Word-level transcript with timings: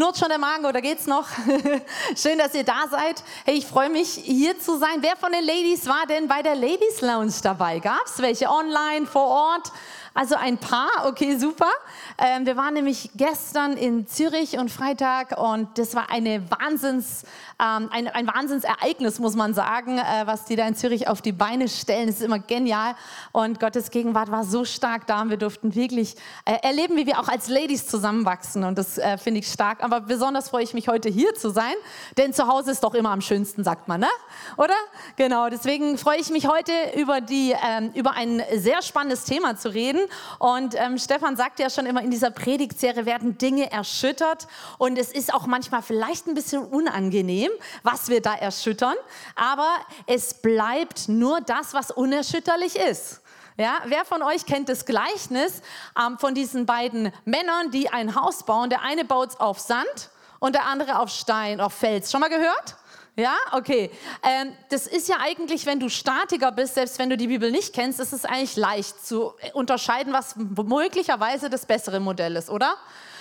Knurrt 0.00 0.16
schon 0.16 0.30
der 0.30 0.38
Magen 0.38 0.64
oder 0.64 0.80
geht's 0.80 1.06
noch? 1.06 1.28
Schön, 2.16 2.38
dass 2.38 2.54
ihr 2.54 2.64
da 2.64 2.86
seid. 2.90 3.22
Hey, 3.44 3.58
ich 3.58 3.66
freue 3.66 3.90
mich, 3.90 4.08
hier 4.08 4.58
zu 4.58 4.78
sein. 4.78 4.96
Wer 5.00 5.14
von 5.14 5.30
den 5.30 5.44
Ladies 5.44 5.86
war 5.86 6.06
denn 6.08 6.26
bei 6.26 6.40
der 6.40 6.54
Ladies 6.54 7.02
Lounge 7.02 7.34
dabei? 7.42 7.80
Gab's 7.80 8.16
welche 8.16 8.48
online, 8.48 9.04
vor 9.04 9.26
Ort? 9.26 9.70
Also 10.12 10.34
ein 10.34 10.58
paar, 10.58 10.88
okay, 11.06 11.36
super. 11.36 11.70
Ähm, 12.18 12.44
wir 12.44 12.56
waren 12.56 12.74
nämlich 12.74 13.10
gestern 13.14 13.74
in 13.76 14.08
Zürich 14.08 14.58
und 14.58 14.68
Freitag 14.68 15.38
und 15.38 15.78
das 15.78 15.94
war 15.94 16.10
eine 16.10 16.42
Wahnsinns, 16.50 17.22
ähm, 17.60 17.88
ein, 17.92 18.08
ein 18.08 18.26
Wahnsinnsereignis, 18.26 19.20
muss 19.20 19.36
man 19.36 19.54
sagen, 19.54 19.98
äh, 19.98 20.26
was 20.26 20.46
die 20.46 20.56
da 20.56 20.66
in 20.66 20.74
Zürich 20.74 21.06
auf 21.06 21.22
die 21.22 21.30
Beine 21.30 21.68
stellen. 21.68 22.08
Das 22.08 22.16
ist 22.16 22.22
immer 22.22 22.40
genial 22.40 22.96
und 23.30 23.60
Gottes 23.60 23.92
Gegenwart 23.92 24.32
war 24.32 24.42
so 24.42 24.64
stark 24.64 25.06
da 25.06 25.22
und 25.22 25.30
wir 25.30 25.36
durften 25.36 25.76
wirklich 25.76 26.16
äh, 26.44 26.56
erleben, 26.62 26.96
wie 26.96 27.06
wir 27.06 27.20
auch 27.20 27.28
als 27.28 27.48
Ladies 27.48 27.86
zusammenwachsen 27.86 28.64
und 28.64 28.78
das 28.78 28.98
äh, 28.98 29.16
finde 29.16 29.40
ich 29.40 29.46
stark. 29.46 29.84
Aber 29.84 30.00
besonders 30.00 30.48
freue 30.48 30.64
ich 30.64 30.74
mich 30.74 30.88
heute 30.88 31.08
hier 31.08 31.34
zu 31.34 31.50
sein, 31.50 31.74
denn 32.18 32.34
zu 32.34 32.48
Hause 32.48 32.72
ist 32.72 32.82
doch 32.82 32.94
immer 32.94 33.10
am 33.10 33.20
schönsten, 33.20 33.62
sagt 33.62 33.86
man, 33.86 34.00
ne? 34.00 34.08
Oder? 34.56 34.74
Genau, 35.14 35.48
deswegen 35.48 35.98
freue 35.98 36.18
ich 36.18 36.30
mich 36.30 36.48
heute 36.48 36.72
über, 36.96 37.20
die, 37.20 37.54
ähm, 37.64 37.92
über 37.94 38.12
ein 38.12 38.42
sehr 38.56 38.82
spannendes 38.82 39.22
Thema 39.24 39.56
zu 39.56 39.72
reden 39.72 39.99
reden. 40.00 40.12
Und 40.38 40.74
ähm, 40.74 40.98
Stefan 40.98 41.36
sagt 41.36 41.58
ja 41.58 41.70
schon 41.70 41.86
immer, 41.86 42.02
in 42.02 42.10
dieser 42.10 42.30
Predigtserie 42.30 43.06
werden 43.06 43.38
Dinge 43.38 43.70
erschüttert. 43.70 44.46
Und 44.78 44.98
es 44.98 45.10
ist 45.12 45.32
auch 45.32 45.46
manchmal 45.46 45.82
vielleicht 45.82 46.26
ein 46.26 46.34
bisschen 46.34 46.64
unangenehm, 46.64 47.50
was 47.82 48.08
wir 48.08 48.20
da 48.20 48.34
erschüttern. 48.34 48.94
Aber 49.34 49.70
es 50.06 50.34
bleibt 50.34 51.08
nur 51.08 51.40
das, 51.40 51.74
was 51.74 51.90
unerschütterlich 51.90 52.76
ist. 52.76 53.20
Ja, 53.56 53.80
wer 53.84 54.04
von 54.04 54.22
euch 54.22 54.46
kennt 54.46 54.68
das 54.68 54.86
Gleichnis 54.86 55.60
ähm, 55.98 56.18
von 56.18 56.34
diesen 56.34 56.64
beiden 56.64 57.12
Männern, 57.24 57.70
die 57.70 57.90
ein 57.90 58.14
Haus 58.14 58.44
bauen? 58.44 58.70
Der 58.70 58.82
eine 58.82 59.04
baut 59.04 59.30
es 59.30 59.40
auf 59.40 59.58
Sand 59.58 60.10
und 60.38 60.54
der 60.54 60.66
andere 60.66 60.98
auf 60.98 61.10
Stein, 61.10 61.60
auf 61.60 61.74
Fels. 61.74 62.10
Schon 62.10 62.20
mal 62.20 62.30
gehört? 62.30 62.76
Ja, 63.16 63.36
okay. 63.52 63.90
Ähm, 64.22 64.52
das 64.68 64.86
ist 64.86 65.08
ja 65.08 65.16
eigentlich, 65.20 65.66
wenn 65.66 65.80
du 65.80 65.88
Statiker 65.88 66.52
bist, 66.52 66.74
selbst 66.74 66.98
wenn 66.98 67.10
du 67.10 67.16
die 67.16 67.26
Bibel 67.26 67.50
nicht 67.50 67.74
kennst, 67.74 68.00
ist 68.00 68.12
es 68.12 68.24
eigentlich 68.24 68.56
leicht 68.56 69.04
zu 69.04 69.34
unterscheiden, 69.52 70.12
was 70.12 70.36
möglicherweise 70.36 71.50
das 71.50 71.66
bessere 71.66 72.00
Modell 72.00 72.36
ist, 72.36 72.50
oder? 72.50 72.76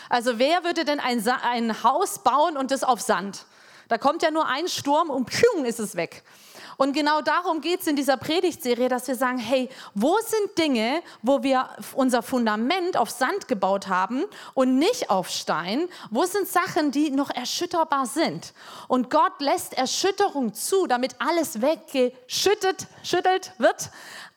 Also 0.09 0.39
wer 0.39 0.63
würde 0.63 0.85
denn 0.85 0.99
ein, 0.99 1.27
ein 1.27 1.83
Haus 1.83 2.19
bauen 2.23 2.57
und 2.57 2.71
das 2.71 2.83
auf 2.83 3.01
Sand? 3.01 3.45
Da 3.87 3.97
kommt 3.97 4.21
ja 4.21 4.31
nur 4.31 4.47
ein 4.47 4.67
Sturm 4.67 5.09
und 5.09 5.29
pfiung 5.29 5.65
ist 5.65 5.79
es 5.79 5.95
weg. 5.95 6.23
Und 6.81 6.93
genau 6.93 7.19
darum 7.19 7.59
geht 7.59 7.81
es 7.81 7.87
in 7.87 7.97
dieser 7.97 8.15
Predigtserie, 8.15 8.87
dass 8.87 9.05
wir 9.09 9.15
sagen, 9.15 9.37
hey, 9.37 9.67
wo 9.95 10.17
sind 10.19 10.57
Dinge, 10.57 11.03
wo 11.21 11.43
wir 11.43 11.69
unser 11.93 12.23
Fundament 12.23 12.95
auf 12.95 13.09
Sand 13.09 13.49
gebaut 13.49 13.89
haben 13.89 14.23
und 14.53 14.79
nicht 14.79 15.09
auf 15.09 15.27
Stein? 15.27 15.89
Wo 16.09 16.23
sind 16.23 16.47
Sachen, 16.47 16.91
die 16.91 17.11
noch 17.11 17.31
erschütterbar 17.31 18.05
sind? 18.05 18.53
Und 18.87 19.09
Gott 19.09 19.41
lässt 19.41 19.73
Erschütterung 19.73 20.53
zu, 20.53 20.87
damit 20.87 21.17
alles 21.19 21.59
weggeschüttet 21.61 22.87
schüttelt 23.03 23.51
wird, 23.57 23.89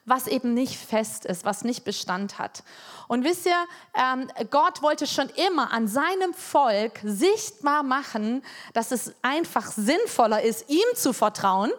was 0.05 0.27
eben 0.27 0.53
nicht 0.53 0.75
fest 0.75 1.25
ist, 1.25 1.45
was 1.45 1.63
nicht 1.63 1.85
Bestand 1.85 2.41
hat. 2.41 2.65
Und 3.07 3.23
wisst 3.23 3.47
ihr, 3.47 3.67
ähm, 3.95 4.29
Gott 4.51 4.83
wollte 4.83 5.07
schon 5.07 5.29
immer 5.29 5.73
an 5.73 5.87
seinem 5.87 6.35
Volk 6.35 6.99
sichtbar 7.05 7.85
machen, 7.85 8.43
dass 8.73 8.91
es 8.91 9.15
einfach 9.23 9.71
sinnvoller 9.71 10.43
ist, 10.43 10.69
ihm 10.69 10.97
zu 10.97 11.13
vertrauen, 11.13 11.71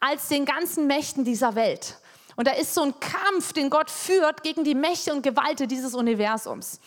als 0.00 0.28
den 0.28 0.44
ganzen 0.44 0.86
Mächten 0.86 1.24
dieser 1.24 1.54
Welt. 1.54 1.96
Und 2.36 2.46
da 2.46 2.52
ist 2.52 2.74
so 2.74 2.82
ein 2.82 2.94
Kampf, 3.00 3.54
den 3.54 3.70
Gott 3.70 3.90
führt 3.90 4.42
gegen 4.42 4.62
die 4.62 4.74
Mächte 4.74 5.12
und 5.12 5.22
Gewalten 5.22 5.68
dieses 5.68 5.94
Universums. 5.94 6.80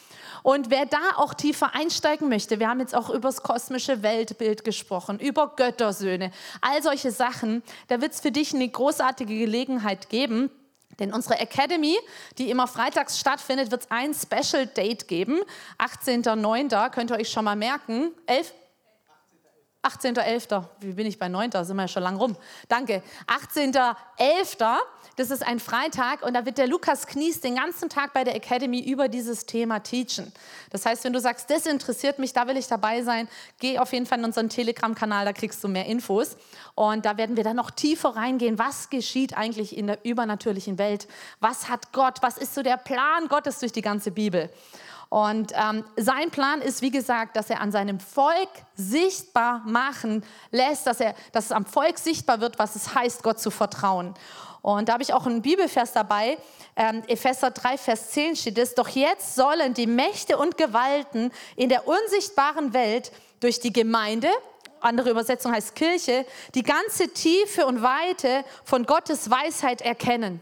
Und 0.44 0.70
wer 0.70 0.86
da 0.86 1.16
auch 1.18 1.34
tiefer 1.34 1.74
einsteigen 1.74 2.30
möchte, 2.30 2.60
wir 2.60 2.70
haben 2.70 2.80
jetzt 2.80 2.96
auch 2.96 3.10
über 3.10 3.30
das 3.30 3.42
kosmische 3.42 4.04
Weltbild 4.04 4.64
gesprochen, 4.64 5.20
über 5.20 5.56
Göttersöhne, 5.56 6.32
all 6.62 6.82
solche 6.84 7.12
Sachen, 7.12 7.64
da 7.88 8.00
wird 8.00 8.14
es 8.14 8.22
für 8.22 8.32
dich 8.32 8.54
eine 8.54 8.70
großartige 8.70 9.38
Gelegenheit 9.38 10.10
geben. 10.10 10.52
Denn 11.00 11.14
unsere 11.14 11.40
Academy, 11.40 11.98
die 12.38 12.50
immer 12.50 12.68
freitags 12.68 13.20
stattfindet, 13.20 13.72
wird 13.72 13.84
es 13.84 13.92
ein 13.92 14.14
Special 14.14 14.68
Date 14.68 15.08
geben. 15.08 15.40
18.09. 15.80 16.90
könnt 16.90 17.12
ihr 17.12 17.18
euch 17.18 17.30
schon 17.30 17.46
mal 17.46 17.56
merken. 17.56 18.12
11, 18.26 18.54
18.11. 19.84 20.64
Wie 20.82 20.94
bin 20.94 21.08
ich 21.08 21.18
bei 21.18 21.30
9.? 21.30 21.52
Sind 21.64 21.78
wir 21.78 21.84
ja 21.84 21.88
schon 21.88 22.04
lang 22.04 22.18
rum. 22.18 22.36
Danke. 22.68 23.02
18.11. 23.28 24.78
Das 25.16 25.32
ist 25.32 25.46
ein 25.46 25.60
Freitag 25.60 26.22
und 26.24 26.34
da 26.34 26.46
wird 26.46 26.58
der 26.58 26.68
Lukas 26.68 27.08
Knies 27.08 27.42
den 27.42 27.56
ganzen 27.56 27.90
Tag 27.90 28.14
bei 28.14 28.24
der 28.24 28.36
Academy 28.36 28.80
über 28.80 29.10
dieses 29.10 29.46
Thema 29.46 29.80
teachen. 29.80 30.32
Das 30.70 30.86
heißt, 30.86 31.04
wenn 31.04 31.14
du 31.14 31.20
sagst, 31.20 31.50
das 31.50 31.66
interessiert 31.66 32.20
mich, 32.20 32.32
da 32.32 32.48
will 32.48 32.56
ich 32.56 32.68
dabei 32.68 33.04
sein, 33.04 33.28
geh 33.60 33.80
auf 33.80 33.92
jeden 33.92 34.06
Fall 34.06 34.20
in 34.20 34.26
unseren 34.26 34.48
Telegram-Kanal, 34.48 35.26
da 35.26 35.34
kriegst 35.34 35.62
du 35.64 35.68
mehr 35.68 35.86
Infos. 35.88 36.38
Und 36.76 37.06
da 37.06 37.18
werden 37.18 37.36
wir 37.36 37.44
dann 37.44 37.58
noch 37.58 37.72
tiefer 37.72 38.16
reingehen. 38.16 38.60
Was 38.60 38.90
geschieht 38.90 39.36
eigentlich 39.36 39.78
in 39.78 39.88
der 39.88 40.06
übernatürlichen 40.06 40.78
Welt? 40.78 41.08
Was 41.42 41.68
hat 41.68 41.92
Gott? 41.92 42.20
Was 42.22 42.38
ist 42.38 42.56
so 42.56 42.64
der 42.64 42.78
Plan 42.78 43.28
Gottes 43.28 43.60
durch 43.60 43.74
die 43.74 43.82
ganze 43.82 44.12
Bibel? 44.12 44.50
Und 45.10 45.54
ähm, 45.56 45.84
sein 45.98 46.30
Plan 46.30 46.62
ist, 46.62 46.84
wie 46.84 46.92
gesagt, 46.92 47.36
dass 47.36 47.50
er 47.50 47.62
an 47.62 47.72
seinem 47.72 48.00
Volk 48.00 48.50
sichtbar 48.76 49.64
machen 49.66 50.24
lässt, 50.52 50.86
dass, 50.86 51.00
er, 51.00 51.16
dass 51.32 51.46
es 51.46 51.52
am 51.52 51.66
Volk 51.66 51.98
sichtbar 51.98 52.42
wird, 52.42 52.60
was 52.60 52.76
es 52.76 52.94
heißt, 52.94 53.24
Gott 53.24 53.40
zu 53.40 53.50
vertrauen. 53.50 54.14
Und 54.62 54.88
da 54.88 54.94
habe 54.94 55.04
ich 55.04 55.14
auch 55.14 55.26
einen 55.26 55.42
Bibelvers 55.42 55.94
dabei, 55.94 56.38
ähm, 56.76 57.02
Epheser 57.08 57.52
3, 57.52 57.78
Vers 57.78 58.12
10 58.12 58.36
steht 58.36 58.58
es, 58.58 58.76
doch 58.76 58.90
jetzt 58.90 59.36
sollen 59.36 59.74
die 59.74 59.88
Mächte 59.88 60.38
und 60.38 60.58
Gewalten 60.58 61.32
in 61.56 61.70
der 61.70 61.88
unsichtbaren 61.88 62.74
Welt 62.74 63.12
durch 63.40 63.60
die 63.60 63.74
Gemeinde, 63.74 64.30
andere 64.82 65.10
Übersetzung 65.10 65.52
heißt 65.52 65.76
Kirche, 65.76 66.26
die 66.56 66.64
ganze 66.64 67.10
Tiefe 67.10 67.66
und 67.66 67.82
Weite 67.82 68.46
von 68.64 68.86
Gottes 68.86 69.30
Weisheit 69.30 69.82
erkennen. 69.82 70.40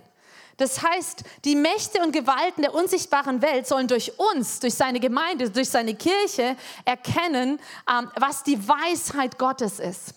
Das 0.57 0.81
heißt, 0.81 1.23
die 1.45 1.55
Mächte 1.55 2.01
und 2.01 2.11
Gewalten 2.11 2.63
der 2.63 2.73
unsichtbaren 2.73 3.41
Welt 3.43 3.67
sollen 3.67 3.87
durch 3.87 4.19
uns, 4.19 4.59
durch 4.59 4.73
seine 4.73 4.99
Gemeinde, 4.99 5.51
durch 5.51 5.69
seine 5.69 5.93
Kirche 5.95 6.55
erkennen, 6.83 7.59
ähm, 7.89 8.11
was 8.19 8.43
die 8.43 8.67
Weisheit 8.67 9.37
Gottes 9.37 9.79
ist. 9.79 10.15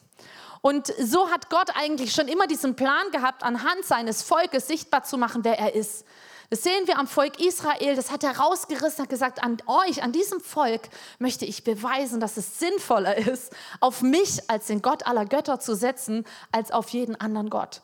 Und 0.62 0.88
so 0.98 1.30
hat 1.30 1.48
Gott 1.50 1.70
eigentlich 1.74 2.12
schon 2.12 2.28
immer 2.28 2.46
diesen 2.46 2.74
Plan 2.74 3.10
gehabt, 3.12 3.42
anhand 3.42 3.84
seines 3.84 4.22
Volkes 4.22 4.66
sichtbar 4.66 5.04
zu 5.04 5.16
machen, 5.16 5.44
wer 5.44 5.58
er 5.58 5.74
ist. 5.74 6.04
Das 6.50 6.64
sehen 6.64 6.86
wir 6.86 6.98
am 6.98 7.06
Volk 7.06 7.38
Israel, 7.38 7.94
das 7.94 8.10
hat 8.10 8.24
er 8.24 8.36
rausgerissen, 8.38 9.04
hat 9.04 9.08
gesagt, 9.08 9.42
an 9.42 9.58
euch, 9.66 10.02
an 10.02 10.10
diesem 10.10 10.40
Volk 10.40 10.88
möchte 11.18 11.44
ich 11.44 11.62
beweisen, 11.62 12.18
dass 12.18 12.36
es 12.36 12.58
sinnvoller 12.58 13.16
ist, 13.16 13.54
auf 13.78 14.02
mich 14.02 14.50
als 14.50 14.66
den 14.66 14.82
Gott 14.82 15.06
aller 15.06 15.26
Götter 15.26 15.60
zu 15.60 15.76
setzen, 15.76 16.26
als 16.50 16.72
auf 16.72 16.88
jeden 16.88 17.14
anderen 17.14 17.50
Gott. 17.50 17.82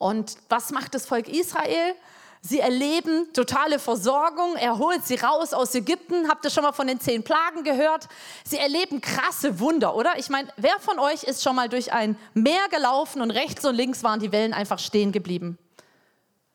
Und 0.00 0.38
was 0.48 0.70
macht 0.70 0.94
das 0.94 1.04
Volk 1.04 1.28
Israel? 1.28 1.94
Sie 2.40 2.58
erleben 2.58 3.30
totale 3.34 3.78
Versorgung. 3.78 4.56
Er 4.56 4.78
holt 4.78 5.06
sie 5.06 5.16
raus 5.16 5.52
aus 5.52 5.74
Ägypten. 5.74 6.26
Habt 6.30 6.42
ihr 6.42 6.50
schon 6.50 6.62
mal 6.62 6.72
von 6.72 6.86
den 6.86 6.98
zehn 6.98 7.22
Plagen 7.22 7.64
gehört? 7.64 8.08
Sie 8.42 8.56
erleben 8.56 9.02
krasse 9.02 9.60
Wunder, 9.60 9.94
oder? 9.94 10.18
Ich 10.18 10.30
meine, 10.30 10.50
wer 10.56 10.80
von 10.80 10.98
euch 10.98 11.24
ist 11.24 11.42
schon 11.42 11.54
mal 11.54 11.68
durch 11.68 11.92
ein 11.92 12.16
Meer 12.32 12.66
gelaufen 12.70 13.20
und 13.20 13.30
rechts 13.30 13.62
und 13.66 13.74
links 13.74 14.02
waren 14.02 14.20
die 14.20 14.32
Wellen 14.32 14.54
einfach 14.54 14.78
stehen 14.78 15.12
geblieben? 15.12 15.58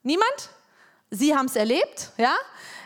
Niemand? 0.02 0.50
Sie 1.12 1.36
haben 1.36 1.46
es 1.46 1.56
erlebt, 1.56 2.14
ja? 2.18 2.34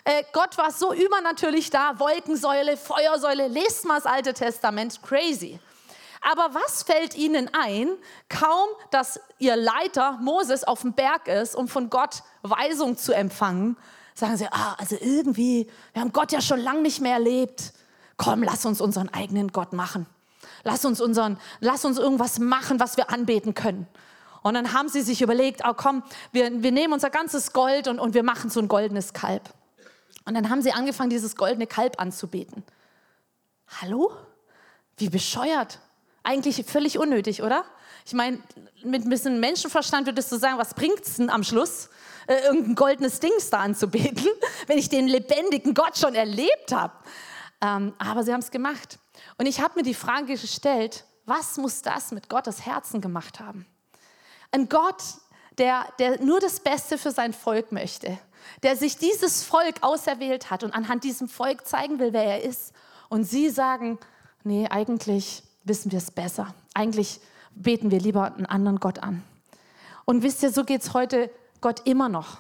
Äh, 0.04 0.26
Gott 0.34 0.58
war 0.58 0.72
so 0.74 0.94
übernatürlich 0.94 1.70
da. 1.70 1.98
Wolkensäule, 1.98 2.76
Feuersäule. 2.76 3.48
Lest 3.48 3.86
mal 3.86 3.96
das 3.96 4.06
Alte 4.06 4.34
Testament. 4.34 5.02
Crazy. 5.04 5.58
Aber 6.22 6.54
was 6.54 6.84
fällt 6.84 7.16
ihnen 7.16 7.50
ein? 7.54 7.90
Kaum, 8.28 8.68
dass 8.92 9.20
ihr 9.38 9.56
Leiter 9.56 10.20
Moses 10.22 10.64
auf 10.64 10.82
dem 10.82 10.94
Berg 10.94 11.28
ist, 11.28 11.56
um 11.56 11.68
von 11.68 11.90
Gott 11.90 12.24
Weisung 12.42 12.98
zu 12.98 13.14
empfangen, 13.14 13.78
sagen 14.14 14.38
sie, 14.38 14.48
ah, 14.52 14.76
also 14.78 14.98
irgendwie, 15.00 15.70
wir 15.94 16.02
haben 16.02 16.12
Gott 16.12 16.32
ja 16.32 16.42
schon 16.42 16.60
lange 16.60 16.82
nicht 16.82 17.00
mehr 17.00 17.14
erlebt. 17.14 17.74
Komm, 18.18 18.44
lass 18.44 18.66
uns 18.66 18.82
unseren 18.82 19.10
eigenen 19.10 19.52
Gott 19.52 19.72
machen. 19.72 20.06
Lass 20.64 20.84
uns, 20.84 21.00
unseren, 21.00 21.40
lass 21.62 21.86
uns 21.86 21.98
irgendwas 21.98 22.40
machen, 22.40 22.80
was 22.80 22.98
wir 22.98 23.12
anbeten 23.12 23.54
können. 23.54 23.88
Und 24.42 24.54
dann 24.54 24.74
haben 24.74 24.90
sie 24.90 25.02
sich 25.02 25.22
überlegt, 25.22 25.62
oh 25.66 25.74
komm, 25.74 26.04
wir, 26.32 26.62
wir 26.62 26.72
nehmen 26.72 26.94
unser 26.94 27.10
ganzes 27.10 27.54
Gold 27.54 27.88
und, 27.88 28.00
und 28.00 28.14
wir 28.14 28.24
machen 28.24 28.50
so 28.50 28.60
ein 28.60 28.68
goldenes 28.68 29.14
Kalb. 29.14 29.54
Und 30.26 30.34
dann 30.34 30.50
haben 30.50 30.62
sie 30.62 30.72
angefangen, 30.72 31.10
dieses 31.10 31.36
goldene 31.36 31.68
Kalb 31.68 32.00
anzubeten. 32.00 32.64
Hallo? 33.82 34.12
Wie 34.98 35.10
bescheuert. 35.10 35.80
Eigentlich 36.24 36.66
völlig 36.66 36.98
unnötig, 37.00 37.44
oder? 37.44 37.64
Ich 38.06 38.14
meine, 38.14 38.40
mit 38.84 39.06
ein 39.06 39.10
bisschen 39.10 39.40
Menschenverstand 39.40 40.08
würdest 40.08 40.32
du 40.32 40.38
sagen, 40.38 40.58
was 40.58 40.74
bringt 40.74 41.02
es 41.02 41.18
denn 41.18 41.30
am 41.30 41.44
Schluss, 41.44 41.90
äh, 42.28 42.46
irgendein 42.46 42.76
goldenes 42.76 43.20
Dings 43.20 43.50
da 43.50 43.60
anzubeten, 43.60 44.28
wenn 44.68 44.78
ich 44.78 44.90
den 44.90 45.08
lebendigen 45.08 45.74
Gott 45.74 45.98
schon 45.98 46.16
erlebt 46.16 46.72
habe? 46.72 46.94
Ähm, 47.62 47.94
aber 47.98 48.24
sie 48.24 48.34
haben 48.34 48.40
es 48.40 48.52
gemacht. 48.52 49.00
Und 49.38 49.46
ich 49.46 49.62
habe 49.62 49.76
mir 49.76 49.84
die 49.84 49.94
Frage 49.94 50.36
gestellt, 50.36 51.06
was 51.26 51.58
muss 51.58 51.82
das 51.82 52.12
mit 52.12 52.30
Gottes 52.30 52.66
Herzen 52.66 53.02
gemacht 53.02 53.40
haben? 53.40 53.66
Ein 54.52 54.68
Gott, 54.68 55.04
der, 55.58 55.86
der 56.00 56.22
nur 56.22 56.40
das 56.40 56.60
Beste 56.60 56.98
für 56.98 57.12
sein 57.12 57.34
Volk 57.34 57.72
möchte, 57.72 58.18
der 58.64 58.76
sich 58.76 58.98
dieses 58.98 59.44
Volk 59.44 59.76
auserwählt 59.82 60.50
hat 60.50 60.64
und 60.64 60.74
anhand 60.74 61.04
diesem 61.04 61.30
Volk 61.30 61.68
zeigen 61.68 62.00
will, 62.00 62.14
wer 62.14 62.24
er 62.24 62.44
ist. 62.44 62.74
Und 63.10 63.26
sie 63.26 63.50
sagen, 63.50 64.00
nee, 64.44 64.68
eigentlich 64.68 65.44
wissen 65.70 65.92
wir 65.94 66.00
es 66.00 66.12
besser. 66.12 66.54
Eigentlich 66.74 67.22
beten 67.52 67.92
wir 67.92 68.00
lieber 68.00 68.34
einen 68.34 68.46
anderen 68.46 68.80
Gott 68.80 69.00
an. 69.00 69.24
Und 70.04 70.24
wisst 70.24 70.44
ihr, 70.44 70.52
so 70.52 70.66
geht 70.66 70.82
es 70.82 70.94
heute 70.94 71.30
Gott 71.62 71.82
immer 71.86 72.10
noch. 72.10 72.40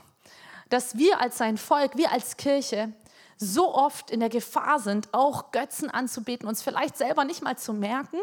Dass 0.69 0.97
wir 0.97 1.21
als 1.21 1.37
sein 1.37 1.57
Volk, 1.57 1.95
wir 1.95 2.11
als 2.11 2.35
Kirche 2.35 2.91
so 3.37 3.73
oft 3.73 4.11
in 4.11 4.19
der 4.19 4.29
Gefahr 4.29 4.79
sind, 4.79 5.13
auch 5.13 5.51
Götzen 5.51 5.89
anzubeten, 5.89 6.47
uns 6.47 6.61
vielleicht 6.61 6.97
selber 6.97 7.23
nicht 7.23 7.41
mal 7.41 7.57
zu 7.57 7.71
merken, 7.71 8.17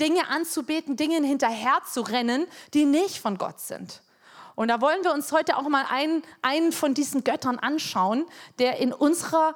Dinge 0.00 0.28
anzubeten, 0.30 0.96
Dingen 0.96 1.22
hinterher 1.22 1.80
zu 1.92 2.00
rennen, 2.00 2.46
die 2.72 2.86
nicht 2.86 3.18
von 3.18 3.36
Gott 3.36 3.60
sind. 3.60 4.00
Und 4.54 4.68
da 4.68 4.80
wollen 4.80 5.02
wir 5.04 5.12
uns 5.12 5.32
heute 5.32 5.56
auch 5.56 5.68
mal 5.68 5.84
einen, 5.90 6.22
einen 6.40 6.72
von 6.72 6.94
diesen 6.94 7.24
Göttern 7.24 7.58
anschauen, 7.58 8.24
der 8.58 8.78
in 8.78 8.92
unserer 8.92 9.54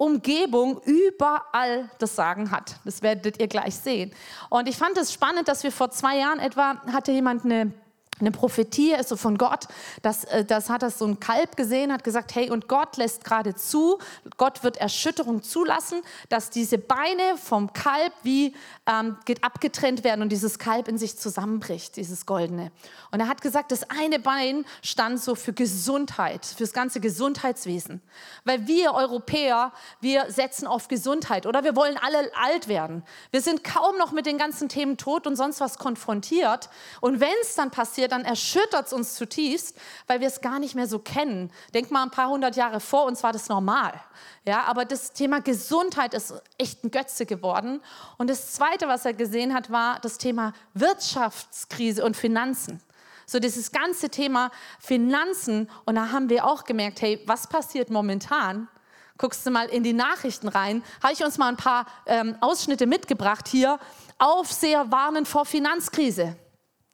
Umgebung 0.00 0.80
überall 0.84 1.90
das 1.98 2.16
Sagen 2.16 2.50
hat. 2.50 2.76
Das 2.86 3.02
werdet 3.02 3.38
ihr 3.38 3.48
gleich 3.48 3.76
sehen. 3.76 4.12
Und 4.48 4.66
ich 4.66 4.78
fand 4.78 4.96
es 4.96 5.12
spannend, 5.12 5.46
dass 5.46 5.62
wir 5.62 5.70
vor 5.70 5.90
zwei 5.90 6.16
Jahren 6.16 6.38
etwa 6.38 6.80
hatte 6.90 7.12
jemand 7.12 7.44
eine 7.44 7.74
eine 8.20 8.30
Prophetie 8.30 8.92
ist 8.92 9.08
so 9.08 9.16
von 9.16 9.38
Gott. 9.38 9.66
Das, 10.02 10.24
äh, 10.24 10.44
das 10.44 10.68
hat 10.70 10.82
das 10.82 10.98
so 10.98 11.06
ein 11.06 11.20
Kalb 11.20 11.56
gesehen, 11.56 11.92
hat 11.92 12.04
gesagt, 12.04 12.34
hey, 12.34 12.50
und 12.50 12.68
Gott 12.68 12.96
lässt 12.96 13.24
gerade 13.24 13.54
zu, 13.54 13.98
Gott 14.36 14.62
wird 14.62 14.76
Erschütterung 14.76 15.42
zulassen, 15.42 16.00
dass 16.28 16.50
diese 16.50 16.78
Beine 16.78 17.36
vom 17.36 17.72
Kalb 17.72 18.12
wie 18.22 18.54
ähm, 18.86 19.16
abgetrennt 19.42 20.04
werden 20.04 20.22
und 20.22 20.30
dieses 20.30 20.58
Kalb 20.58 20.88
in 20.88 20.98
sich 20.98 21.18
zusammenbricht, 21.18 21.96
dieses 21.96 22.26
goldene. 22.26 22.70
Und 23.10 23.20
er 23.20 23.28
hat 23.28 23.40
gesagt, 23.42 23.72
das 23.72 23.88
eine 23.90 24.18
Bein 24.18 24.64
stand 24.82 25.20
so 25.20 25.34
für 25.34 25.52
Gesundheit, 25.52 26.46
für 26.46 26.64
das 26.64 26.72
ganze 26.72 27.00
Gesundheitswesen. 27.00 28.00
Weil 28.44 28.66
wir 28.66 28.94
Europäer, 28.94 29.72
wir 30.00 30.30
setzen 30.30 30.66
auf 30.66 30.88
Gesundheit 30.88 31.46
oder 31.46 31.64
wir 31.64 31.76
wollen 31.76 31.98
alle 31.98 32.30
alt 32.34 32.68
werden. 32.68 33.02
Wir 33.30 33.40
sind 33.40 33.64
kaum 33.64 33.96
noch 33.98 34.12
mit 34.12 34.26
den 34.26 34.38
ganzen 34.38 34.68
Themen 34.68 34.96
Tod 34.96 35.26
und 35.26 35.36
sonst 35.36 35.60
was 35.60 35.78
konfrontiert. 35.78 36.70
Und 37.00 37.20
wenn 37.20 37.34
es 37.42 37.54
dann 37.54 37.70
passiert, 37.70 38.09
dann 38.10 38.24
erschüttert 38.24 38.86
es 38.86 38.92
uns 38.92 39.14
zutiefst, 39.14 39.76
weil 40.06 40.20
wir 40.20 40.28
es 40.28 40.40
gar 40.40 40.58
nicht 40.58 40.74
mehr 40.74 40.86
so 40.86 40.98
kennen. 40.98 41.50
Denk 41.72 41.90
mal 41.90 42.02
ein 42.02 42.10
paar 42.10 42.28
hundert 42.28 42.56
Jahre 42.56 42.80
vor 42.80 43.04
uns 43.04 43.22
war 43.22 43.32
das 43.32 43.48
normal. 43.48 43.92
Ja, 44.44 44.64
aber 44.64 44.84
das 44.84 45.12
Thema 45.12 45.40
Gesundheit 45.40 46.14
ist 46.14 46.34
echt 46.58 46.84
ein 46.84 46.90
Götze 46.90 47.26
geworden. 47.26 47.80
Und 48.18 48.30
das 48.30 48.52
Zweite, 48.52 48.88
was 48.88 49.04
er 49.04 49.14
gesehen 49.14 49.54
hat, 49.54 49.70
war 49.70 49.98
das 50.00 50.18
Thema 50.18 50.52
Wirtschaftskrise 50.74 52.04
und 52.04 52.16
Finanzen. 52.16 52.80
So 53.26 53.38
dieses 53.38 53.70
ganze 53.70 54.10
Thema 54.10 54.50
Finanzen. 54.80 55.70
Und 55.84 55.94
da 55.94 56.10
haben 56.10 56.28
wir 56.28 56.44
auch 56.44 56.64
gemerkt, 56.64 57.00
hey, 57.00 57.22
was 57.26 57.46
passiert 57.46 57.88
momentan? 57.88 58.68
Guckst 59.18 59.46
du 59.46 59.50
mal 59.50 59.66
in 59.68 59.82
die 59.82 59.92
Nachrichten 59.92 60.48
rein, 60.48 60.82
habe 61.02 61.12
ich 61.12 61.22
uns 61.22 61.36
mal 61.36 61.48
ein 61.48 61.56
paar 61.56 61.86
ähm, 62.06 62.36
Ausschnitte 62.40 62.86
mitgebracht 62.86 63.46
hier. 63.48 63.78
Aufseher 64.18 64.90
warnen 64.90 65.26
vor 65.26 65.44
Finanzkrise. 65.44 66.36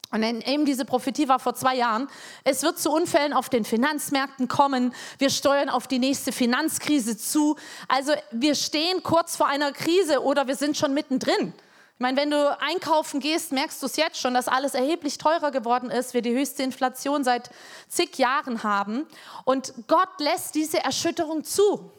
Und 0.09 0.23
eben 0.23 0.65
diese 0.65 0.85
Prophetie 0.85 1.27
war 1.27 1.39
vor 1.39 1.53
zwei 1.53 1.75
Jahren. 1.75 2.07
Es 2.45 2.63
wird 2.63 2.79
zu 2.79 2.91
Unfällen 2.91 3.33
auf 3.33 3.49
den 3.49 3.65
Finanzmärkten 3.65 4.47
kommen. 4.47 4.93
Wir 5.17 5.29
steuern 5.29 5.69
auf 5.69 5.87
die 5.87 5.99
nächste 5.99 6.31
Finanzkrise 6.31 7.17
zu. 7.17 7.57
Also 7.89 8.13
wir 8.31 8.55
stehen 8.55 9.03
kurz 9.03 9.35
vor 9.35 9.47
einer 9.47 9.73
Krise 9.73 10.23
oder 10.23 10.47
wir 10.47 10.55
sind 10.55 10.77
schon 10.77 10.93
mittendrin. 10.93 11.53
Ich 11.97 11.99
meine, 11.99 12.15
wenn 12.15 12.31
du 12.31 12.57
einkaufen 12.61 13.19
gehst, 13.19 13.51
merkst 13.51 13.81
du 13.81 13.87
es 13.87 13.97
jetzt 13.97 14.21
schon, 14.21 14.33
dass 14.33 14.47
alles 14.47 14.75
erheblich 14.75 15.17
teurer 15.17 15.51
geworden 15.51 15.89
ist, 15.89 16.13
wir 16.13 16.21
die 16.21 16.33
höchste 16.33 16.63
Inflation 16.63 17.23
seit 17.23 17.49
zig 17.89 18.17
Jahren 18.17 18.63
haben. 18.63 19.07
Und 19.43 19.73
Gott 19.87 20.19
lässt 20.19 20.55
diese 20.55 20.77
Erschütterung 20.83 21.43
zu. 21.43 21.91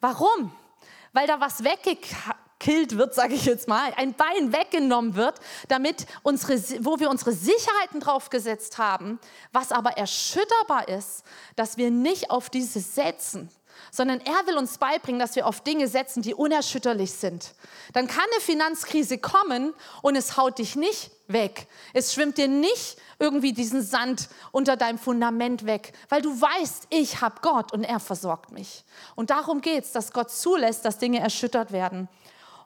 Warum? 0.00 0.52
Weil 1.12 1.26
da 1.26 1.40
was 1.40 1.62
weggekauft 1.64 2.43
gekillt 2.64 2.96
wird, 2.96 3.14
sage 3.14 3.34
ich 3.34 3.44
jetzt 3.44 3.68
mal, 3.68 3.92
ein 3.96 4.14
Bein 4.14 4.52
weggenommen 4.52 5.14
wird, 5.16 5.34
damit 5.68 6.06
unsere, 6.22 6.58
wo 6.84 6.98
wir 6.98 7.10
unsere 7.10 7.32
Sicherheiten 7.32 8.00
draufgesetzt 8.00 8.78
haben, 8.78 9.18
was 9.52 9.70
aber 9.70 9.98
erschütterbar 9.98 10.88
ist, 10.88 11.24
dass 11.56 11.76
wir 11.76 11.90
nicht 11.90 12.30
auf 12.30 12.48
diese 12.48 12.80
setzen, 12.80 13.50
sondern 13.90 14.20
er 14.20 14.46
will 14.46 14.56
uns 14.56 14.78
beibringen, 14.78 15.18
dass 15.18 15.36
wir 15.36 15.46
auf 15.46 15.60
Dinge 15.60 15.88
setzen, 15.88 16.22
die 16.22 16.34
unerschütterlich 16.34 17.12
sind. 17.12 17.54
Dann 17.92 18.06
kann 18.06 18.24
eine 18.32 18.40
Finanzkrise 18.40 19.18
kommen 19.18 19.74
und 20.00 20.16
es 20.16 20.36
haut 20.36 20.58
dich 20.58 20.74
nicht 20.74 21.10
weg. 21.26 21.66
Es 21.92 22.14
schwimmt 22.14 22.38
dir 22.38 22.48
nicht 22.48 22.96
irgendwie 23.18 23.52
diesen 23.52 23.82
Sand 23.82 24.28
unter 24.52 24.76
deinem 24.76 24.98
Fundament 24.98 25.66
weg, 25.66 25.92
weil 26.08 26.22
du 26.22 26.40
weißt, 26.40 26.86
ich 26.90 27.20
habe 27.20 27.36
Gott 27.42 27.72
und 27.72 27.84
er 27.84 28.00
versorgt 28.00 28.52
mich. 28.52 28.84
Und 29.16 29.30
darum 29.30 29.60
geht 29.60 29.84
es, 29.84 29.92
dass 29.92 30.12
Gott 30.12 30.30
zulässt, 30.30 30.84
dass 30.84 30.98
Dinge 30.98 31.20
erschüttert 31.20 31.70
werden. 31.70 32.08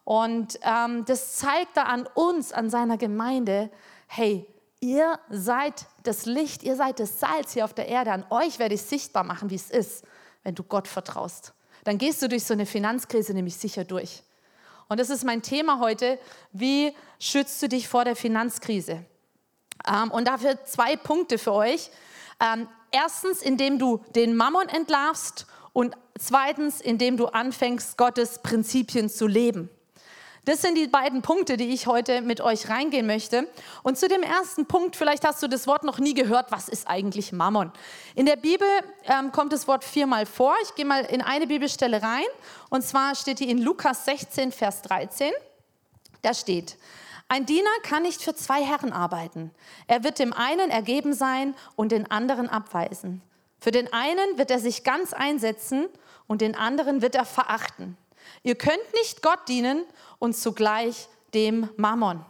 Und 0.08 0.58
ähm, 0.62 1.04
das 1.04 1.36
zeigt 1.36 1.76
da 1.76 1.82
an 1.82 2.08
uns, 2.14 2.54
an 2.54 2.70
seiner 2.70 2.96
Gemeinde, 2.96 3.68
hey, 4.06 4.46
ihr 4.80 5.18
seid 5.28 5.84
das 6.02 6.24
Licht, 6.24 6.62
ihr 6.62 6.76
seid 6.76 6.98
das 6.98 7.20
Salz 7.20 7.52
hier 7.52 7.66
auf 7.66 7.74
der 7.74 7.88
Erde. 7.88 8.12
An 8.12 8.24
euch 8.30 8.58
werde 8.58 8.74
ich 8.74 8.80
sichtbar 8.80 9.22
machen, 9.22 9.50
wie 9.50 9.56
es 9.56 9.68
ist, 9.68 10.06
wenn 10.44 10.54
du 10.54 10.62
Gott 10.62 10.88
vertraust. 10.88 11.52
Dann 11.84 11.98
gehst 11.98 12.22
du 12.22 12.28
durch 12.30 12.44
so 12.44 12.54
eine 12.54 12.64
Finanzkrise 12.64 13.34
nämlich 13.34 13.58
sicher 13.58 13.84
durch. 13.84 14.22
Und 14.88 14.98
das 14.98 15.10
ist 15.10 15.24
mein 15.24 15.42
Thema 15.42 15.78
heute. 15.78 16.18
Wie 16.52 16.94
schützt 17.20 17.60
du 17.60 17.68
dich 17.68 17.86
vor 17.86 18.06
der 18.06 18.16
Finanzkrise? 18.16 19.04
Ähm, 19.86 20.10
und 20.10 20.26
dafür 20.26 20.64
zwei 20.64 20.96
Punkte 20.96 21.36
für 21.36 21.52
euch. 21.52 21.90
Ähm, 22.40 22.66
erstens, 22.92 23.42
indem 23.42 23.78
du 23.78 24.02
den 24.14 24.36
Mammon 24.36 24.70
entlarvst 24.70 25.46
und 25.74 25.94
zweitens, 26.18 26.80
indem 26.80 27.18
du 27.18 27.26
anfängst, 27.26 27.98
Gottes 27.98 28.38
Prinzipien 28.38 29.10
zu 29.10 29.26
leben. 29.26 29.68
Das 30.48 30.62
sind 30.62 30.78
die 30.78 30.86
beiden 30.86 31.20
Punkte, 31.20 31.58
die 31.58 31.74
ich 31.74 31.86
heute 31.86 32.22
mit 32.22 32.40
euch 32.40 32.70
reingehen 32.70 33.06
möchte. 33.06 33.46
Und 33.82 33.98
zu 33.98 34.08
dem 34.08 34.22
ersten 34.22 34.64
Punkt, 34.64 34.96
vielleicht 34.96 35.26
hast 35.26 35.42
du 35.42 35.46
das 35.46 35.66
Wort 35.66 35.84
noch 35.84 35.98
nie 35.98 36.14
gehört, 36.14 36.50
was 36.50 36.70
ist 36.70 36.88
eigentlich 36.88 37.32
Mammon? 37.32 37.70
In 38.14 38.24
der 38.24 38.36
Bibel 38.36 38.66
ähm, 39.04 39.30
kommt 39.30 39.52
das 39.52 39.68
Wort 39.68 39.84
viermal 39.84 40.24
vor. 40.24 40.54
Ich 40.62 40.74
gehe 40.74 40.86
mal 40.86 41.04
in 41.04 41.20
eine 41.20 41.46
Bibelstelle 41.46 42.02
rein. 42.02 42.24
Und 42.70 42.82
zwar 42.82 43.14
steht 43.14 43.40
die 43.40 43.50
in 43.50 43.58
Lukas 43.58 44.06
16, 44.06 44.50
Vers 44.50 44.80
13. 44.80 45.32
Da 46.22 46.32
steht, 46.32 46.78
ein 47.28 47.44
Diener 47.44 47.68
kann 47.82 48.04
nicht 48.04 48.22
für 48.22 48.34
zwei 48.34 48.64
Herren 48.64 48.94
arbeiten. 48.94 49.50
Er 49.86 50.02
wird 50.02 50.18
dem 50.18 50.32
einen 50.32 50.70
ergeben 50.70 51.12
sein 51.12 51.54
und 51.76 51.92
den 51.92 52.10
anderen 52.10 52.48
abweisen. 52.48 53.20
Für 53.60 53.70
den 53.70 53.92
einen 53.92 54.38
wird 54.38 54.50
er 54.50 54.60
sich 54.60 54.82
ganz 54.82 55.12
einsetzen 55.12 55.90
und 56.26 56.40
den 56.40 56.54
anderen 56.54 57.02
wird 57.02 57.16
er 57.16 57.26
verachten. 57.26 57.98
Ihr 58.42 58.54
könnt 58.54 58.92
nicht 58.94 59.22
Gott 59.22 59.48
dienen 59.48 59.84
und 60.18 60.36
zugleich 60.36 61.08
dem 61.34 61.68
Mammon. 61.76 62.24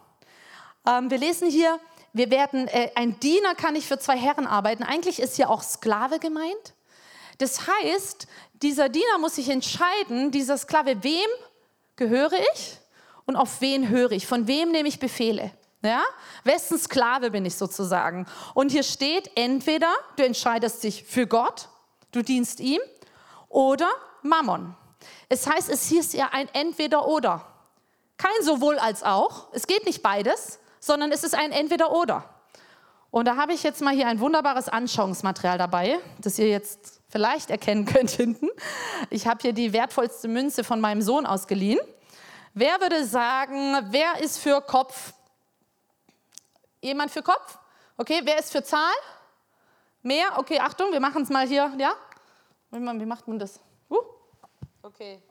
Ähm, 0.87 1.09
wir 1.09 1.17
lesen 1.17 1.49
hier, 1.49 1.79
wir 2.13 2.31
werden, 2.31 2.67
äh, 2.67 2.91
ein 2.95 3.19
Diener 3.19 3.55
kann 3.55 3.73
nicht 3.73 3.87
für 3.87 3.99
zwei 3.99 4.17
Herren 4.17 4.47
arbeiten. 4.47 4.83
Eigentlich 4.83 5.19
ist 5.19 5.35
hier 5.35 5.49
auch 5.49 5.63
Sklave 5.63 6.19
gemeint. 6.19 6.73
Das 7.37 7.67
heißt, 7.67 8.27
dieser 8.53 8.89
Diener 8.89 9.17
muss 9.19 9.35
sich 9.35 9.49
entscheiden, 9.49 10.31
dieser 10.31 10.57
Sklave, 10.57 11.03
wem 11.03 11.29
gehöre 11.95 12.33
ich 12.53 12.77
und 13.25 13.35
auf 13.35 13.61
wen 13.61 13.89
höre 13.89 14.11
ich, 14.11 14.27
von 14.27 14.47
wem 14.47 14.71
nehme 14.71 14.89
ich 14.89 14.99
Befehle. 14.99 15.51
Ja? 15.81 16.03
Wessen 16.43 16.77
Sklave 16.77 17.31
bin 17.31 17.45
ich 17.45 17.55
sozusagen? 17.55 18.25
Und 18.53 18.71
hier 18.71 18.83
steht 18.83 19.31
entweder 19.35 19.93
du 20.17 20.25
entscheidest 20.25 20.83
dich 20.83 21.03
für 21.03 21.27
Gott, 21.27 21.69
du 22.11 22.21
dienst 22.21 22.59
ihm, 22.59 22.81
oder 23.47 23.89
Mammon. 24.21 24.75
Es 25.29 25.47
heißt, 25.47 25.69
es 25.69 25.87
hieß 25.87 26.13
ja 26.13 26.29
ein 26.31 26.47
Entweder-Oder. 26.53 27.45
Kein 28.17 28.43
sowohl 28.43 28.77
als 28.79 29.03
auch. 29.03 29.47
Es 29.53 29.67
geht 29.67 29.85
nicht 29.85 30.03
beides, 30.03 30.59
sondern 30.79 31.11
es 31.11 31.23
ist 31.23 31.35
ein 31.35 31.51
Entweder-Oder. 31.51 32.23
Und 33.11 33.25
da 33.25 33.37
habe 33.37 33.53
ich 33.53 33.63
jetzt 33.63 33.81
mal 33.81 33.93
hier 33.93 34.07
ein 34.07 34.19
wunderbares 34.19 34.69
Anschauungsmaterial 34.69 35.57
dabei, 35.57 35.99
das 36.19 36.37
ihr 36.37 36.47
jetzt 36.47 37.01
vielleicht 37.09 37.49
erkennen 37.49 37.85
könnt 37.85 38.09
hinten. 38.11 38.49
Ich 39.09 39.27
habe 39.27 39.41
hier 39.41 39.53
die 39.53 39.73
wertvollste 39.73 40.27
Münze 40.27 40.63
von 40.63 40.79
meinem 40.79 41.01
Sohn 41.01 41.25
ausgeliehen. 41.25 41.79
Wer 42.53 42.79
würde 42.81 43.05
sagen, 43.05 43.77
wer 43.91 44.21
ist 44.21 44.37
für 44.39 44.61
Kopf? 44.61 45.13
Jemand 46.81 47.11
für 47.11 47.23
Kopf? 47.23 47.57
Okay, 47.97 48.21
wer 48.23 48.39
ist 48.39 48.51
für 48.51 48.63
Zahl? 48.63 48.93
Mehr? 50.01 50.37
Okay, 50.37 50.59
Achtung, 50.59 50.91
wir 50.91 50.99
machen 50.99 51.23
es 51.23 51.29
mal 51.29 51.47
hier, 51.47 51.73
ja? 51.77 51.93
Wie 52.71 52.79
macht 52.79 53.27
man 53.27 53.39
das? 53.39 53.59
Uh. 53.89 53.97
Okay. 54.81 55.21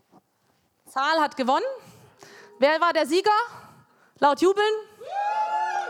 Zahl 0.86 1.20
hat 1.20 1.36
gewonnen. 1.36 1.64
Wer 2.58 2.80
war 2.80 2.92
der 2.92 3.06
Sieger? 3.06 3.30
Laut 4.18 4.42
jubeln? 4.42 4.74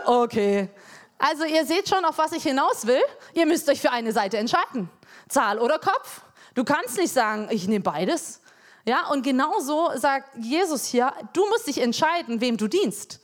Okay. 0.05 0.69
Also 1.17 1.43
ihr 1.43 1.65
seht 1.65 1.89
schon, 1.89 2.05
auf 2.05 2.17
was 2.17 2.31
ich 2.31 2.43
hinaus 2.43 2.87
will. 2.87 3.01
Ihr 3.33 3.45
müsst 3.45 3.67
euch 3.67 3.81
für 3.81 3.91
eine 3.91 4.13
Seite 4.13 4.37
entscheiden. 4.37 4.89
Zahl 5.27 5.59
oder 5.59 5.77
Kopf. 5.77 6.21
Du 6.53 6.63
kannst 6.63 6.97
nicht 6.97 7.11
sagen, 7.11 7.49
ich 7.51 7.67
nehme 7.67 7.83
beides. 7.83 8.41
Ja, 8.85 9.07
und 9.09 9.23
genauso 9.23 9.91
sagt 9.95 10.37
Jesus 10.37 10.85
hier, 10.85 11.13
du 11.33 11.45
musst 11.49 11.67
dich 11.67 11.79
entscheiden, 11.79 12.39
wem 12.39 12.55
du 12.55 12.67
dienst. 12.69 13.19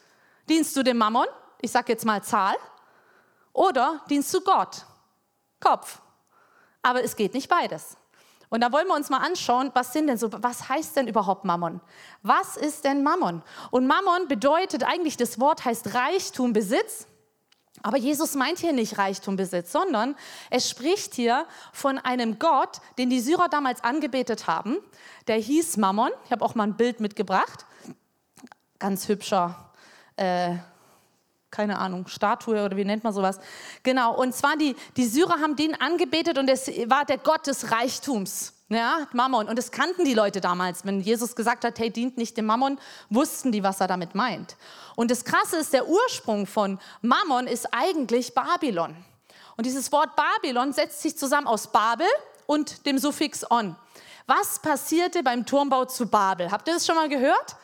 Dienst 0.49 0.75
du 0.75 0.83
dem 0.83 0.97
Mammon? 0.97 1.27
Ich 1.61 1.71
sage 1.71 1.93
jetzt 1.93 2.05
mal 2.05 2.21
Zahl. 2.21 2.55
Oder 3.53 4.01
dienst 4.09 4.33
du 4.33 4.41
Gott? 4.41 4.85
Kopf. 5.61 6.01
Aber 6.81 7.03
es 7.03 7.15
geht 7.15 7.33
nicht 7.33 7.47
beides. 7.47 7.95
Und 8.49 8.61
da 8.61 8.71
wollen 8.71 8.87
wir 8.87 8.95
uns 8.95 9.09
mal 9.09 9.19
anschauen, 9.19 9.71
was 9.73 9.93
sind 9.93 10.07
denn 10.07 10.17
so, 10.17 10.29
was 10.31 10.69
heißt 10.69 10.95
denn 10.95 11.07
überhaupt 11.07 11.45
Mammon? 11.45 11.81
Was 12.21 12.57
ist 12.57 12.85
denn 12.85 13.03
Mammon? 13.03 13.41
Und 13.71 13.87
Mammon 13.87 14.27
bedeutet 14.27 14.83
eigentlich, 14.83 15.17
das 15.17 15.39
Wort 15.39 15.65
heißt 15.65 15.93
Reichtum, 15.93 16.53
Besitz. 16.53 17.07
Aber 17.83 17.97
Jesus 17.97 18.33
meint 18.35 18.57
hier 18.59 18.73
nicht 18.73 18.97
Reichtum, 18.97 19.35
Besitz, 19.35 19.71
sondern 19.71 20.15
es 20.49 20.69
spricht 20.69 21.13
hier 21.13 21.45
von 21.71 21.99
einem 21.99 22.39
Gott, 22.39 22.79
den 22.97 23.09
die 23.09 23.19
Syrer 23.19 23.47
damals 23.47 23.83
angebetet 23.83 24.47
haben. 24.47 24.77
Der 25.27 25.35
hieß 25.35 25.77
Mammon. 25.77 26.09
Ich 26.25 26.31
habe 26.31 26.43
auch 26.43 26.55
mal 26.55 26.63
ein 26.63 26.77
Bild 26.77 26.99
mitgebracht. 26.99 27.65
Ganz 28.79 29.07
hübscher 29.07 29.71
äh, 30.15 30.55
keine 31.51 31.79
Ahnung, 31.79 32.07
Statue 32.07 32.63
oder 32.63 32.75
wie 32.75 32.85
nennt 32.85 33.03
man 33.03 33.13
sowas. 33.13 33.39
Genau, 33.83 34.15
und 34.15 34.33
zwar 34.35 34.57
die, 34.57 34.75
die 34.97 35.05
Syrer 35.05 35.39
haben 35.41 35.55
den 35.55 35.79
angebetet 35.79 36.37
und 36.37 36.49
es 36.49 36.67
war 36.89 37.05
der 37.05 37.17
Gott 37.17 37.47
des 37.47 37.71
Reichtums. 37.71 38.53
Ja, 38.67 39.07
Mammon. 39.13 39.47
Und 39.47 39.59
das 39.59 39.71
kannten 39.71 40.05
die 40.05 40.15
Leute 40.15 40.41
damals. 40.41 40.85
Wenn 40.85 40.99
Jesus 40.99 41.35
gesagt 41.35 41.63
hat, 41.63 41.77
hey, 41.77 41.91
dient 41.91 42.17
nicht 42.17 42.35
dem 42.35 42.47
Mammon, 42.47 42.79
wussten 43.11 43.51
die, 43.51 43.61
was 43.61 43.79
er 43.79 43.87
damit 43.87 44.15
meint. 44.15 44.57
Und 44.95 45.11
das 45.11 45.23
Krasse 45.23 45.57
ist, 45.57 45.71
der 45.71 45.87
Ursprung 45.87 46.47
von 46.47 46.79
Mammon 47.01 47.45
ist 47.45 47.67
eigentlich 47.71 48.33
Babylon. 48.33 48.95
Und 49.55 49.65
dieses 49.65 49.91
Wort 49.91 50.09
Babylon 50.15 50.73
setzt 50.73 51.01
sich 51.01 51.15
zusammen 51.15 51.45
aus 51.45 51.71
Babel 51.71 52.07
und 52.47 52.85
dem 52.87 52.97
Suffix 52.97 53.49
on. 53.49 53.75
Was 54.25 54.59
passierte 54.59 55.21
beim 55.21 55.45
Turmbau 55.45 55.85
zu 55.85 56.07
Babel? 56.07 56.51
Habt 56.51 56.67
ihr 56.67 56.73
das 56.73 56.87
schon 56.87 56.95
mal 56.95 57.07
gehört? 57.07 57.55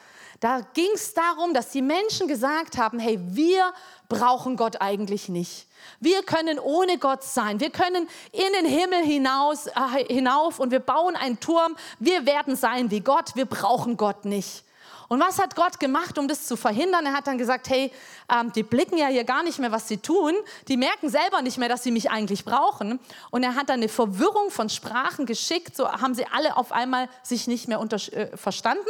Da 0.42 0.62
ging 0.74 0.90
es 0.96 1.14
darum, 1.14 1.54
dass 1.54 1.70
die 1.70 1.84
Menschen 1.84 2.28
gesagt 2.28 2.80
haben, 2.80 2.98
hey, 2.98 3.20
wir 3.22 3.72
brauchen 4.10 4.58
Gott 4.58 4.82
eigentlich 4.82 5.30
nicht. 5.30 5.68
Wir 6.00 6.24
können 6.24 6.58
ohne 6.58 6.98
Gott 6.98 7.24
sein. 7.24 7.60
Wir 7.60 7.70
können 7.70 8.10
in 8.32 8.54
den 8.54 8.66
Himmel 8.66 9.04
hinaus, 9.04 9.68
äh, 9.68 10.04
hinauf 10.10 10.58
und 10.60 10.72
wir 10.72 10.80
bauen 10.80 11.16
einen 11.16 11.40
Turm. 11.40 11.78
Wir 12.00 12.26
werden 12.26 12.56
sein 12.56 12.90
wie 12.90 13.02
Gott. 13.02 13.36
Wir 13.36 13.46
brauchen 13.46 13.98
Gott 13.98 14.26
nicht. 14.26 14.64
Und 15.10 15.20
was 15.20 15.38
hat 15.38 15.56
Gott 15.56 15.80
gemacht, 15.80 16.18
um 16.18 16.28
das 16.28 16.48
zu 16.48 16.58
verhindern? 16.58 17.06
Er 17.06 17.14
hat 17.14 17.28
dann 17.28 17.38
gesagt, 17.38 17.70
hey, 17.70 17.92
ähm, 18.34 18.52
die 18.54 18.64
blicken 18.64 18.98
ja 18.98 19.08
hier 19.08 19.26
gar 19.26 19.44
nicht 19.44 19.60
mehr, 19.60 19.72
was 19.72 19.88
sie 19.88 19.98
tun. 19.98 20.34
Die 20.68 20.78
merken 20.78 21.10
selber 21.10 21.44
nicht 21.44 21.60
mehr, 21.60 21.70
dass 21.70 21.84
sie 21.84 21.92
mich 21.92 22.10
eigentlich 22.10 22.46
brauchen. 22.46 23.00
Und 23.30 23.44
er 23.44 23.54
hat 23.54 23.70
dann 23.70 23.82
eine 23.82 23.90
Verwirrung 23.90 24.50
von 24.50 24.70
Sprachen 24.70 25.28
geschickt. 25.28 25.76
So 25.76 25.88
haben 25.88 26.16
sie 26.16 26.26
alle 26.26 26.58
auf 26.58 26.72
einmal 26.72 27.10
sich 27.22 27.46
nicht 27.46 27.68
mehr 27.68 27.80
äh, 27.80 28.36
verstanden 28.36 28.90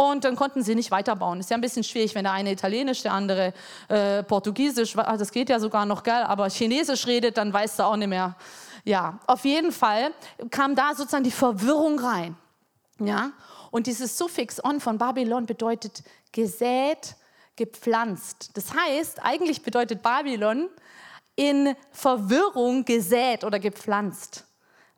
und 0.00 0.24
dann 0.24 0.34
konnten 0.34 0.62
sie 0.62 0.74
nicht 0.74 0.90
weiterbauen. 0.90 1.40
Ist 1.40 1.50
ja 1.50 1.58
ein 1.58 1.60
bisschen 1.60 1.84
schwierig, 1.84 2.14
wenn 2.14 2.24
der 2.24 2.32
eine 2.32 2.52
Italienisch, 2.52 3.02
der 3.02 3.12
andere 3.12 3.52
äh, 3.88 4.22
Portugiesisch, 4.22 4.94
das 4.94 5.30
geht 5.30 5.50
ja 5.50 5.60
sogar 5.60 5.84
noch 5.84 6.02
geil, 6.02 6.22
aber 6.22 6.48
Chinesisch 6.48 7.06
redet, 7.06 7.36
dann 7.36 7.52
weißt 7.52 7.78
du 7.78 7.82
auch 7.82 7.96
nicht 7.96 8.08
mehr. 8.08 8.34
Ja, 8.84 9.18
auf 9.26 9.44
jeden 9.44 9.72
Fall 9.72 10.12
kam 10.50 10.74
da 10.74 10.94
sozusagen 10.94 11.24
die 11.24 11.30
Verwirrung 11.30 11.98
rein. 11.98 12.34
Ja, 12.98 13.32
und 13.70 13.86
dieses 13.86 14.16
Suffix 14.16 14.62
on 14.64 14.80
von 14.80 14.96
Babylon 14.96 15.44
bedeutet 15.44 16.02
gesät, 16.32 17.14
gepflanzt. 17.56 18.50
Das 18.54 18.72
heißt, 18.74 19.22
eigentlich 19.22 19.62
bedeutet 19.62 20.02
Babylon 20.02 20.70
in 21.36 21.74
Verwirrung 21.90 22.86
gesät 22.86 23.44
oder 23.44 23.58
gepflanzt. 23.58 24.46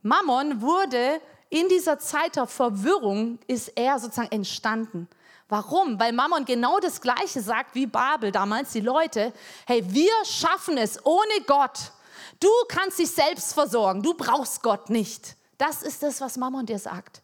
Mammon 0.03 0.61
wurde 0.61 1.21
in 1.53 1.69
dieser 1.69 1.99
Zeit 1.99 2.37
der 2.37 2.47
Verwirrung 2.47 3.39
ist 3.47 3.69
er 3.77 3.99
sozusagen 3.99 4.33
entstanden. 4.33 5.07
Warum? 5.51 6.01
Weil 6.01 6.15
Mammon 6.15 6.47
genau 6.47 6.81
das 6.81 6.99
Gleiche 7.03 7.43
sagt 7.43 7.75
wie 7.75 7.85
Babel 7.85 8.33
damals, 8.33 8.73
die 8.73 8.81
Leute, 8.81 9.35
hey, 9.67 9.85
wir 9.87 10.13
schaffen 10.25 10.79
es 10.79 11.05
ohne 11.05 11.43
Gott. 11.47 11.93
Du 12.41 12.49
kannst 12.69 12.99
dich 12.99 13.11
selbst 13.11 13.53
versorgen, 13.53 14.03
du 14.03 14.15
brauchst 14.15 14.63
Gott 14.63 14.89
nicht. 14.89 15.37
Das 15.59 15.83
ist 15.83 16.03
das, 16.03 16.23
was 16.23 16.39
Mammon 16.39 16.65
dir 16.65 16.79
sagt. 16.79 17.21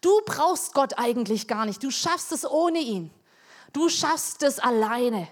Du 0.00 0.12
brauchst 0.26 0.74
Gott 0.74 0.96
eigentlich 0.96 1.48
gar 1.48 1.66
nicht, 1.66 1.82
du 1.82 1.90
schaffst 1.90 2.30
es 2.30 2.48
ohne 2.48 2.78
ihn. 2.78 3.10
Du 3.72 3.88
schaffst 3.88 4.44
es 4.44 4.60
alleine. 4.60 5.26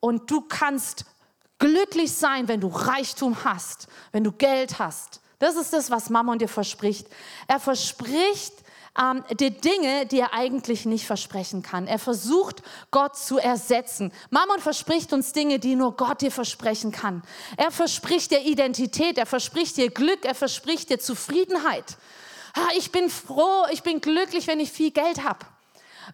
Und 0.00 0.30
du 0.30 0.40
kannst 0.40 1.04
glücklich 1.58 2.10
sein, 2.12 2.48
wenn 2.48 2.62
du 2.62 2.68
Reichtum 2.68 3.44
hast, 3.44 3.86
wenn 4.12 4.24
du 4.24 4.32
Geld 4.32 4.78
hast. 4.78 5.20
Das 5.38 5.56
ist 5.56 5.72
das, 5.72 5.90
was 5.90 6.10
Mammon 6.10 6.38
dir 6.38 6.48
verspricht. 6.48 7.06
Er 7.46 7.60
verspricht 7.60 8.54
ähm, 8.98 9.22
dir 9.38 9.50
Dinge, 9.50 10.06
die 10.06 10.20
er 10.20 10.32
eigentlich 10.32 10.86
nicht 10.86 11.06
versprechen 11.06 11.62
kann. 11.62 11.86
Er 11.86 11.98
versucht, 11.98 12.62
Gott 12.90 13.16
zu 13.16 13.38
ersetzen. 13.38 14.12
Mammon 14.30 14.60
verspricht 14.60 15.12
uns 15.12 15.32
Dinge, 15.32 15.58
die 15.58 15.76
nur 15.76 15.96
Gott 15.96 16.22
dir 16.22 16.30
versprechen 16.30 16.92
kann. 16.92 17.22
Er 17.56 17.70
verspricht 17.70 18.30
dir 18.30 18.40
Identität, 18.40 19.18
er 19.18 19.26
verspricht 19.26 19.76
dir 19.76 19.90
Glück, 19.90 20.24
er 20.24 20.34
verspricht 20.34 20.90
dir 20.90 20.98
Zufriedenheit. 20.98 21.96
Ah, 22.54 22.68
ich 22.76 22.90
bin 22.90 23.10
froh, 23.10 23.66
ich 23.70 23.82
bin 23.82 24.00
glücklich, 24.00 24.46
wenn 24.46 24.60
ich 24.60 24.72
viel 24.72 24.90
Geld 24.90 25.22
habe. 25.22 25.40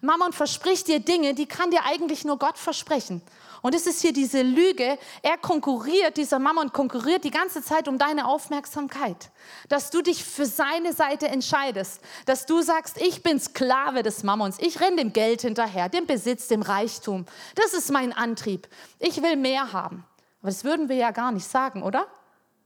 Mammon 0.01 0.33
verspricht 0.33 0.87
dir 0.87 0.99
Dinge, 0.99 1.33
die 1.33 1.45
kann 1.45 1.71
dir 1.71 1.85
eigentlich 1.85 2.25
nur 2.25 2.37
Gott 2.37 2.57
versprechen. 2.57 3.21
Und 3.63 3.73
es 3.73 3.87
ist 3.87 4.01
hier 4.01 4.11
diese 4.11 4.41
Lüge. 4.41 4.99
Er 5.21 5.37
konkurriert, 5.37 6.17
dieser 6.17 6.37
Mammon 6.37 6.73
konkurriert 6.73 7.23
die 7.23 7.31
ganze 7.31 7.63
Zeit 7.63 7.87
um 7.87 7.97
deine 7.97 8.27
Aufmerksamkeit. 8.27 9.31
Dass 9.69 9.89
du 9.89 10.01
dich 10.01 10.25
für 10.25 10.45
seine 10.45 10.91
Seite 10.91 11.29
entscheidest. 11.29 12.01
Dass 12.25 12.45
du 12.45 12.61
sagst, 12.61 13.01
ich 13.01 13.23
bin 13.23 13.39
Sklave 13.39 14.03
des 14.03 14.21
Mammons. 14.21 14.57
Ich 14.59 14.81
renne 14.81 14.97
dem 14.97 15.13
Geld 15.13 15.43
hinterher, 15.43 15.87
dem 15.87 16.05
Besitz, 16.05 16.49
dem 16.49 16.61
Reichtum. 16.61 17.25
Das 17.55 17.73
ist 17.73 17.89
mein 17.89 18.11
Antrieb. 18.11 18.67
Ich 18.99 19.23
will 19.23 19.37
mehr 19.37 19.71
haben. 19.71 20.03
Aber 20.41 20.49
das 20.49 20.65
würden 20.65 20.89
wir 20.89 20.97
ja 20.97 21.11
gar 21.11 21.31
nicht 21.31 21.47
sagen, 21.47 21.83
oder? 21.83 22.05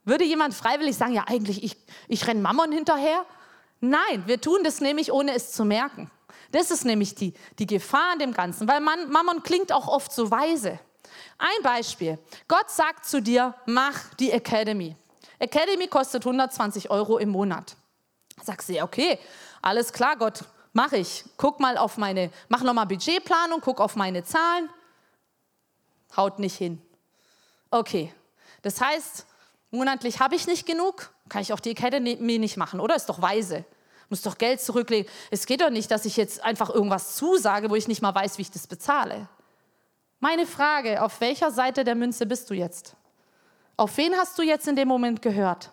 Würde 0.04 0.24
jemand 0.24 0.56
freiwillig 0.56 0.98
sagen, 0.98 1.14
ja 1.14 1.26
eigentlich, 1.28 1.64
ich, 1.64 1.78
ich 2.08 2.26
renne 2.26 2.42
Mammon 2.42 2.72
hinterher? 2.72 3.24
Nein, 3.82 4.24
wir 4.26 4.42
tun 4.42 4.64
das 4.64 4.82
nämlich, 4.82 5.12
ohne 5.12 5.36
es 5.36 5.52
zu 5.52 5.64
merken. 5.64 6.10
Das 6.52 6.72
ist 6.72 6.86
nämlich 6.86 7.14
die, 7.14 7.36
die 7.60 7.68
Gefahr 7.68 8.14
an 8.14 8.20
dem 8.20 8.34
Ganzen, 8.34 8.68
weil 8.68 8.80
man, 8.82 9.12
Mammon 9.12 9.44
klingt 9.44 9.72
auch 9.72 9.88
oft 9.88 10.12
so 10.12 10.32
weise. 10.32 10.80
Ein 11.38 11.64
Beispiel. 11.64 12.18
Gott 12.48 12.70
sagt 12.70 13.06
zu 13.06 13.22
dir, 13.22 13.56
mach 13.66 14.14
die 14.16 14.32
Academy. 14.32 14.96
Academy 15.40 15.88
kostet 15.88 16.26
120 16.26 16.90
Euro 16.90 17.18
im 17.18 17.30
Monat. 17.30 17.76
Sagst 18.42 18.70
du, 18.70 18.82
okay, 18.82 19.20
alles 19.62 19.92
klar, 19.94 20.16
Gott, 20.16 20.44
mach 20.74 20.92
ich. 20.92 21.24
Guck 21.38 21.60
mal 21.60 21.78
auf 21.78 21.98
meine, 21.98 22.32
mach 22.50 22.64
nochmal 22.64 22.86
Budgetplanung, 22.86 23.62
guck 23.62 23.80
auf 23.80 23.96
meine 23.96 24.24
Zahlen. 24.24 24.70
Haut 26.16 26.40
nicht 26.40 26.58
hin. 26.58 26.82
Okay, 27.70 28.14
das 28.62 28.80
heißt, 28.80 29.26
monatlich 29.72 30.20
habe 30.20 30.36
ich 30.36 30.48
nicht 30.48 30.66
genug, 30.66 31.12
kann 31.30 31.42
ich 31.42 31.52
auch 31.54 31.60
die 31.60 31.72
Academy 31.72 32.40
nicht 32.40 32.58
machen, 32.58 32.80
oder? 32.80 32.96
Ist 32.96 33.10
doch 33.10 33.22
weise. 33.22 33.66
Muss 34.10 34.22
doch 34.22 34.38
Geld 34.38 34.62
zurücklegen. 34.62 35.12
Es 35.32 35.46
geht 35.46 35.62
doch 35.62 35.70
nicht, 35.70 35.92
dass 35.92 36.06
ich 36.06 36.16
jetzt 36.16 36.42
einfach 36.42 36.70
irgendwas 36.70 37.16
zusage, 37.18 37.70
wo 37.70 37.76
ich 37.76 37.90
nicht 37.90 38.02
mal 38.02 38.16
weiß, 38.16 38.38
wie 38.38 38.44
ich 38.44 38.52
das 38.52 38.66
bezahle. 38.66 39.28
Meine 40.20 40.48
Frage, 40.48 41.04
auf 41.04 41.22
welcher 41.22 41.52
Seite 41.52 41.84
der 41.84 41.94
Münze 41.94 42.26
bist 42.26 42.50
du 42.50 42.56
jetzt? 42.56 42.96
Auf 43.76 43.98
wen 43.98 44.16
hast 44.16 44.38
du 44.40 44.42
jetzt 44.42 44.68
in 44.68 44.76
dem 44.76 44.88
Moment 44.88 45.22
gehört? 45.22 45.70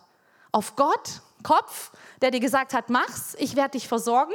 Auf 0.52 0.76
Gott, 0.76 1.22
Kopf, 1.42 1.92
der 2.20 2.30
dir 2.30 2.40
gesagt 2.40 2.74
hat, 2.74 2.90
mach's, 2.90 3.34
ich 3.38 3.56
werde 3.56 3.70
dich 3.70 3.88
versorgen? 3.88 4.34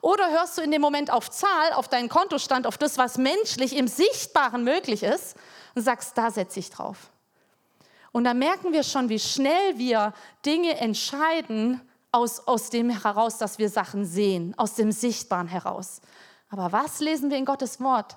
Oder 0.00 0.30
hörst 0.30 0.58
du 0.58 0.62
in 0.62 0.70
dem 0.70 0.80
Moment 0.80 1.12
auf 1.12 1.28
Zahl, 1.28 1.72
auf 1.74 1.88
deinen 1.88 2.08
Kontostand, 2.08 2.68
auf 2.68 2.78
das, 2.78 2.98
was 2.98 3.18
menschlich 3.18 3.74
im 3.74 3.88
Sichtbaren 3.88 4.62
möglich 4.62 5.02
ist 5.02 5.36
und 5.74 5.82
sagst, 5.82 6.16
da 6.16 6.30
setze 6.30 6.60
ich 6.60 6.70
drauf? 6.70 7.10
Und 8.12 8.24
da 8.24 8.34
merken 8.34 8.72
wir 8.72 8.84
schon, 8.84 9.08
wie 9.08 9.18
schnell 9.18 9.76
wir 9.76 10.14
Dinge 10.46 10.78
entscheiden 10.78 11.80
aus, 12.12 12.46
aus 12.46 12.70
dem 12.70 12.90
heraus, 12.90 13.38
dass 13.38 13.58
wir 13.58 13.68
Sachen 13.68 14.04
sehen, 14.04 14.54
aus 14.56 14.74
dem 14.76 14.92
Sichtbaren 14.92 15.48
heraus. 15.48 16.00
Aber 16.48 16.70
was 16.70 17.00
lesen 17.00 17.30
wir 17.30 17.36
in 17.36 17.44
Gottes 17.44 17.80
Wort? 17.80 18.16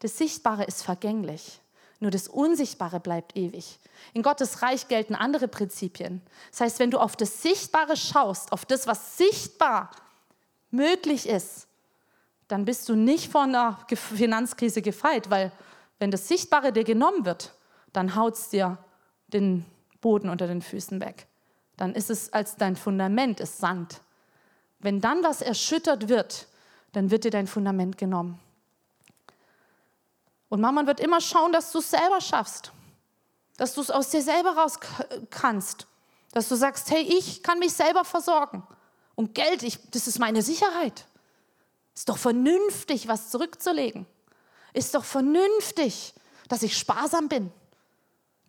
Das 0.00 0.18
Sichtbare 0.18 0.64
ist 0.64 0.82
vergänglich, 0.82 1.60
nur 2.00 2.10
das 2.10 2.26
Unsichtbare 2.28 3.00
bleibt 3.00 3.36
ewig. 3.36 3.78
In 4.14 4.22
Gottes 4.22 4.62
Reich 4.62 4.88
gelten 4.88 5.14
andere 5.14 5.46
Prinzipien. 5.46 6.22
Das 6.50 6.62
heißt, 6.62 6.78
wenn 6.78 6.90
du 6.90 6.98
auf 6.98 7.16
das 7.16 7.42
Sichtbare 7.42 7.96
schaust, 7.96 8.52
auf 8.52 8.64
das, 8.64 8.86
was 8.86 9.18
sichtbar 9.18 9.90
möglich 10.70 11.28
ist, 11.28 11.66
dann 12.48 12.64
bist 12.64 12.88
du 12.88 12.96
nicht 12.96 13.30
vor 13.30 13.42
einer 13.42 13.78
Finanzkrise 13.94 14.82
gefeit, 14.82 15.30
weil 15.30 15.52
wenn 15.98 16.10
das 16.10 16.26
Sichtbare 16.26 16.72
dir 16.72 16.84
genommen 16.84 17.24
wird, 17.24 17.52
dann 17.92 18.16
haut 18.16 18.34
es 18.34 18.48
dir 18.48 18.78
den 19.28 19.66
Boden 20.00 20.28
unter 20.30 20.46
den 20.46 20.62
Füßen 20.62 21.00
weg. 21.00 21.26
Dann 21.76 21.94
ist 21.94 22.10
es 22.10 22.32
als 22.32 22.56
dein 22.56 22.76
Fundament 22.76 23.38
ist 23.40 23.58
Sand. 23.58 24.00
Wenn 24.78 25.00
dann 25.00 25.22
was 25.22 25.42
erschüttert 25.42 26.08
wird, 26.08 26.48
dann 26.92 27.10
wird 27.10 27.24
dir 27.24 27.30
dein 27.30 27.46
Fundament 27.46 27.98
genommen. 27.98 28.40
Und 30.50 30.60
Mama 30.60 30.86
wird 30.86 31.00
immer 31.00 31.20
schauen, 31.20 31.52
dass 31.52 31.72
du 31.72 31.78
es 31.78 31.90
selber 31.90 32.20
schaffst, 32.20 32.72
dass 33.56 33.72
du 33.72 33.80
es 33.80 33.90
aus 33.90 34.10
dir 34.10 34.20
selber 34.20 34.50
raus 34.56 34.78
kannst, 35.30 35.86
dass 36.32 36.48
du 36.48 36.56
sagst, 36.56 36.90
hey, 36.90 37.02
ich 37.02 37.42
kann 37.42 37.58
mich 37.58 37.72
selber 37.72 38.04
versorgen. 38.04 38.66
Und 39.14 39.34
Geld, 39.34 39.62
ich, 39.62 39.78
das 39.90 40.06
ist 40.06 40.18
meine 40.18 40.42
Sicherheit. 40.42 41.06
Ist 41.94 42.08
doch 42.08 42.18
vernünftig, 42.18 43.08
was 43.08 43.30
zurückzulegen. 43.30 44.06
Ist 44.72 44.94
doch 44.94 45.04
vernünftig, 45.04 46.14
dass 46.48 46.62
ich 46.62 46.76
sparsam 46.76 47.28
bin. 47.28 47.52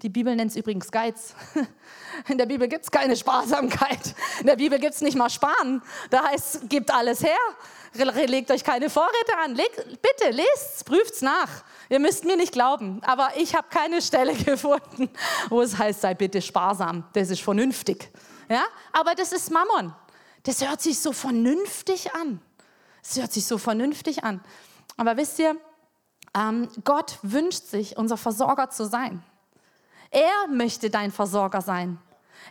Die 0.02 0.10
Bibel 0.10 0.36
nennt 0.36 0.52
es 0.52 0.58
übrigens 0.58 0.92
Geiz. 0.92 1.36
In 2.28 2.38
der 2.38 2.48
Bibel 2.48 2.68
gibt 2.68 2.86
es 2.86 2.92
keine 2.92 3.16
Sparsamkeit. 3.16 4.16
In 4.40 4.48
der 4.48 4.56
Bibel 4.56 4.80
gibt 4.80 4.96
es 4.96 5.02
nicht 5.02 5.16
mal 5.16 5.30
Sparen. 5.30 5.84
Da 6.10 6.24
heißt, 6.24 6.70
gebt 6.70 6.92
alles 6.92 7.24
her. 7.24 7.38
Legt 7.94 8.50
euch 8.50 8.64
keine 8.64 8.90
Vorräte 8.90 9.38
an. 9.44 9.54
Legt, 9.54 9.76
bitte, 10.02 10.36
prüft 10.86 11.14
es 11.14 11.22
nach. 11.22 11.50
Ihr 11.90 12.00
müsst 12.00 12.26
mir 12.26 12.36
nicht 12.36 12.52
glauben, 12.52 13.02
aber 13.04 13.30
ich 13.38 13.54
habe 13.54 13.68
keine 13.70 14.02
Stelle 14.02 14.34
gefunden, 14.46 15.10
wo 15.50 15.62
es 15.62 15.78
heißt, 15.78 16.02
sei 16.02 16.14
bitte 16.14 16.42
sparsam. 16.42 17.04
Das 17.14 17.30
ist 17.30 17.42
vernünftig. 17.42 18.10
Ja? 18.50 18.64
Aber 18.94 19.14
das 19.14 19.32
ist 19.32 19.52
Mammon. 19.52 19.94
Das 20.44 20.68
hört 20.68 20.82
sich 20.82 21.00
so 21.00 21.12
vernünftig 21.12 22.14
an. 22.16 22.42
Es 23.04 23.18
hört 23.18 23.32
sich 23.32 23.46
so 23.46 23.58
vernünftig 23.58 24.24
an. 24.24 24.42
Aber 24.98 25.18
wisst 25.18 25.38
ihr, 25.40 25.56
ähm, 26.36 26.70
Gott 26.84 27.20
wünscht 27.22 27.66
sich, 27.66 27.98
unser 27.98 28.18
Versorger 28.18 28.70
zu 28.70 28.86
sein. 28.86 29.24
Er 30.12 30.48
möchte 30.50 30.90
dein 30.90 31.12
Versorger 31.12 31.62
sein. 31.62 31.98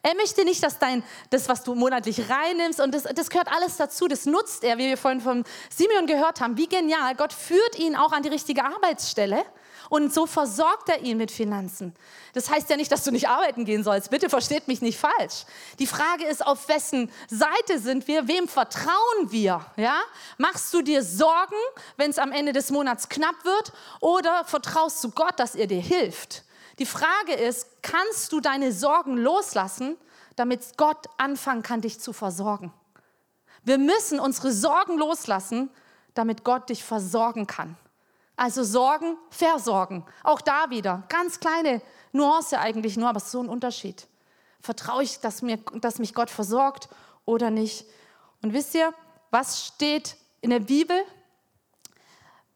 Er 0.03 0.15
möchte 0.15 0.45
nicht, 0.45 0.63
dass 0.63 0.79
dein, 0.79 1.05
das, 1.29 1.49
was 1.49 1.63
du 1.63 1.75
monatlich 1.75 2.31
reinnimmst, 2.31 2.81
und 2.81 2.95
das, 2.95 3.03
das 3.03 3.29
gehört 3.29 3.53
alles 3.53 3.77
dazu, 3.77 4.09
das 4.09 4.25
nutzt 4.25 4.65
er, 4.65 4.79
wie 4.79 4.89
wir 4.89 4.97
vorhin 4.97 5.21
von 5.21 5.45
Simeon 5.69 6.07
gehört 6.07 6.41
haben. 6.41 6.57
Wie 6.57 6.69
genial. 6.69 7.15
Gott 7.17 7.35
führt 7.35 7.79
ihn 7.79 7.97
auch 7.97 8.13
an 8.13 8.23
die 8.23 8.31
richtige 8.31 8.65
Arbeitsstelle 8.65 9.45
und 9.91 10.15
so 10.15 10.27
versorgt 10.27 10.89
er 10.89 11.03
ihn 11.03 11.19
mit 11.19 11.31
Finanzen. 11.31 11.95
Das 12.33 12.49
heißt 12.49 12.71
ja 12.71 12.77
nicht, 12.77 12.91
dass 12.93 13.05
du 13.05 13.11
nicht 13.11 13.29
arbeiten 13.29 13.65
gehen 13.65 13.83
sollst. 13.83 14.11
Bitte 14.11 14.31
versteht 14.31 14.69
mich 14.69 14.81
nicht 14.81 14.99
falsch. 14.99 15.45
Die 15.79 15.87
Frage 15.87 16.25
ist, 16.27 16.47
auf 16.47 16.69
wessen 16.69 17.11
Seite 17.29 17.79
sind 17.79 18.07
wir? 18.07 18.29
Wem 18.29 18.49
vertrauen 18.49 19.31
wir? 19.31 19.67
Ja? 19.77 20.01
Machst 20.39 20.73
du 20.73 20.81
dir 20.81 21.03
Sorgen, 21.03 21.57
wenn 21.97 22.11
es 22.11 22.19
am 22.19 22.33
Ende 22.33 22.53
des 22.53 22.71
Monats 22.71 23.09
knapp 23.09 23.45
wird? 23.45 23.73
Oder 23.99 24.45
vertraust 24.45 25.03
du 25.05 25.11
Gott, 25.11 25.39
dass 25.39 25.57
er 25.57 25.67
dir 25.67 25.83
hilft? 25.83 26.45
Die 26.81 26.87
Frage 26.87 27.35
ist, 27.35 27.83
kannst 27.83 28.33
du 28.33 28.41
deine 28.41 28.73
Sorgen 28.73 29.19
loslassen, 29.19 29.99
damit 30.35 30.79
Gott 30.79 31.07
anfangen 31.19 31.63
kann, 31.63 31.83
dich 31.83 32.01
zu 32.01 32.15
versorgen? 32.15 32.73
Wir 33.63 33.77
müssen 33.77 34.19
unsere 34.19 34.51
Sorgen 34.51 34.97
loslassen, 34.97 35.69
damit 36.15 36.43
Gott 36.43 36.71
dich 36.71 36.83
versorgen 36.83 37.47
kann. 37.47 37.77
Also 38.35 38.65
Sorgen, 38.65 39.19
versorgen. 39.29 40.07
Auch 40.25 40.41
da 40.41 40.71
wieder, 40.71 41.03
ganz 41.11 41.39
kleine 41.39 41.83
Nuance 42.13 42.59
eigentlich 42.59 42.97
nur, 42.97 43.11
aber 43.11 43.21
so 43.21 43.43
ein 43.43 43.51
Unterschied. 43.51 44.07
Vertraue 44.63 45.03
ich, 45.03 45.21
dass, 45.21 45.43
mir, 45.43 45.59
dass 45.59 45.99
mich 45.99 46.15
Gott 46.15 46.31
versorgt 46.31 46.89
oder 47.27 47.51
nicht? 47.51 47.85
Und 48.41 48.55
wisst 48.55 48.75
ihr, 48.75 48.95
was 49.31 49.67
steht 49.67 50.17
in 50.41 50.49
der 50.49 50.61
Bibel? 50.61 50.97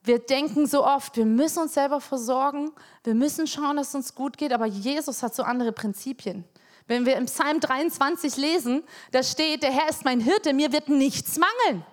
Wir 0.04 0.18
denken 0.18 0.66
so 0.66 0.84
oft, 0.84 1.16
wir 1.16 1.24
müssen 1.24 1.62
uns 1.62 1.72
selber 1.72 1.98
versorgen, 1.98 2.70
wir 3.04 3.14
müssen 3.14 3.46
schauen, 3.46 3.78
dass 3.78 3.88
es 3.88 3.94
uns 3.94 4.14
gut 4.14 4.36
geht, 4.36 4.52
aber 4.52 4.66
Jesus 4.66 5.22
hat 5.22 5.34
so 5.34 5.42
andere 5.42 5.72
Prinzipien. 5.72 6.44
Wenn 6.86 7.06
wir 7.06 7.16
im 7.16 7.24
Psalm 7.24 7.58
23 7.58 8.36
lesen, 8.36 8.84
da 9.12 9.22
steht, 9.22 9.62
der 9.62 9.72
Herr 9.72 9.88
ist 9.88 10.04
mein 10.04 10.20
Hirte, 10.20 10.52
mir 10.52 10.72
wird 10.72 10.90
nichts 10.90 11.38
mangeln. 11.38 11.86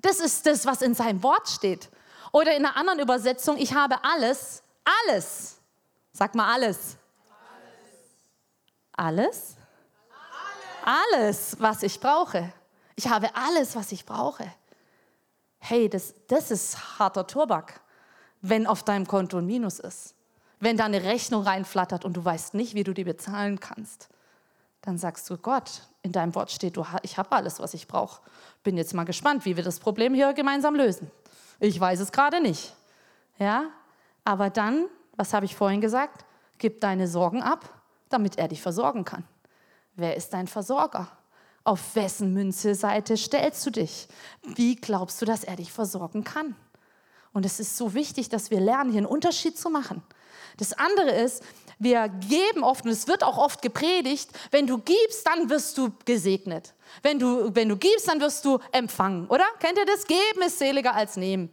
Das 0.00 0.18
ist 0.18 0.44
das, 0.44 0.66
was 0.66 0.82
in 0.82 0.96
seinem 0.96 1.22
Wort 1.22 1.48
steht. 1.48 1.88
Oder 2.32 2.56
in 2.56 2.66
einer 2.66 2.76
anderen 2.76 2.98
Übersetzung, 2.98 3.56
ich 3.56 3.72
habe 3.72 4.02
alles, 4.02 4.64
alles. 5.06 5.58
Sag 6.12 6.34
mal 6.34 6.52
alles. 6.52 6.96
Alles? 8.96 9.54
Alles, 10.84 11.16
alles 11.20 11.56
was 11.60 11.84
ich 11.84 12.00
brauche. 12.00 12.52
Ich 12.96 13.08
habe 13.08 13.30
alles, 13.36 13.76
was 13.76 13.92
ich 13.92 14.04
brauche 14.04 14.52
hey, 15.62 15.88
das, 15.88 16.14
das 16.26 16.50
ist 16.50 16.98
harter 16.98 17.26
Tobak, 17.26 17.80
wenn 18.40 18.66
auf 18.66 18.82
deinem 18.82 19.06
Konto 19.06 19.38
ein 19.38 19.46
Minus 19.46 19.78
ist. 19.78 20.14
Wenn 20.58 20.76
da 20.76 20.84
eine 20.84 21.04
Rechnung 21.04 21.44
reinflattert 21.44 22.04
und 22.04 22.16
du 22.16 22.24
weißt 22.24 22.54
nicht, 22.54 22.74
wie 22.74 22.82
du 22.82 22.92
die 22.92 23.04
bezahlen 23.04 23.60
kannst, 23.60 24.08
dann 24.80 24.98
sagst 24.98 25.30
du, 25.30 25.36
Gott, 25.36 25.82
in 26.02 26.10
deinem 26.10 26.34
Wort 26.34 26.50
steht, 26.50 26.76
du, 26.76 26.84
ich 27.02 27.16
habe 27.16 27.30
alles, 27.32 27.60
was 27.60 27.74
ich 27.74 27.86
brauche. 27.86 28.20
Bin 28.64 28.76
jetzt 28.76 28.92
mal 28.92 29.04
gespannt, 29.04 29.44
wie 29.44 29.56
wir 29.56 29.62
das 29.62 29.78
Problem 29.78 30.14
hier 30.14 30.32
gemeinsam 30.32 30.74
lösen. 30.74 31.10
Ich 31.60 31.78
weiß 31.78 32.00
es 32.00 32.10
gerade 32.10 32.40
nicht. 32.40 32.74
Ja, 33.38 33.66
aber 34.24 34.50
dann, 34.50 34.86
was 35.16 35.32
habe 35.32 35.46
ich 35.46 35.54
vorhin 35.54 35.80
gesagt? 35.80 36.24
Gib 36.58 36.80
deine 36.80 37.06
Sorgen 37.06 37.40
ab, 37.40 37.68
damit 38.08 38.36
er 38.36 38.48
dich 38.48 38.60
versorgen 38.60 39.04
kann. 39.04 39.22
Wer 39.94 40.16
ist 40.16 40.32
dein 40.32 40.48
Versorger? 40.48 41.06
Auf 41.64 41.94
wessen 41.94 42.34
Münzeseite 42.34 43.16
stellst 43.16 43.64
du 43.66 43.70
dich? 43.70 44.08
Wie 44.42 44.76
glaubst 44.76 45.22
du, 45.22 45.26
dass 45.26 45.44
er 45.44 45.56
dich 45.56 45.72
versorgen 45.72 46.24
kann? 46.24 46.56
Und 47.32 47.46
es 47.46 47.60
ist 47.60 47.76
so 47.76 47.94
wichtig, 47.94 48.28
dass 48.28 48.50
wir 48.50 48.60
lernen, 48.60 48.90
hier 48.90 48.98
einen 48.98 49.06
Unterschied 49.06 49.56
zu 49.56 49.70
machen. 49.70 50.02
Das 50.56 50.72
andere 50.72 51.10
ist, 51.10 51.42
wir 51.78 52.08
geben 52.08 52.62
oft, 52.62 52.84
und 52.84 52.90
es 52.90 53.08
wird 53.08 53.24
auch 53.24 53.38
oft 53.38 53.62
gepredigt, 53.62 54.30
wenn 54.50 54.66
du 54.66 54.78
gibst, 54.78 55.26
dann 55.26 55.48
wirst 55.48 55.78
du 55.78 55.90
gesegnet. 56.04 56.74
Wenn 57.02 57.18
du, 57.18 57.54
wenn 57.54 57.68
du 57.68 57.76
gibst, 57.76 58.08
dann 58.08 58.20
wirst 58.20 58.44
du 58.44 58.58
empfangen, 58.72 59.26
oder? 59.28 59.44
Kennt 59.58 59.78
ihr 59.78 59.86
das? 59.86 60.06
Geben 60.06 60.42
ist 60.44 60.58
seliger 60.58 60.94
als 60.94 61.16
nehmen. 61.16 61.52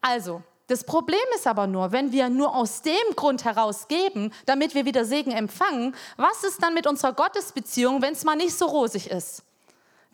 Also, 0.00 0.42
das 0.68 0.84
Problem 0.84 1.18
ist 1.34 1.46
aber 1.46 1.66
nur, 1.66 1.92
wenn 1.92 2.12
wir 2.12 2.28
nur 2.28 2.54
aus 2.54 2.82
dem 2.82 3.14
Grund 3.14 3.44
heraus 3.44 3.88
geben, 3.88 4.32
damit 4.46 4.74
wir 4.74 4.84
wieder 4.84 5.04
Segen 5.04 5.32
empfangen, 5.32 5.94
was 6.16 6.44
ist 6.44 6.62
dann 6.62 6.74
mit 6.74 6.86
unserer 6.86 7.12
Gottesbeziehung, 7.12 8.02
wenn 8.02 8.12
es 8.12 8.24
mal 8.24 8.36
nicht 8.36 8.56
so 8.56 8.66
rosig 8.66 9.10
ist? 9.10 9.45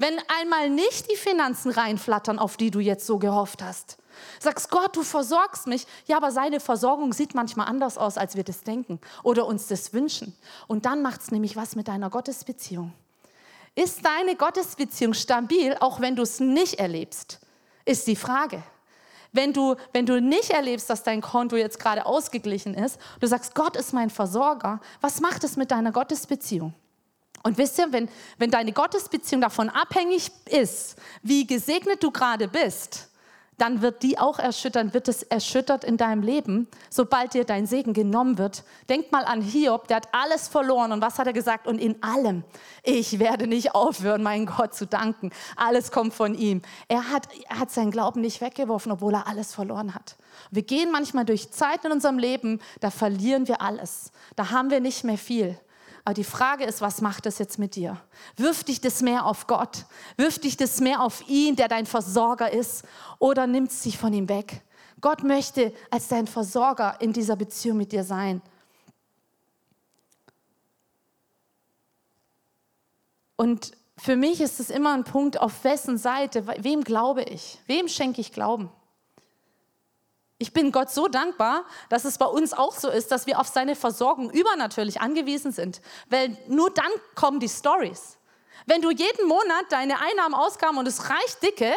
Wenn 0.03 0.19
einmal 0.41 0.69
nicht 0.69 1.09
die 1.13 1.17
Finanzen 1.17 1.71
reinflattern, 1.71 2.41
auf 2.41 2.57
die 2.57 2.73
du 2.73 2.81
jetzt 2.81 3.07
so 3.07 3.21
gehofft 3.21 3.63
hast. 3.63 3.99
Sagst 4.41 4.69
Gott, 4.69 4.97
du 4.97 5.05
versorgst 5.05 5.69
mich. 5.69 5.87
Ja, 6.07 6.17
aber 6.17 6.33
seine 6.33 6.59
Versorgung 6.59 7.13
sieht 7.13 7.37
manchmal 7.37 7.69
anders 7.69 7.99
aus, 7.99 8.19
als 8.19 8.35
wir 8.35 8.43
das 8.43 8.65
denken 8.65 9.01
oder 9.23 9.47
uns 9.47 9.69
das 9.69 9.93
wünschen. 9.93 10.37
Und 10.67 10.87
dann 10.87 11.03
macht 11.03 11.21
es 11.21 11.31
nämlich 11.31 11.55
was 11.55 11.77
mit 11.77 11.87
deiner 11.87 12.11
Gottesbeziehung. 12.11 12.93
Ist 13.77 14.05
deine 14.05 14.35
Gottesbeziehung 14.35 15.15
stabil, 15.15 15.77
auch 15.79 16.01
wenn 16.01 16.17
du 16.17 16.23
es 16.25 16.41
nicht 16.41 16.81
erlebst? 16.81 17.39
Ist 17.85 18.09
die 18.09 18.17
Frage. 18.17 18.61
Wenn 19.31 19.53
du, 19.53 19.77
wenn 19.93 20.05
du 20.05 20.21
nicht 20.21 20.51
erlebst, 20.51 20.91
dass 20.91 21.05
dein 21.05 21.21
Konto 21.21 21.55
jetzt 21.55 21.79
gerade 21.79 22.07
ausgeglichen 22.07 22.75
ist, 22.75 22.99
du 23.21 23.29
sagst, 23.29 23.55
Gott 23.55 23.77
ist 23.77 23.93
mein 23.93 24.11
Versorger, 24.11 24.81
was 25.01 25.21
macht 25.21 25.45
es 25.45 25.57
mit 25.57 25.71
deiner 25.71 25.93
Gottesbeziehung? 25.93 26.75
Und 27.43 27.59
wisst 27.59 27.79
ihr, 27.79 27.93
wenn, 27.93 28.09
wenn 28.39 28.51
deine 28.51 28.73
Gottesbeziehung 28.73 29.41
davon 29.41 29.69
abhängig 29.69 30.31
ist, 30.49 30.97
wie 31.23 31.47
gesegnet 31.47 32.03
du 32.03 32.11
gerade 32.11 32.49
bist, 32.49 33.09
dann 33.59 33.83
wird 33.83 34.03
die 34.03 34.19
auch 34.19 34.39
erschüttern, 34.39 34.95
wird 34.95 35.09
es 35.09 35.23
erschüttert 35.23 35.85
in 35.85 35.97
deinem 35.97 36.23
Leben, 36.23 36.67
sobald 36.91 37.35
dir 37.35 37.45
dein 37.45 37.67
Segen 37.67 37.93
genommen 37.93 38.39
wird. 38.39 38.65
Denk 38.89 39.13
mal 39.13 39.25
an 39.25 39.41
Hiob, 39.41 39.87
der 39.89 39.99
hat 39.99 40.09
alles 40.11 40.49
verloren 40.49 40.91
und 40.91 41.01
was 41.01 41.19
hat 41.19 41.27
er 41.27 41.33
gesagt? 41.33 41.67
Und 41.67 41.79
in 41.79 42.03
allem, 42.03 42.43
ich 42.83 43.19
werde 43.19 43.47
nicht 43.47 43.75
aufhören, 43.75 44.23
meinen 44.23 44.47
Gott 44.47 44.75
zu 44.75 44.87
danken. 44.87 45.31
Alles 45.55 45.93
kommt 45.93 46.15
von 46.15 46.35
ihm. 46.35 46.63
Er 46.89 47.11
hat, 47.11 47.29
er 47.49 47.61
hat 47.61 47.71
seinen 47.71 47.91
Glauben 47.91 48.21
nicht 48.21 48.41
weggeworfen, 48.41 48.91
obwohl 48.91 49.15
er 49.15 49.29
alles 49.29 49.55
verloren 49.55 49.95
hat. 49.95 50.17
Wir 50.51 50.63
gehen 50.63 50.91
manchmal 50.91 51.25
durch 51.25 51.53
Zeiten 51.53 51.87
in 51.87 51.93
unserem 51.93 52.19
Leben, 52.19 52.59
da 52.81 52.91
verlieren 52.91 53.47
wir 53.47 53.61
alles. 53.61 54.11
Da 54.35 54.51
haben 54.51 54.71
wir 54.71 54.81
nicht 54.81 55.05
mehr 55.05 55.19
viel. 55.19 55.57
Aber 56.05 56.15
die 56.15 56.25
Frage 56.25 56.65
ist, 56.65 56.81
was 56.81 57.01
macht 57.01 57.27
das 57.27 57.39
jetzt 57.39 57.59
mit 57.59 57.77
dir? 57.77 58.01
Wirft 58.37 58.69
dich 58.69 58.81
das 58.81 59.03
mehr 59.03 59.25
auf 59.25 59.47
Gott? 59.47 59.87
Wirft 60.17 60.45
dich 60.45 60.57
das 60.57 60.81
mehr 60.81 61.01
auf 61.01 61.29
ihn, 61.29 61.55
der 61.55 61.69
dein 61.69 61.87
Versorger 61.87 62.53
ist? 62.53 62.85
Oder 63.21 63.47
nimmt 63.47 63.71
es 63.71 63.83
dich 63.83 63.99
von 63.99 64.13
ihm 64.13 64.29
weg? 64.29 64.63
Gott 65.01 65.23
möchte 65.23 65.73
als 65.91 66.09
dein 66.09 66.27
Versorger 66.27 66.97
in 67.01 67.13
dieser 67.13 67.37
Beziehung 67.37 67.77
mit 67.77 67.93
dir 67.93 68.03
sein. 68.03 68.43
Und 73.37 73.73
für 73.97 74.17
mich 74.17 74.41
ist 74.41 74.59
es 74.59 74.71
immer 74.71 74.95
ein 74.95 75.05
Punkt, 75.05 75.41
auf 75.41 75.63
wessen 75.65 75.99
Seite, 75.99 76.47
wem 76.47 76.83
glaube 76.83 77.23
ich? 77.23 77.61
Wem 77.67 77.89
schenke 77.89 78.21
ich 78.21 78.33
Glauben? 78.33 78.71
Ich 80.43 80.53
bin 80.53 80.73
Gott 80.73 80.91
so 80.91 81.07
dankbar, 81.07 81.65
dass 81.89 82.05
es 82.05 82.19
bei 82.19 82.27
uns 82.27 82.53
auch 82.53 82.77
so 82.77 82.89
ist, 82.89 83.13
dass 83.13 83.29
wir 83.29 83.39
auf 83.39 83.47
seine 83.47 83.77
Versorgung 83.77 84.29
übernatürlich 84.29 85.01
angewiesen 85.01 85.53
sind. 85.53 85.81
Weil 86.11 86.37
nur 86.49 86.69
dann 86.71 86.91
kommen 87.15 87.39
die 87.39 87.49
Stories. 87.49 88.19
Wenn 88.67 88.83
du 88.83 88.91
jeden 88.91 89.29
Monat 89.29 89.67
deine 89.71 90.01
Einnahmen, 90.01 90.35
Ausgaben 90.35 90.79
und 90.79 90.89
es 90.89 91.09
reicht 91.09 91.45
dicke, 91.45 91.73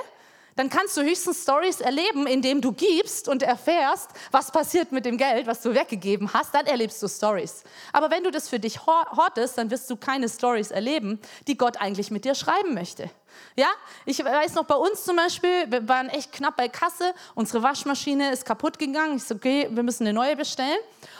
dann 0.55 0.71
kannst 0.71 0.97
du 0.97 1.03
höchstens 1.03 1.43
Stories 1.43 1.79
erleben, 1.79 2.25
indem 2.25 2.59
du 2.59 2.71
gibst 2.71 3.29
und 3.29 3.43
erfährst, 3.43 4.09
was 4.31 4.49
passiert 4.51 4.91
mit 4.91 5.05
dem 5.05 5.17
Geld, 5.17 5.45
was 5.45 5.61
du 5.61 5.75
weggegeben 5.75 6.33
hast, 6.33 6.55
dann 6.55 6.65
erlebst 6.65 7.03
du 7.03 7.07
Stories. 7.07 7.65
Aber 7.93 8.09
wenn 8.09 8.23
du 8.23 8.31
das 8.31 8.49
für 8.49 8.59
dich 8.59 8.83
hortest, 8.87 9.59
dann 9.59 9.69
wirst 9.69 9.87
du 9.91 9.95
keine 9.95 10.27
Stories 10.27 10.71
erleben, 10.71 11.19
die 11.45 11.55
Gott 11.55 11.77
eigentlich 11.79 12.09
mit 12.09 12.25
dir 12.25 12.33
schreiben 12.33 12.73
möchte. 12.73 13.11
Ja, 13.55 13.67
ich 14.05 14.23
weiß 14.23 14.55
noch 14.55 14.65
bei 14.65 14.75
uns 14.75 15.03
zum 15.03 15.15
Beispiel, 15.15 15.69
wir 15.71 15.87
waren 15.87 16.09
echt 16.09 16.31
knapp 16.31 16.57
bei 16.57 16.67
Kasse, 16.67 17.13
unsere 17.35 17.63
Waschmaschine 17.63 18.31
ist 18.31 18.45
kaputt 18.45 18.77
gegangen. 18.79 19.17
Ich 19.17 19.23
so, 19.23 19.35
okay, 19.35 19.67
wir 19.71 19.83
müssen 19.83 20.03
eine 20.03 20.13
neue 20.13 20.35
bestellen. 20.35 20.77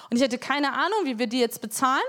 Und 0.10 0.18
ich 0.18 0.24
hatte 0.24 0.38
keine 0.38 0.74
Ahnung, 0.74 1.00
wie 1.04 1.18
wir 1.18 1.28
die 1.28 1.40
jetzt 1.40 1.62
bezahlen. 1.62 2.04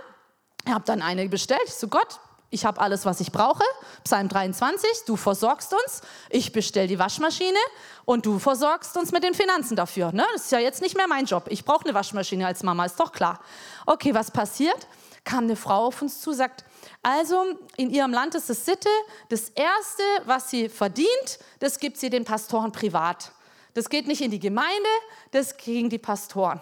Ich 0.64 0.72
habe 0.72 0.84
dann 0.84 1.02
eine 1.02 1.28
bestellt. 1.28 1.62
Ich 1.66 1.74
so, 1.74 1.88
Gott, 1.88 2.18
ich 2.50 2.64
habe 2.64 2.80
alles, 2.80 3.04
was 3.04 3.20
ich 3.20 3.32
brauche. 3.32 3.64
Psalm 4.04 4.28
23, 4.28 4.90
du 5.06 5.16
versorgst 5.16 5.72
uns. 5.72 6.02
Ich 6.30 6.52
bestelle 6.52 6.88
die 6.88 6.98
Waschmaschine 6.98 7.58
und 8.04 8.26
du 8.26 8.38
versorgst 8.38 8.96
uns 8.96 9.12
mit 9.12 9.22
den 9.24 9.34
Finanzen 9.34 9.76
dafür. 9.76 10.12
Ne? 10.12 10.24
Das 10.32 10.44
ist 10.46 10.52
ja 10.52 10.58
jetzt 10.58 10.82
nicht 10.82 10.96
mehr 10.96 11.08
mein 11.08 11.24
Job. 11.24 11.44
Ich 11.48 11.64
brauche 11.64 11.84
eine 11.84 11.94
Waschmaschine 11.94 12.46
als 12.46 12.62
Mama, 12.62 12.84
ist 12.84 12.98
doch 12.98 13.12
klar. 13.12 13.40
Okay, 13.86 14.14
was 14.14 14.30
passiert? 14.30 14.86
kam 15.26 15.44
eine 15.44 15.56
Frau 15.56 15.86
auf 15.88 16.00
uns 16.00 16.20
zu, 16.20 16.32
sagt, 16.32 16.64
also 17.02 17.44
in 17.76 17.90
ihrem 17.90 18.12
Land 18.12 18.34
ist 18.34 18.50
es 18.50 18.64
Sitte, 18.64 18.88
das 19.28 19.50
Erste, 19.50 20.02
was 20.24 20.50
sie 20.50 20.68
verdient, 20.68 21.38
das 21.60 21.78
gibt 21.78 21.98
sie 21.98 22.10
den 22.10 22.24
Pastoren 22.24 22.72
privat. 22.72 23.32
Das 23.74 23.88
geht 23.88 24.06
nicht 24.06 24.22
in 24.22 24.30
die 24.30 24.40
Gemeinde, 24.40 24.88
das 25.30 25.56
kriegen 25.56 25.90
die 25.90 25.98
Pastoren. 25.98 26.60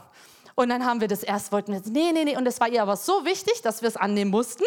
Und 0.56 0.68
dann 0.68 0.84
haben 0.84 1.00
wir 1.00 1.08
das 1.08 1.22
erst, 1.22 1.50
wollten 1.52 1.72
wir, 1.72 1.80
nee, 1.86 2.12
nee, 2.12 2.24
nee. 2.24 2.36
Und 2.36 2.44
das 2.44 2.60
war 2.60 2.68
ihr 2.68 2.82
aber 2.82 2.96
so 2.96 3.24
wichtig, 3.24 3.62
dass 3.62 3.82
wir 3.82 3.88
es 3.88 3.96
annehmen 3.96 4.30
mussten. 4.30 4.64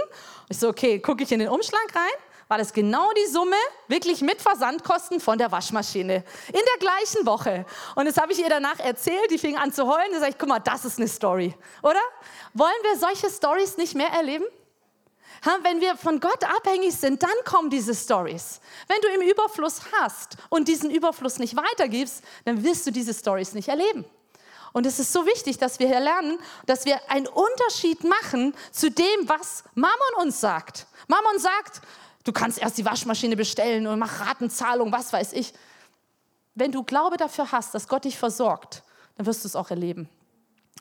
Ich 0.50 0.58
so, 0.58 0.68
okay, 0.70 1.00
gucke 1.00 1.24
ich 1.24 1.32
in 1.32 1.40
den 1.40 1.50
Umschlag 1.50 1.96
rein 1.96 2.24
war 2.48 2.58
das 2.58 2.74
genau 2.74 3.12
die 3.14 3.30
Summe, 3.32 3.56
wirklich 3.88 4.22
mit 4.22 4.42
Versandkosten 4.42 5.20
von 5.20 5.38
der 5.38 5.52
Waschmaschine. 5.52 6.24
In 6.48 6.54
der 6.54 6.80
gleichen 6.80 7.26
Woche. 7.26 7.66
Und 7.96 8.06
das 8.06 8.18
habe 8.18 8.32
ich 8.32 8.40
ihr 8.40 8.50
danach 8.50 8.80
erzählt, 8.80 9.30
die 9.32 9.38
fing 9.38 9.58
an 9.58 9.72
zu 9.72 9.88
heulen. 9.88 10.12
Da 10.12 10.20
sage 10.20 10.32
ich, 10.32 10.38
guck 10.38 10.50
mal, 10.50 10.60
das 10.60 10.86
ist 10.86 10.98
eine 10.98 11.08
Story, 11.08 11.54
oder? 11.82 12.00
Wollen 12.54 12.72
wir 12.84 12.98
solche 12.98 13.30
Stories 13.30 13.78
nicht 13.78 13.96
mehr 13.96 14.10
erleben? 14.10 14.46
Wenn 15.64 15.82
wir 15.82 15.96
von 15.96 16.20
Gott 16.20 16.44
abhängig 16.44 16.96
sind, 16.96 17.24
dann 17.24 17.30
kommen 17.46 17.70
diese 17.70 17.96
Stories. 17.96 18.60
Wenn 18.88 19.02
du 19.02 19.08
im 19.10 19.30
Überfluss 19.30 19.82
hast 20.00 20.38
und 20.50 20.68
diesen 20.68 20.90
Überfluss 20.92 21.40
nicht 21.40 21.56
weitergibst, 21.56 22.24
dann 22.46 22.64
wirst 22.64 22.86
du 22.88 22.92
diese 22.92 23.14
Stories 23.14 23.54
nicht 23.54 23.70
erleben. 23.70 24.06
Und 24.74 24.86
es 24.86 25.00
ist 25.00 25.14
so 25.14 25.26
wichtig, 25.26 25.58
dass 25.58 25.80
wir 25.80 25.88
hier 25.88 26.00
lernen, 26.00 26.38
dass 26.66 26.86
wir 26.86 27.00
einen 27.10 27.28
Unterschied 27.28 28.04
machen 28.04 28.54
zu 28.72 28.92
dem, 28.92 29.28
was 29.28 29.64
Mammon 29.76 29.98
uns 30.22 30.40
sagt. 30.40 30.88
Mammon 31.08 31.40
sagt, 31.40 31.82
Du 32.28 32.34
kannst 32.34 32.60
erst 32.60 32.78
die 32.78 32.84
Waschmaschine 32.84 33.38
bestellen 33.38 33.88
und 33.88 34.00
mach 34.00 34.20
Ratenzahlung, 34.20 34.92
was 34.92 35.14
weiß 35.14 35.32
ich. 35.32 35.54
Wenn 36.56 36.74
du 36.74 36.84
Glaube 36.84 37.16
dafür 37.16 37.54
hast, 37.54 37.74
dass 37.74 37.88
Gott 37.88 38.04
dich 38.04 38.18
versorgt, 38.18 38.84
dann 39.16 39.26
wirst 39.26 39.46
du 39.46 39.48
es 39.48 39.56
auch 39.56 39.70
erleben. 39.70 40.10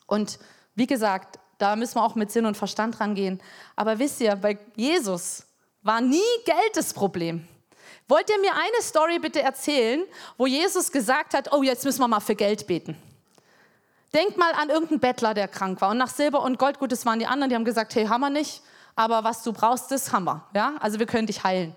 Und 0.07 0.41
wie 0.75 0.89
gesagt, 0.89 1.39
da 1.59 1.77
müssen 1.77 1.97
wir 1.97 2.05
auch 2.05 2.15
mit 2.15 2.31
Sinn 2.31 2.47
und 2.47 2.57
Verstand 2.57 3.01
rangehen. 3.01 3.41
Aber 3.75 3.99
wisst 3.99 4.21
ihr, 4.21 4.37
bei 4.37 4.59
Jesus 4.75 5.47
war 5.83 6.01
nie 6.01 6.21
Geld 6.45 6.77
das 6.77 6.93
Problem. 6.93 7.47
Wollt 8.09 8.31
ihr 8.31 8.41
mir 8.41 8.53
eine 8.55 8.83
Story 8.83 9.19
bitte 9.19 9.43
erzählen, 9.43 10.03
wo 10.37 10.47
Jesus 10.47 10.93
gesagt 10.93 11.35
hat, 11.35 11.53
oh, 11.53 11.63
jetzt 11.63 11.85
müssen 11.85 12.01
wir 12.01 12.09
mal 12.09 12.21
für 12.21 12.35
Geld 12.35 12.67
beten? 12.67 12.97
Denkt 14.15 14.37
mal 14.37 14.53
an 14.53 14.71
irgendeinen 14.71 15.01
Bettler, 15.01 15.35
der 15.35 15.49
krank 15.49 15.81
war. 15.81 15.91
Und 15.91 15.99
nach 15.99 16.09
Silber 16.09 16.43
und 16.43 16.59
Gold, 16.59 16.79
gut, 16.79 16.93
das 16.93 17.05
waren 17.05 17.19
die 17.19 17.27
anderen, 17.27 17.51
die 17.51 17.57
haben 17.57 17.65
gesagt, 17.65 17.95
hey, 17.95 18.07
haben 18.07 18.21
wir 18.21 18.31
nicht 18.31 18.63
aber 18.97 19.23
was 19.23 19.43
du 19.43 19.53
brauchst, 19.53 19.91
das 19.91 20.11
haben 20.13 20.25
wir. 20.25 20.43
Ja? 20.55 20.75
Also 20.81 20.99
wir 20.99 21.07
können 21.07 21.27
dich 21.27 21.45
heilen. 21.45 21.75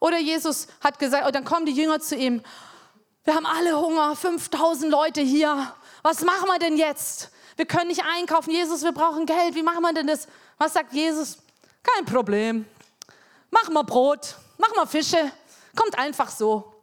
Oder 0.00 0.18
Jesus 0.18 0.66
hat 0.82 0.98
gesagt, 0.98 1.24
oh, 1.26 1.30
dann 1.30 1.44
kommen 1.44 1.64
die 1.64 1.72
Jünger 1.72 2.00
zu 2.00 2.16
ihm, 2.16 2.42
wir 3.24 3.34
haben 3.34 3.46
alle 3.46 3.80
Hunger, 3.80 4.14
5000 4.14 4.90
Leute 4.90 5.20
hier, 5.20 5.72
was 6.02 6.22
machen 6.22 6.48
wir 6.48 6.58
denn 6.58 6.76
jetzt? 6.76 7.30
Wir 7.56 7.66
können 7.66 7.88
nicht 7.88 8.04
einkaufen, 8.04 8.50
Jesus, 8.50 8.82
wir 8.82 8.92
brauchen 8.92 9.24
Geld, 9.26 9.54
wie 9.54 9.62
machen 9.62 9.82
wir 9.82 9.92
denn 9.92 10.06
das? 10.06 10.28
Was 10.58 10.74
sagt 10.74 10.92
Jesus? 10.92 11.38
Kein 11.82 12.04
Problem, 12.04 12.66
machen 13.50 13.72
wir 13.72 13.84
Brot, 13.84 14.36
machen 14.58 14.74
wir 14.74 14.86
Fische, 14.86 15.32
kommt 15.74 15.98
einfach 15.98 16.30
so. 16.30 16.74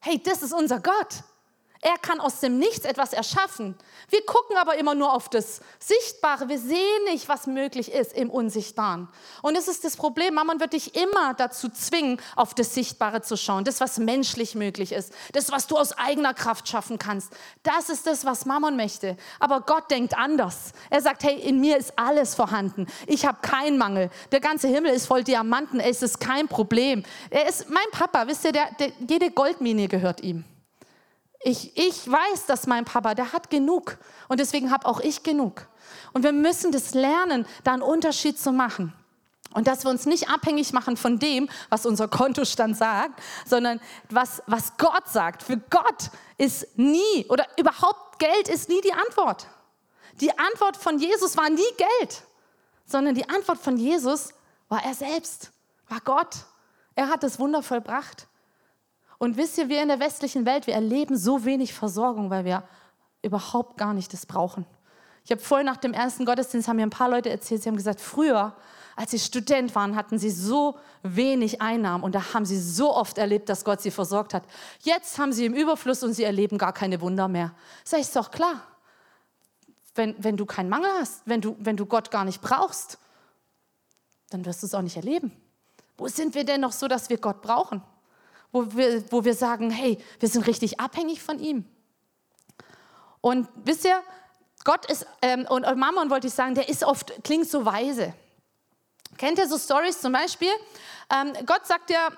Hey, 0.00 0.22
das 0.22 0.42
ist 0.42 0.52
unser 0.52 0.80
Gott. 0.80 1.22
Er 1.84 1.98
kann 1.98 2.18
aus 2.18 2.40
dem 2.40 2.58
Nichts 2.58 2.86
etwas 2.86 3.12
erschaffen. 3.12 3.74
Wir 4.08 4.24
gucken 4.24 4.56
aber 4.56 4.78
immer 4.78 4.94
nur 4.94 5.12
auf 5.12 5.28
das 5.28 5.60
Sichtbare. 5.78 6.48
Wir 6.48 6.58
sehen 6.58 7.04
nicht, 7.10 7.28
was 7.28 7.46
möglich 7.46 7.92
ist 7.92 8.14
im 8.14 8.30
Unsichtbaren. 8.30 9.06
Und 9.42 9.54
das 9.54 9.68
ist 9.68 9.84
das 9.84 9.94
Problem. 9.94 10.32
Mammon 10.32 10.60
wird 10.60 10.72
dich 10.72 10.96
immer 10.96 11.34
dazu 11.34 11.68
zwingen, 11.68 12.22
auf 12.36 12.54
das 12.54 12.72
Sichtbare 12.72 13.20
zu 13.20 13.36
schauen. 13.36 13.64
Das, 13.64 13.82
was 13.82 13.98
menschlich 13.98 14.54
möglich 14.54 14.92
ist. 14.92 15.12
Das, 15.32 15.52
was 15.52 15.66
du 15.66 15.76
aus 15.76 15.92
eigener 15.92 16.32
Kraft 16.32 16.70
schaffen 16.70 16.98
kannst. 16.98 17.34
Das 17.64 17.90
ist 17.90 18.06
das, 18.06 18.24
was 18.24 18.46
Mammon 18.46 18.76
möchte. 18.76 19.18
Aber 19.38 19.60
Gott 19.60 19.90
denkt 19.90 20.16
anders. 20.16 20.72
Er 20.88 21.02
sagt, 21.02 21.22
hey, 21.22 21.38
in 21.38 21.60
mir 21.60 21.76
ist 21.76 21.98
alles 21.98 22.34
vorhanden. 22.34 22.86
Ich 23.06 23.26
habe 23.26 23.40
keinen 23.42 23.76
Mangel. 23.76 24.08
Der 24.32 24.40
ganze 24.40 24.68
Himmel 24.68 24.92
ist 24.94 25.04
voll 25.04 25.22
Diamanten. 25.22 25.80
Es 25.80 26.00
ist 26.00 26.18
kein 26.18 26.48
Problem. 26.48 27.02
Er 27.28 27.46
ist 27.46 27.68
mein 27.68 27.90
Papa. 27.92 28.26
Wisst 28.26 28.46
ihr, 28.46 28.52
der, 28.52 28.70
der, 28.78 28.90
jede 29.06 29.30
Goldmine 29.30 29.86
gehört 29.86 30.22
ihm. 30.22 30.46
Ich, 31.46 31.76
ich 31.76 32.10
weiß, 32.10 32.46
dass 32.46 32.66
mein 32.66 32.86
Papa, 32.86 33.14
der 33.14 33.34
hat 33.34 33.50
genug. 33.50 33.98
Und 34.28 34.40
deswegen 34.40 34.70
habe 34.70 34.86
auch 34.86 34.98
ich 35.00 35.22
genug. 35.22 35.68
Und 36.14 36.22
wir 36.22 36.32
müssen 36.32 36.72
das 36.72 36.94
lernen, 36.94 37.46
da 37.64 37.74
einen 37.74 37.82
Unterschied 37.82 38.38
zu 38.38 38.50
machen. 38.50 38.94
Und 39.52 39.66
dass 39.66 39.84
wir 39.84 39.90
uns 39.90 40.06
nicht 40.06 40.30
abhängig 40.30 40.72
machen 40.72 40.96
von 40.96 41.18
dem, 41.18 41.50
was 41.68 41.84
unser 41.84 42.08
Kontostand 42.08 42.78
sagt, 42.78 43.22
sondern 43.46 43.78
was, 44.08 44.42
was 44.46 44.78
Gott 44.78 45.06
sagt. 45.06 45.42
Für 45.42 45.58
Gott 45.58 46.10
ist 46.38 46.78
nie 46.78 47.26
oder 47.28 47.46
überhaupt 47.58 48.18
Geld 48.18 48.48
ist 48.48 48.70
nie 48.70 48.80
die 48.80 48.94
Antwort. 48.94 49.46
Die 50.20 50.36
Antwort 50.38 50.78
von 50.78 50.98
Jesus 50.98 51.36
war 51.36 51.50
nie 51.50 51.62
Geld, 51.76 52.22
sondern 52.86 53.14
die 53.14 53.28
Antwort 53.28 53.58
von 53.58 53.76
Jesus 53.76 54.30
war 54.70 54.82
er 54.82 54.94
selbst, 54.94 55.52
war 55.88 56.00
Gott. 56.00 56.46
Er 56.94 57.08
hat 57.08 57.22
das 57.22 57.38
Wunder 57.38 57.62
vollbracht. 57.62 58.28
Und 59.24 59.38
wisst 59.38 59.56
ihr, 59.56 59.70
wir 59.70 59.80
in 59.80 59.88
der 59.88 60.00
westlichen 60.00 60.44
Welt, 60.44 60.66
wir 60.66 60.74
erleben 60.74 61.16
so 61.16 61.46
wenig 61.46 61.72
Versorgung, 61.72 62.28
weil 62.28 62.44
wir 62.44 62.62
überhaupt 63.22 63.78
gar 63.78 63.94
nicht 63.94 64.12
das 64.12 64.26
brauchen. 64.26 64.66
Ich 65.24 65.30
habe 65.30 65.40
vorhin 65.40 65.64
nach 65.64 65.78
dem 65.78 65.94
ersten 65.94 66.26
Gottesdienst 66.26 66.68
haben 66.68 66.76
mir 66.76 66.82
ein 66.82 66.90
paar 66.90 67.08
Leute 67.08 67.30
erzählt, 67.30 67.62
sie 67.62 67.70
haben 67.70 67.76
gesagt, 67.78 68.02
früher, 68.02 68.54
als 68.96 69.12
sie 69.12 69.18
Student 69.18 69.74
waren, 69.74 69.96
hatten 69.96 70.18
sie 70.18 70.28
so 70.28 70.76
wenig 71.02 71.62
Einnahmen 71.62 72.04
und 72.04 72.14
da 72.14 72.34
haben 72.34 72.44
sie 72.44 72.60
so 72.60 72.94
oft 72.94 73.16
erlebt, 73.16 73.48
dass 73.48 73.64
Gott 73.64 73.80
sie 73.80 73.90
versorgt 73.90 74.34
hat. 74.34 74.42
Jetzt 74.82 75.18
haben 75.18 75.32
sie 75.32 75.46
im 75.46 75.54
Überfluss 75.54 76.02
und 76.02 76.12
sie 76.12 76.24
erleben 76.24 76.58
gar 76.58 76.74
keine 76.74 77.00
Wunder 77.00 77.26
mehr. 77.26 77.54
Sag 77.82 78.00
ich, 78.00 78.06
ist 78.08 78.16
doch 78.16 78.30
klar. 78.30 78.60
Wenn, 79.94 80.22
wenn 80.22 80.36
du 80.36 80.44
keinen 80.44 80.68
Mangel 80.68 80.90
hast, 81.00 81.22
wenn 81.24 81.40
du, 81.40 81.56
wenn 81.60 81.78
du 81.78 81.86
Gott 81.86 82.10
gar 82.10 82.26
nicht 82.26 82.42
brauchst, 82.42 82.98
dann 84.28 84.44
wirst 84.44 84.62
du 84.62 84.66
es 84.66 84.74
auch 84.74 84.82
nicht 84.82 84.96
erleben. 84.96 85.32
Wo 85.96 86.08
sind 86.08 86.34
wir 86.34 86.44
denn 86.44 86.60
noch 86.60 86.72
so, 86.72 86.88
dass 86.88 87.08
wir 87.08 87.16
Gott 87.16 87.40
brauchen? 87.40 87.80
Wo 88.54 88.72
wir, 88.76 89.02
wo 89.10 89.24
wir 89.24 89.34
sagen, 89.34 89.68
hey, 89.70 89.98
wir 90.20 90.28
sind 90.28 90.46
richtig 90.46 90.78
abhängig 90.78 91.20
von 91.20 91.40
ihm. 91.40 91.64
Und 93.20 93.48
wisst 93.56 93.84
ihr, 93.84 94.00
Gott 94.62 94.88
ist, 94.88 95.06
ähm, 95.22 95.44
und 95.48 95.62
Mammon 95.76 96.08
wollte 96.08 96.28
ich 96.28 96.34
sagen, 96.34 96.54
der 96.54 96.68
ist 96.68 96.84
oft, 96.84 97.24
klingt 97.24 97.48
so 97.48 97.66
weise. 97.66 98.14
Kennt 99.18 99.38
ihr 99.38 99.48
so 99.48 99.58
Stories 99.58 100.00
zum 100.00 100.12
Beispiel? 100.12 100.52
Ähm, 101.12 101.32
Gott 101.46 101.66
sagt 101.66 101.90
ja, 101.90 102.10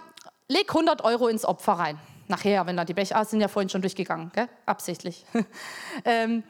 leg 0.47 0.69
100 0.69 1.03
Euro 1.05 1.29
ins 1.29 1.47
Opfer 1.47 1.73
rein. 1.73 1.99
Nachher, 2.29 2.67
wenn 2.67 2.77
da 2.77 2.85
die 2.85 2.93
Becher, 2.93 3.17
ah, 3.17 3.25
sind 3.25 3.41
ja 3.41 3.49
vorhin 3.49 3.71
schon 3.71 3.81
durchgegangen, 3.81 4.31
gell? 4.35 4.49
absichtlich. 4.67 5.25
ähm, 6.05 6.43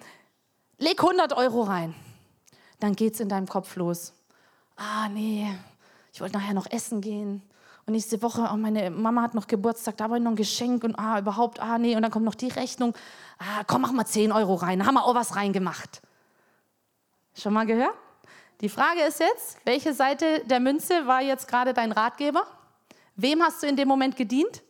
leg 0.78 1.00
100 1.00 1.32
Euro 1.34 1.62
rein. 1.62 1.94
Dann 2.80 2.96
geht 2.96 3.14
es 3.14 3.20
in 3.20 3.28
deinem 3.28 3.46
Kopf 3.46 3.76
los. 3.76 4.14
Ah, 4.74 5.08
nee, 5.08 5.46
ich 6.12 6.20
wollte 6.20 6.38
nachher 6.38 6.54
noch 6.54 6.68
essen 6.72 7.00
gehen. 7.00 7.40
Und 7.86 7.92
nächste 7.92 8.20
Woche, 8.20 8.48
oh, 8.52 8.56
meine 8.56 8.90
Mama 8.90 9.22
hat 9.22 9.34
noch 9.34 9.46
Geburtstag, 9.46 9.96
da 9.96 10.04
habe 10.04 10.18
ich 10.18 10.22
noch 10.22 10.32
ein 10.32 10.36
Geschenk 10.36 10.82
und 10.82 10.98
ah, 10.98 11.20
überhaupt, 11.20 11.60
ah, 11.60 11.78
nee. 11.78 11.94
Und 11.94 12.02
dann 12.02 12.10
kommt 12.10 12.24
noch 12.24 12.34
die 12.34 12.48
Rechnung. 12.48 12.94
Ah, 13.38 13.62
komm, 13.64 13.82
mach 13.82 13.92
mal 13.92 14.04
10 14.04 14.32
Euro 14.32 14.54
rein. 14.54 14.80
Da 14.80 14.86
haben 14.86 14.94
wir 14.94 15.04
auch 15.04 15.14
was 15.14 15.36
reingemacht. 15.36 16.02
Schon 17.34 17.52
mal 17.52 17.64
gehört? 17.64 17.94
Die 18.60 18.68
Frage 18.68 19.02
ist 19.02 19.20
jetzt, 19.20 19.58
welche 19.64 19.92
Seite 19.94 20.42
der 20.46 20.58
Münze 20.58 21.06
war 21.06 21.22
jetzt 21.22 21.46
gerade 21.46 21.74
dein 21.74 21.92
Ratgeber? 21.92 22.44
Wem 23.14 23.42
hast 23.42 23.62
du 23.62 23.68
in 23.68 23.76
dem 23.76 23.86
Moment 23.86 24.16
gedient? 24.16 24.62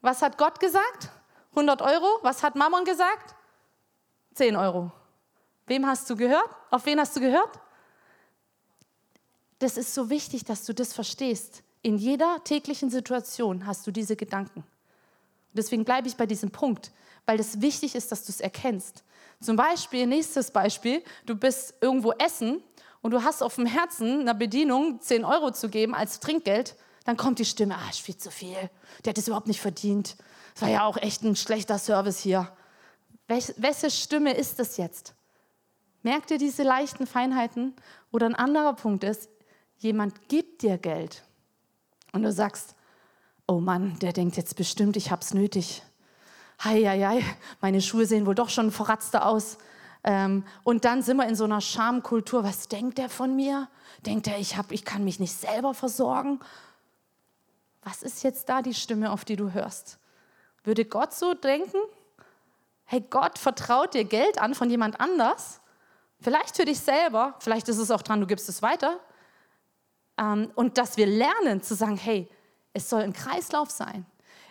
Was 0.00 0.22
hat 0.22 0.38
Gott 0.38 0.60
gesagt? 0.60 1.10
100 1.50 1.82
Euro. 1.82 2.06
Was 2.22 2.44
hat 2.44 2.54
Mammon 2.54 2.84
gesagt? 2.84 3.34
10 4.34 4.54
Euro. 4.54 4.92
Wem 5.66 5.86
hast 5.86 6.08
du 6.08 6.14
gehört? 6.14 6.48
Auf 6.70 6.86
wen 6.86 7.00
hast 7.00 7.16
du 7.16 7.20
gehört? 7.20 7.58
Das 9.58 9.76
ist 9.76 9.92
so 9.92 10.08
wichtig, 10.08 10.44
dass 10.44 10.64
du 10.64 10.72
das 10.72 10.92
verstehst. 10.92 11.64
In 11.88 11.96
jeder 11.96 12.44
täglichen 12.44 12.90
Situation 12.90 13.64
hast 13.64 13.86
du 13.86 13.90
diese 13.90 14.14
Gedanken. 14.14 14.62
deswegen 15.54 15.86
bleibe 15.86 16.06
ich 16.06 16.16
bei 16.16 16.26
diesem 16.26 16.50
Punkt, 16.50 16.92
weil 17.24 17.40
es 17.40 17.62
wichtig 17.62 17.94
ist, 17.94 18.12
dass 18.12 18.26
du 18.26 18.30
es 18.30 18.42
erkennst. 18.42 19.04
Zum 19.40 19.56
Beispiel, 19.56 20.06
nächstes 20.06 20.50
Beispiel, 20.50 21.02
du 21.24 21.34
bist 21.34 21.72
irgendwo 21.80 22.12
essen 22.12 22.62
und 23.00 23.12
du 23.12 23.24
hast 23.24 23.42
auf 23.42 23.54
dem 23.54 23.64
Herzen 23.64 24.20
einer 24.20 24.34
Bedienung 24.34 25.00
10 25.00 25.24
Euro 25.24 25.50
zu 25.50 25.70
geben 25.70 25.94
als 25.94 26.20
Trinkgeld, 26.20 26.76
dann 27.06 27.16
kommt 27.16 27.38
die 27.38 27.46
Stimme, 27.46 27.74
ah, 27.74 27.88
ist 27.88 28.00
viel 28.00 28.18
zu 28.18 28.30
viel, 28.30 28.68
der 29.06 29.12
hat 29.12 29.18
es 29.18 29.26
überhaupt 29.26 29.48
nicht 29.48 29.62
verdient. 29.62 30.18
Das 30.52 30.64
war 30.64 30.68
ja 30.68 30.84
auch 30.84 30.98
echt 30.98 31.22
ein 31.22 31.36
schlechter 31.36 31.78
Service 31.78 32.18
hier. 32.18 32.54
Welch, 33.28 33.54
welche 33.56 33.90
Stimme 33.90 34.34
ist 34.34 34.58
das 34.58 34.76
jetzt? 34.76 35.14
Merkt 36.02 36.30
ihr 36.32 36.38
diese 36.38 36.64
leichten 36.64 37.06
Feinheiten? 37.06 37.74
Oder 38.12 38.26
ein 38.26 38.34
anderer 38.34 38.74
Punkt 38.74 39.04
ist, 39.04 39.30
jemand 39.78 40.28
gibt 40.28 40.60
dir 40.60 40.76
Geld 40.76 41.24
und 42.18 42.24
du 42.24 42.32
sagst, 42.32 42.74
oh 43.46 43.60
Mann, 43.60 43.98
der 44.00 44.12
denkt 44.12 44.36
jetzt 44.36 44.56
bestimmt, 44.56 44.96
ich 44.96 45.10
hab's 45.10 45.34
nötig. 45.34 45.82
Hei, 46.62 46.82
hei, 46.82 47.00
hei, 47.00 47.24
meine 47.60 47.80
Schuhe 47.80 48.06
sehen 48.06 48.26
wohl 48.26 48.34
doch 48.34 48.48
schon 48.50 48.72
verratzter 48.72 49.24
aus. 49.24 49.58
Ähm, 50.02 50.44
und 50.64 50.84
dann 50.84 51.02
sind 51.02 51.16
wir 51.16 51.28
in 51.28 51.36
so 51.36 51.44
einer 51.44 51.60
Schamkultur. 51.60 52.42
Was 52.42 52.66
denkt 52.66 52.98
der 52.98 53.08
von 53.08 53.36
mir? 53.36 53.68
Denkt 54.04 54.26
er, 54.26 54.38
ich, 54.38 54.56
ich 54.70 54.84
kann 54.84 55.04
mich 55.04 55.20
nicht 55.20 55.32
selber 55.32 55.74
versorgen? 55.74 56.40
Was 57.82 58.02
ist 58.02 58.24
jetzt 58.24 58.48
da 58.48 58.62
die 58.62 58.74
Stimme, 58.74 59.12
auf 59.12 59.24
die 59.24 59.36
du 59.36 59.52
hörst? 59.52 59.98
Würde 60.64 60.84
Gott 60.84 61.14
so 61.14 61.34
denken? 61.34 61.78
Hey, 62.84 63.04
Gott 63.08 63.38
vertraut 63.38 63.94
dir 63.94 64.04
Geld 64.04 64.38
an 64.38 64.54
von 64.54 64.68
jemand 64.68 65.00
anders? 65.00 65.60
Vielleicht 66.20 66.56
für 66.56 66.64
dich 66.64 66.80
selber, 66.80 67.36
vielleicht 67.38 67.68
ist 67.68 67.78
es 67.78 67.92
auch 67.92 68.02
dran, 68.02 68.20
du 68.20 68.26
gibst 68.26 68.48
es 68.48 68.60
weiter. 68.60 68.98
Ähm, 70.18 70.50
und 70.54 70.78
dass 70.78 70.96
wir 70.96 71.06
lernen 71.06 71.62
zu 71.62 71.74
sagen, 71.74 71.96
hey, 71.96 72.28
es 72.72 72.90
soll 72.90 73.02
ein 73.02 73.12
Kreislauf 73.12 73.70
sein. 73.70 74.04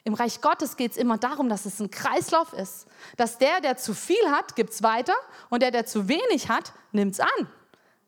Im 0.03 0.13
Reich 0.13 0.39
Gottes 0.39 0.77
geht 0.77 0.91
es 0.91 0.97
immer 0.97 1.17
darum, 1.17 1.49
dass 1.49 1.65
es 1.65 1.79
ein 1.81 1.91
Kreislauf 1.91 2.53
ist. 2.53 2.87
Dass 3.17 3.37
der, 3.37 3.59
der 3.59 3.75
zu 3.75 3.93
viel 3.93 4.31
hat, 4.31 4.55
gibt 4.55 4.71
es 4.71 4.81
weiter 4.81 5.13
und 5.49 5.61
der, 5.61 5.71
der 5.71 5.85
zu 5.85 6.07
wenig 6.07 6.49
hat, 6.49 6.71
nimmt 6.93 7.13
es 7.13 7.19
an. 7.19 7.47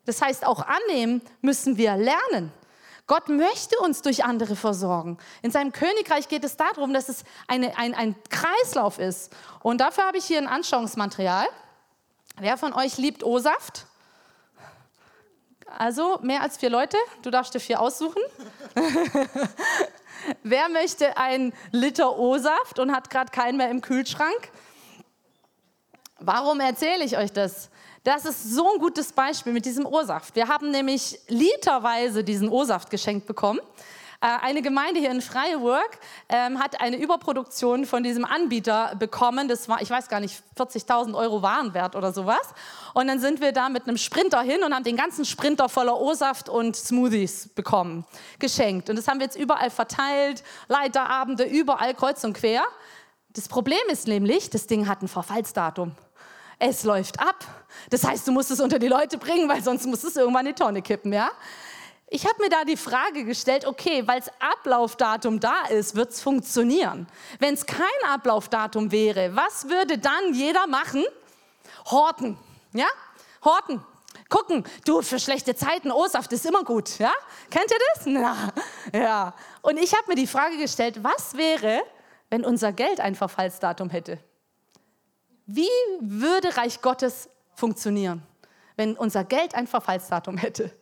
Das 0.06 0.22
heißt, 0.22 0.46
auch 0.46 0.64
annehmen 0.66 1.20
müssen 1.42 1.76
wir 1.76 1.96
lernen. 1.96 2.52
Gott 3.06 3.28
möchte 3.28 3.76
uns 3.80 4.02
durch 4.02 4.24
andere 4.24 4.56
versorgen. 4.56 5.18
In 5.42 5.50
seinem 5.50 5.72
Königreich 5.72 6.28
geht 6.28 6.44
es 6.44 6.56
darum, 6.56 6.94
dass 6.94 7.08
es 7.08 7.24
eine, 7.48 7.76
ein, 7.76 7.92
ein 7.92 8.14
Kreislauf 8.30 8.98
ist. 8.98 9.32
Und 9.62 9.80
dafür 9.80 10.06
habe 10.06 10.16
ich 10.16 10.24
hier 10.24 10.38
ein 10.38 10.46
Anschauungsmaterial. 10.46 11.48
Wer 12.38 12.56
von 12.56 12.72
euch 12.72 12.96
liebt 12.96 13.24
O-Saft? 13.24 13.86
Also 15.76 16.18
mehr 16.22 16.42
als 16.42 16.56
vier 16.56 16.70
Leute. 16.70 16.96
Du 17.22 17.30
darfst 17.30 17.54
dir 17.54 17.60
vier 17.60 17.80
aussuchen. 17.80 18.22
Wer 20.42 20.68
möchte 20.68 21.16
ein 21.16 21.52
Liter 21.70 22.18
O-Saft 22.18 22.78
und 22.78 22.92
hat 22.92 23.10
gerade 23.10 23.30
keinen 23.30 23.56
mehr 23.56 23.70
im 23.70 23.80
Kühlschrank? 23.80 24.50
Warum 26.18 26.60
erzähle 26.60 27.04
ich 27.04 27.16
euch 27.16 27.32
das? 27.32 27.70
Das 28.04 28.24
ist 28.24 28.54
so 28.54 28.72
ein 28.72 28.78
gutes 28.78 29.12
Beispiel 29.12 29.52
mit 29.52 29.64
diesem 29.64 29.86
O-Saft. 29.86 30.34
Wir 30.34 30.48
haben 30.48 30.70
nämlich 30.70 31.18
literweise 31.28 32.24
diesen 32.24 32.48
O-Saft 32.48 32.90
geschenkt 32.90 33.26
bekommen. 33.26 33.60
Äh, 34.22 34.26
eine 34.42 34.60
Gemeinde 34.60 35.00
hier 35.00 35.10
in 35.10 35.22
Freiburg 35.22 35.98
ähm, 36.28 36.58
hat 36.58 36.80
eine 36.80 36.98
Überproduktion 36.98 37.86
von 37.86 38.02
diesem 38.02 38.26
Anbieter 38.26 38.94
bekommen. 38.98 39.48
Das 39.48 39.66
war, 39.66 39.80
ich 39.80 39.88
weiß 39.88 40.08
gar 40.08 40.20
nicht, 40.20 40.42
40.000 40.58 41.16
Euro 41.16 41.40
Warenwert 41.40 41.96
oder 41.96 42.12
sowas. 42.12 42.40
Und 42.92 43.08
dann 43.08 43.18
sind 43.18 43.40
wir 43.40 43.52
da 43.52 43.70
mit 43.70 43.88
einem 43.88 43.96
Sprinter 43.96 44.42
hin 44.42 44.62
und 44.62 44.74
haben 44.74 44.84
den 44.84 44.96
ganzen 44.96 45.24
Sprinter 45.24 45.70
voller 45.70 45.98
O-Saft 45.98 46.50
und 46.50 46.76
Smoothies 46.76 47.48
bekommen, 47.54 48.04
geschenkt. 48.38 48.90
Und 48.90 48.96
das 48.96 49.08
haben 49.08 49.20
wir 49.20 49.24
jetzt 49.24 49.38
überall 49.38 49.70
verteilt, 49.70 50.44
Leiterabende, 50.68 51.44
überall 51.44 51.94
kreuz 51.94 52.22
und 52.22 52.34
quer. 52.34 52.62
Das 53.30 53.48
Problem 53.48 53.78
ist 53.90 54.06
nämlich, 54.06 54.50
das 54.50 54.66
Ding 54.66 54.86
hat 54.86 55.00
ein 55.00 55.08
Verfallsdatum. 55.08 55.92
Es 56.58 56.84
läuft 56.84 57.18
ab. 57.20 57.46
Das 57.88 58.04
heißt, 58.04 58.28
du 58.28 58.32
musst 58.32 58.50
es 58.50 58.60
unter 58.60 58.78
die 58.78 58.88
Leute 58.88 59.16
bringen, 59.16 59.48
weil 59.48 59.62
sonst 59.62 59.86
muss 59.86 60.04
es 60.04 60.14
irgendwann 60.16 60.44
in 60.44 60.54
die 60.54 60.62
Tonne 60.62 60.82
kippen, 60.82 61.10
ja? 61.10 61.30
Ich 62.12 62.26
habe 62.26 62.42
mir 62.42 62.48
da 62.48 62.64
die 62.64 62.76
Frage 62.76 63.24
gestellt, 63.24 63.64
okay, 63.64 64.02
weil 64.06 64.18
das 64.18 64.30
Ablaufdatum 64.40 65.38
da 65.38 65.66
ist, 65.66 65.94
wird 65.94 66.10
es 66.10 66.20
funktionieren. 66.20 67.06
Wenn 67.38 67.54
es 67.54 67.64
kein 67.64 67.86
Ablaufdatum 68.08 68.90
wäre, 68.90 69.36
was 69.36 69.68
würde 69.68 69.96
dann 69.96 70.34
jeder 70.34 70.66
machen? 70.66 71.04
Horten, 71.88 72.36
ja? 72.72 72.88
Horten. 73.44 73.80
Gucken, 74.28 74.64
du, 74.84 75.02
für 75.02 75.20
schlechte 75.20 75.54
Zeiten, 75.54 75.92
O-Saft 75.92 76.32
ist 76.32 76.44
immer 76.46 76.64
gut, 76.64 76.98
ja? 76.98 77.12
Kennt 77.48 77.70
ihr 77.70 77.78
das? 77.94 78.06
Na, 78.06 78.52
ja. 78.92 79.34
Und 79.62 79.78
ich 79.78 79.92
habe 79.92 80.08
mir 80.08 80.16
die 80.16 80.26
Frage 80.26 80.56
gestellt, 80.56 81.04
was 81.04 81.36
wäre, 81.36 81.80
wenn 82.28 82.44
unser 82.44 82.72
Geld 82.72 82.98
ein 82.98 83.14
Verfallsdatum 83.14 83.88
hätte? 83.88 84.18
Wie 85.46 85.68
würde 86.00 86.56
Reich 86.56 86.82
Gottes 86.82 87.28
funktionieren, 87.54 88.22
wenn 88.80 88.96
unser 88.96 89.24
Geld 89.24 89.54
ein 89.54 89.66
Verfallsdatum 89.66 90.38
hätte? 90.38 90.72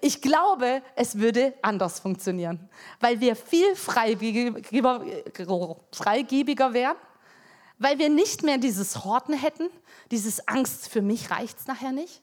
Ich 0.00 0.22
glaube, 0.22 0.82
es 0.94 1.18
würde 1.18 1.52
anders 1.62 1.98
funktionieren, 1.98 2.70
weil 3.00 3.18
wir 3.18 3.34
viel 3.34 3.74
freigebiger, 3.74 4.54
wären, 6.72 6.96
weil 7.78 7.98
wir 7.98 8.08
nicht 8.08 8.44
mehr 8.44 8.58
dieses 8.58 9.04
Horten 9.04 9.34
hätten, 9.34 9.68
dieses 10.12 10.46
Angst, 10.46 10.88
für 10.88 11.02
mich 11.02 11.32
reicht 11.32 11.58
es 11.58 11.66
nachher 11.66 11.90
nicht. 11.90 12.22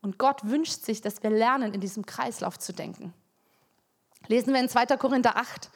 Und 0.00 0.16
Gott 0.16 0.40
wünscht 0.44 0.86
sich, 0.86 1.02
dass 1.02 1.22
wir 1.22 1.28
lernen, 1.28 1.74
in 1.74 1.82
diesem 1.82 2.06
Kreislauf 2.06 2.58
zu 2.58 2.72
denken. 2.72 3.12
Lesen 4.26 4.54
wir 4.54 4.60
in 4.60 4.70
2. 4.70 4.86
Korinther 4.96 5.36
8. 5.36 5.70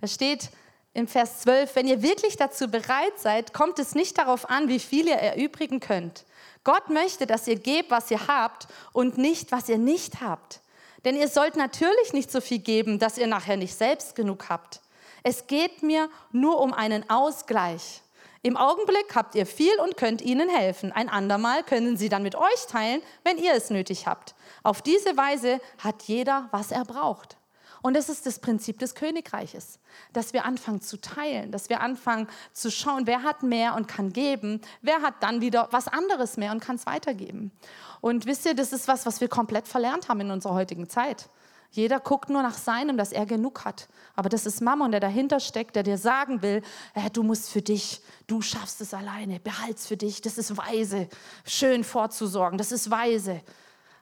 Da 0.00 0.08
steht 0.08 0.50
im 0.92 1.06
Vers 1.06 1.42
12, 1.42 1.76
wenn 1.76 1.86
ihr 1.86 2.02
wirklich 2.02 2.36
dazu 2.36 2.68
bereit 2.68 3.16
seid, 3.16 3.52
kommt 3.52 3.78
es 3.78 3.94
nicht 3.94 4.18
darauf 4.18 4.50
an, 4.50 4.68
wie 4.68 4.80
viel 4.80 5.06
ihr 5.06 5.18
erübrigen 5.18 5.78
könnt. 5.78 6.24
Gott 6.68 6.90
möchte, 6.90 7.26
dass 7.26 7.48
ihr 7.48 7.56
gebt, 7.56 7.90
was 7.90 8.10
ihr 8.10 8.28
habt 8.28 8.68
und 8.92 9.16
nicht, 9.16 9.52
was 9.52 9.70
ihr 9.70 9.78
nicht 9.78 10.20
habt. 10.20 10.60
Denn 11.06 11.16
ihr 11.16 11.28
sollt 11.28 11.56
natürlich 11.56 12.12
nicht 12.12 12.30
so 12.30 12.42
viel 12.42 12.58
geben, 12.58 12.98
dass 12.98 13.16
ihr 13.16 13.26
nachher 13.26 13.56
nicht 13.56 13.74
selbst 13.74 14.14
genug 14.14 14.50
habt. 14.50 14.82
Es 15.22 15.46
geht 15.46 15.82
mir 15.82 16.10
nur 16.30 16.60
um 16.60 16.74
einen 16.74 17.08
Ausgleich. 17.08 18.02
Im 18.42 18.58
Augenblick 18.58 19.14
habt 19.14 19.34
ihr 19.34 19.46
viel 19.46 19.80
und 19.80 19.96
könnt 19.96 20.20
ihnen 20.20 20.50
helfen. 20.50 20.92
Ein 20.92 21.08
andermal 21.08 21.62
können 21.62 21.96
sie 21.96 22.10
dann 22.10 22.22
mit 22.22 22.34
euch 22.34 22.66
teilen, 22.68 23.00
wenn 23.24 23.38
ihr 23.38 23.54
es 23.54 23.70
nötig 23.70 24.06
habt. 24.06 24.34
Auf 24.62 24.82
diese 24.82 25.16
Weise 25.16 25.62
hat 25.78 26.02
jeder, 26.02 26.50
was 26.50 26.70
er 26.70 26.84
braucht. 26.84 27.37
Und 27.82 27.94
das 27.94 28.08
ist 28.08 28.26
das 28.26 28.40
Prinzip 28.40 28.78
des 28.78 28.94
Königreiches, 28.94 29.78
dass 30.12 30.32
wir 30.32 30.44
anfangen 30.44 30.80
zu 30.80 31.00
teilen, 31.00 31.52
dass 31.52 31.68
wir 31.68 31.80
anfangen 31.80 32.28
zu 32.52 32.70
schauen, 32.70 33.06
wer 33.06 33.22
hat 33.22 33.42
mehr 33.42 33.74
und 33.74 33.86
kann 33.86 34.12
geben, 34.12 34.60
wer 34.82 35.02
hat 35.02 35.14
dann 35.20 35.40
wieder 35.40 35.68
was 35.70 35.88
anderes 35.88 36.36
mehr 36.36 36.52
und 36.52 36.60
kann 36.60 36.76
es 36.76 36.86
weitergeben. 36.86 37.52
Und 38.00 38.26
wisst 38.26 38.46
ihr, 38.46 38.54
das 38.54 38.72
ist 38.72 38.88
was, 38.88 39.06
was 39.06 39.20
wir 39.20 39.28
komplett 39.28 39.68
verlernt 39.68 40.08
haben 40.08 40.20
in 40.20 40.30
unserer 40.30 40.54
heutigen 40.54 40.88
Zeit. 40.88 41.28
Jeder 41.70 42.00
guckt 42.00 42.30
nur 42.30 42.42
nach 42.42 42.56
seinem, 42.56 42.96
dass 42.96 43.12
er 43.12 43.26
genug 43.26 43.64
hat. 43.64 43.88
Aber 44.16 44.28
das 44.28 44.46
ist 44.46 44.62
Mammon, 44.62 44.90
der 44.90 45.00
dahinter 45.00 45.38
steckt, 45.38 45.76
der 45.76 45.82
dir 45.82 45.98
sagen 45.98 46.40
will, 46.40 46.62
äh, 46.94 47.10
du 47.10 47.22
musst 47.22 47.50
für 47.50 47.60
dich, 47.60 48.00
du 48.26 48.40
schaffst 48.40 48.80
es 48.80 48.94
alleine, 48.94 49.38
behalt's 49.38 49.86
für 49.86 49.96
dich. 49.96 50.22
Das 50.22 50.38
ist 50.38 50.56
weise, 50.56 51.08
schön 51.44 51.84
vorzusorgen, 51.84 52.56
das 52.56 52.72
ist 52.72 52.90
weise. 52.90 53.42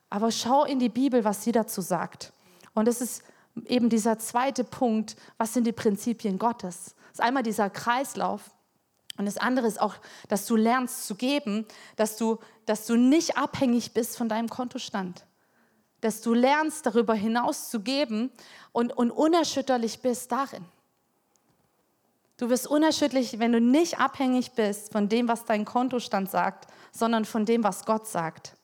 Aber 0.09 0.31
schau 0.31 0.63
in 0.63 0.79
die 0.79 0.89
Bibel, 0.89 1.25
was 1.25 1.43
sie 1.43 1.51
dazu 1.51 1.81
sagt. 1.81 2.31
Und 2.73 2.87
es 2.87 3.01
ist 3.01 3.21
eben 3.65 3.89
dieser 3.89 4.19
zweite 4.19 4.63
Punkt, 4.63 5.15
was 5.37 5.53
sind 5.53 5.65
die 5.65 5.71
Prinzipien 5.71 6.37
Gottes? 6.37 6.95
Das 7.09 7.13
ist 7.13 7.21
einmal 7.21 7.43
dieser 7.43 7.69
Kreislauf 7.69 8.51
und 9.17 9.25
das 9.25 9.37
andere 9.37 9.67
ist 9.67 9.81
auch, 9.81 9.95
dass 10.29 10.45
du 10.45 10.55
lernst 10.55 11.07
zu 11.07 11.15
geben, 11.15 11.65
dass 11.95 12.17
du, 12.17 12.37
dass 12.65 12.85
du 12.85 12.95
nicht 12.95 13.37
abhängig 13.37 13.93
bist 13.93 14.17
von 14.17 14.29
deinem 14.29 14.47
Kontostand. 14.47 15.25
Dass 16.01 16.21
du 16.21 16.33
lernst, 16.35 16.85
darüber 16.85 17.15
hinaus 17.15 17.69
zu 17.69 17.81
geben 17.81 18.31
und, 18.71 18.95
und 18.95 19.09
unerschütterlich 19.09 20.01
bist 20.01 20.31
darin. 20.31 20.63
Du 22.37 22.49
wirst 22.49 22.67
unerschütterlich, 22.67 23.39
wenn 23.39 23.51
du 23.51 23.59
nicht 23.59 23.99
abhängig 23.99 24.51
bist 24.51 24.91
von 24.91 25.09
dem, 25.09 25.27
was 25.27 25.45
dein 25.45 25.65
Kontostand 25.65 26.29
sagt, 26.29 26.67
sondern 26.91 27.25
von 27.25 27.45
dem, 27.45 27.63
was 27.63 27.85
Gott 27.85 28.07
sagt. 28.07 28.56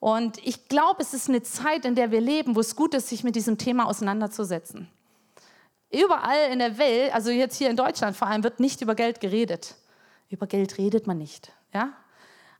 Und 0.00 0.38
ich 0.46 0.68
glaube, 0.68 1.02
es 1.02 1.12
ist 1.12 1.28
eine 1.28 1.42
Zeit, 1.42 1.84
in 1.84 1.94
der 1.94 2.10
wir 2.10 2.22
leben, 2.22 2.56
wo 2.56 2.60
es 2.60 2.74
gut 2.74 2.94
ist, 2.94 3.08
sich 3.08 3.22
mit 3.22 3.36
diesem 3.36 3.58
Thema 3.58 3.86
auseinanderzusetzen. 3.86 4.88
Überall 5.92 6.50
in 6.50 6.58
der 6.58 6.78
Welt, 6.78 7.12
also 7.12 7.30
jetzt 7.30 7.56
hier 7.56 7.68
in 7.68 7.76
Deutschland 7.76 8.16
vor 8.16 8.28
allem, 8.28 8.42
wird 8.42 8.60
nicht 8.60 8.80
über 8.80 8.94
Geld 8.94 9.20
geredet. 9.20 9.76
Über 10.30 10.46
Geld 10.46 10.78
redet 10.78 11.06
man 11.06 11.18
nicht. 11.18 11.52
Ja? 11.74 11.92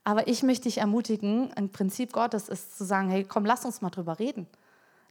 Aber 0.04 0.28
ich 0.28 0.42
möchte 0.42 0.64
dich 0.64 0.78
ermutigen, 0.78 1.52
ein 1.54 1.70
Prinzip 1.70 2.12
Gottes 2.12 2.48
ist 2.48 2.76
zu 2.76 2.84
sagen, 2.84 3.08
hey, 3.08 3.24
komm, 3.24 3.46
lass 3.46 3.64
uns 3.64 3.80
mal 3.80 3.90
drüber 3.90 4.18
reden. 4.18 4.46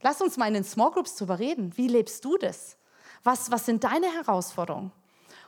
Lass 0.02 0.20
uns 0.20 0.36
mal 0.36 0.46
in 0.46 0.54
den 0.54 0.64
Small 0.64 0.92
Groups 0.92 1.16
drüber 1.16 1.38
reden. 1.38 1.76
Wie 1.76 1.88
lebst 1.88 2.24
du 2.24 2.36
das? 2.38 2.76
Was, 3.24 3.50
was 3.50 3.66
sind 3.66 3.82
deine 3.82 4.06
Herausforderungen? 4.06 4.92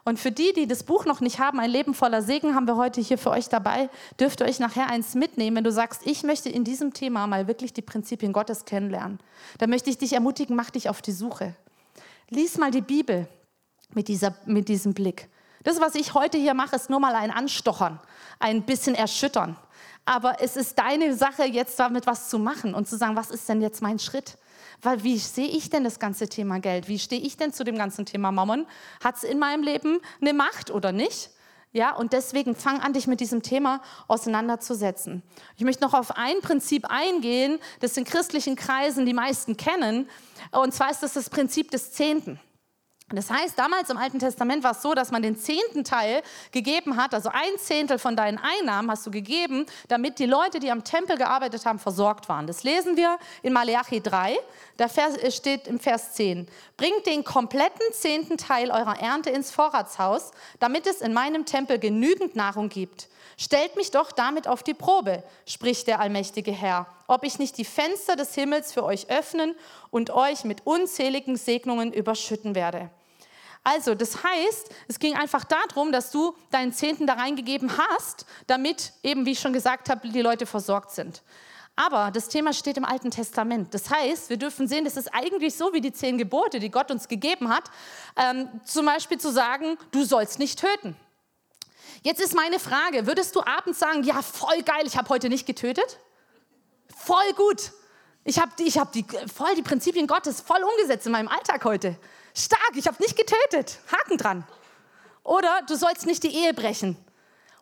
Und 0.05 0.19
für 0.19 0.33
die, 0.33 0.53
die 0.53 0.67
das 0.67 0.83
Buch 0.83 1.05
noch 1.05 1.21
nicht 1.21 1.39
haben, 1.39 1.61
ein 1.61 1.71
Leben 1.71 1.95
voller 1.95 2.23
Segen, 2.23 2.55
haben 2.55 2.67
wir 2.67 2.77
heute 2.77 3.01
hier 3.01 3.19
für 3.19 3.31
euch 3.31 3.49
dabei. 3.49 3.89
Dürft 4.19 4.41
ihr 4.41 4.47
euch 4.47 4.59
nachher 4.59 4.89
eins 4.89 5.15
mitnehmen, 5.15 5.57
wenn 5.57 5.65
du 5.65 5.71
sagst, 5.71 6.03
ich 6.05 6.25
möchte 6.25 6.49
in 6.49 6.65
diesem 6.65 6.93
Thema 6.93 7.27
mal 7.27 7.47
wirklich 7.47 7.73
die 7.73 7.83
Prinzipien 7.83 8.33
Gottes 8.33 8.65
kennenlernen. 8.65 9.21
Da 9.59 9.69
möchte 9.69 9.91
ich 9.91 9.99
dich 9.99 10.13
ermutigen, 10.13 10.57
mach 10.57 10.71
dich 10.71 10.89
auf 10.89 11.03
die 11.03 11.13
Suche. 11.13 11.55
Lies 12.31 12.59
mal 12.59 12.73
die 12.73 12.81
Bibel 12.81 13.29
mit, 13.95 14.09
dieser, 14.09 14.35
mit 14.47 14.69
diesem 14.69 14.93
Blick. 14.93 15.29
Das, 15.63 15.81
was 15.81 15.95
ich 15.95 16.15
heute 16.15 16.39
hier 16.39 16.55
mache, 16.55 16.75
ist 16.75 16.91
nur 16.91 16.99
mal 16.99 17.15
ein 17.15 17.31
Anstochern, 17.31 18.01
ein 18.41 18.63
bisschen 18.63 18.97
erschüttern. 18.97 19.57
Aber 20.05 20.43
es 20.43 20.57
ist 20.57 20.79
deine 20.79 21.15
Sache, 21.15 21.45
jetzt 21.45 21.79
damit 21.79 22.07
was 22.07 22.29
zu 22.29 22.41
machen 22.41 22.75
und 22.75 22.89
zu 22.89 22.97
sagen, 22.97 23.15
was 23.15 23.31
ist 23.31 23.49
denn 23.49 23.61
jetzt 23.61 23.83
mein 23.83 24.01
Schritt? 24.01 24.37
Weil 24.81 25.03
wie 25.05 25.19
sehe 25.19 25.49
ich 25.49 25.71
denn 25.71 25.85
das 25.85 25.99
ganze 25.99 26.29
Thema 26.29 26.61
Geld? 26.61 26.89
Wie 26.89 26.99
stehe 26.99 27.21
ich 27.21 27.37
denn 27.37 27.53
zu 27.53 27.65
dem 27.65 27.77
ganzen 27.77 28.07
Thema 28.07 28.33
Mammon? 28.33 28.67
Hat 29.03 29.17
es 29.17 29.25
in 29.25 29.39
meinem 29.39 29.63
Leben 29.63 30.01
eine 30.21 30.33
Macht 30.33 30.71
oder 30.71 30.93
nicht? 30.93 31.31
Ja, 31.75 31.95
und 31.95 32.13
deswegen 32.13 32.55
fang 32.55 32.81
an, 32.81 32.93
dich 32.93 33.07
mit 33.07 33.21
diesem 33.21 33.43
Thema 33.43 33.81
auseinanderzusetzen. 34.07 35.23
Ich 35.57 35.65
möchte 35.65 35.83
noch 35.83 35.95
auf 35.95 36.17
ein 36.17 36.41
Prinzip 36.43 36.85
eingehen, 36.91 37.59
das 37.81 37.97
in 37.97 38.05
christlichen 38.05 38.57
Kreisen 38.57 39.07
die 39.07 39.15
meisten 39.15 39.57
kennen. 39.57 40.09
Und 40.51 40.75
zwar 40.75 40.91
ist 40.91 41.03
das 41.03 41.15
das 41.15 41.31
Prinzip 41.31 41.71
des 41.71 41.93
Zehnten. 41.93 42.39
Das 43.17 43.31
heißt, 43.31 43.59
damals 43.59 43.91
im 43.91 43.97
Alten 43.97 44.19
Testament 44.19 44.65
war 44.65 44.73
es 44.73 44.83
so, 44.83 44.95
dass 44.95 45.11
man 45.11 45.23
den 45.23 45.37
zehnten 45.37 45.85
Teil 45.85 46.23
gegeben 46.51 46.97
hat, 46.97 47.15
also 47.15 47.29
ein 47.29 47.59
Zehntel 47.59 47.99
von 47.99 48.17
deinen 48.17 48.39
Einnahmen 48.39 48.91
hast 48.91 49.07
du 49.07 49.11
gegeben, 49.11 49.67
damit 49.89 50.19
die 50.19 50.27
Leute, 50.27 50.59
die 50.61 50.71
am 50.71 50.85
Tempel 50.85 51.17
gearbeitet 51.17 51.67
haben, 51.67 51.79
versorgt 51.79 52.29
waren. 52.29 52.47
Das 52.47 52.63
lesen 52.63 52.97
wir 52.97 53.19
in 53.43 53.53
Maleachi 53.53 54.01
3, 54.01 54.39
da 54.77 54.89
steht 54.89 55.69
im 55.69 55.79
Vers 55.79 56.15
10, 56.15 56.49
bringt 56.77 57.07
den 57.07 57.25
kompletten 57.25 57.87
zehnten 57.93 58.39
Teil 58.39 58.71
eurer 58.71 58.99
Ernte 58.99 59.31
ins 59.31 59.51
Vorratshaus, 59.51 60.33
damit 60.59 60.87
es 60.87 61.01
in 61.01 61.13
meinem 61.13 61.45
Tempel 61.45 61.79
genügend 61.79 62.37
Nahrung 62.37 62.69
gibt. 62.69 63.09
Stellt 63.39 63.77
mich 63.77 63.91
doch 63.91 64.13
damit 64.13 64.47
auf 64.47 64.63
die 64.63 64.75
Probe, 64.75 65.23
spricht 65.47 65.87
der 65.87 66.01
allmächtige 66.01 66.53
Herr, 66.53 66.87
ob 67.09 67.25
ich 67.25 67.39
nicht 67.39 67.59
die 67.59 67.65
Fenster 67.65 68.15
des 68.15 68.35
Himmels 68.35 68.73
für 68.73 68.85
euch 68.85 69.11
öffnen 69.11 69.57
und 69.91 70.11
euch 70.11 70.45
mit 70.45 70.67
unzähligen 70.67 71.37
Segnungen 71.37 71.93
überschütten 71.93 72.55
werde. 72.55 72.91
Also, 73.65 73.95
das 73.95 74.25
heißt, 74.25 74.71
es 74.89 74.99
ging 74.99 75.15
einfach 75.15 75.45
darum, 75.45 75.93
dass 75.93 76.11
du 76.11 76.35
deinen 76.51 76.73
Zehnten 76.73 77.07
da 77.07 77.15
reingegeben 77.15 77.71
hast, 77.77 78.27
damit 78.47 78.93
eben, 79.03 79.25
wie 79.25 79.33
ich 79.33 79.41
schon 79.41 79.53
gesagt 79.53 79.89
habe, 79.89 80.09
die 80.09 80.23
Leute 80.23 80.47
versorgt 80.47 80.91
sind. 80.91 81.23
Aber 81.75 82.11
das 82.11 82.29
Thema 82.29 82.53
steht 82.53 82.77
im 82.77 82.85
Alten 82.85 83.11
Testament. 83.11 83.73
Das 83.73 83.89
heißt, 83.89 84.29
wir 84.29 84.37
dürfen 84.37 84.69
sehen, 84.69 84.85
das 84.85 84.97
ist 84.97 85.15
eigentlich 85.15 85.57
so 85.57 85.73
wie 85.73 85.81
die 85.81 85.93
zehn 85.93 86.19
Gebote, 86.19 86.59
die 86.59 86.71
Gott 86.71 86.91
uns 86.91 87.09
gegeben 87.09 87.49
hat. 87.49 87.65
Ähm, 88.17 88.49
zum 88.65 88.85
Beispiel 88.85 89.19
zu 89.19 89.33
sagen, 89.33 89.79
du 89.91 90.05
sollst 90.05 90.39
nicht 90.39 90.59
töten. 90.59 90.97
Jetzt 92.03 92.21
ist 92.21 92.35
meine 92.35 92.59
Frage, 92.59 93.07
würdest 93.07 93.35
du 93.37 93.41
abends 93.41 93.79
sagen, 93.79 94.03
ja, 94.03 94.21
voll 94.23 94.63
geil, 94.63 94.83
ich 94.87 94.97
habe 94.97 95.09
heute 95.09 95.29
nicht 95.29 95.47
getötet? 95.47 95.99
Voll 96.95 97.33
gut. 97.37 97.73
Ich 98.25 98.39
habe 98.39 98.51
ich 98.59 98.77
hab 98.77 98.93
die, 98.93 99.07
voll 99.33 99.55
die 99.57 99.63
Prinzipien 99.63 100.07
Gottes 100.07 100.41
voll 100.41 100.63
umgesetzt 100.63 101.07
in 101.07 101.13
meinem 101.13 101.29
Alltag 101.29 101.65
heute. 101.65 101.97
Stark, 102.35 102.73
ich 102.75 102.87
habe 102.87 102.97
nicht 103.01 103.17
getötet. 103.17 103.79
Haken 103.91 104.17
dran. 104.17 104.45
Oder 105.25 105.61
du 105.69 105.77
sollst 105.77 106.07
nicht 106.07 106.23
die 106.23 106.35
Ehe 106.35 106.55
brechen. 106.55 106.97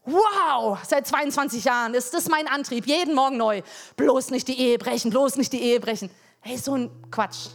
Wow, 0.04 0.78
seit 0.86 1.06
22 1.06 1.64
Jahren 1.64 1.94
ist 1.94 2.14
das 2.14 2.28
mein 2.28 2.48
Antrieb, 2.48 2.86
jeden 2.86 3.14
Morgen 3.14 3.36
neu. 3.36 3.62
Bloß 3.96 4.30
nicht 4.30 4.48
die 4.48 4.58
Ehe 4.58 4.78
brechen, 4.78 5.10
bloß 5.10 5.36
nicht 5.36 5.52
die 5.52 5.60
Ehe 5.60 5.78
brechen. 5.78 6.10
Hey, 6.40 6.56
so 6.56 6.74
ein 6.74 6.90
Quatsch. 7.10 7.48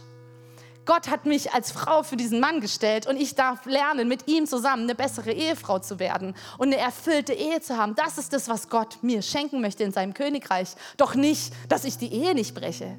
Gott 0.84 1.08
hat 1.08 1.26
mich 1.26 1.52
als 1.52 1.72
Frau 1.72 2.04
für 2.04 2.16
diesen 2.16 2.38
Mann 2.38 2.60
gestellt 2.60 3.08
und 3.08 3.20
ich 3.20 3.34
darf 3.34 3.66
lernen, 3.66 4.06
mit 4.06 4.28
ihm 4.28 4.46
zusammen 4.46 4.84
eine 4.84 4.94
bessere 4.94 5.32
Ehefrau 5.32 5.80
zu 5.80 5.98
werden 5.98 6.36
und 6.58 6.68
eine 6.68 6.76
erfüllte 6.76 7.32
Ehe 7.32 7.60
zu 7.60 7.76
haben. 7.76 7.96
Das 7.96 8.18
ist 8.18 8.32
das, 8.32 8.48
was 8.48 8.68
Gott 8.68 9.02
mir 9.02 9.22
schenken 9.22 9.60
möchte 9.60 9.82
in 9.82 9.90
seinem 9.90 10.14
Königreich. 10.14 10.68
Doch 10.96 11.16
nicht, 11.16 11.52
dass 11.68 11.84
ich 11.84 11.98
die 11.98 12.12
Ehe 12.12 12.34
nicht 12.34 12.54
breche. 12.54 12.96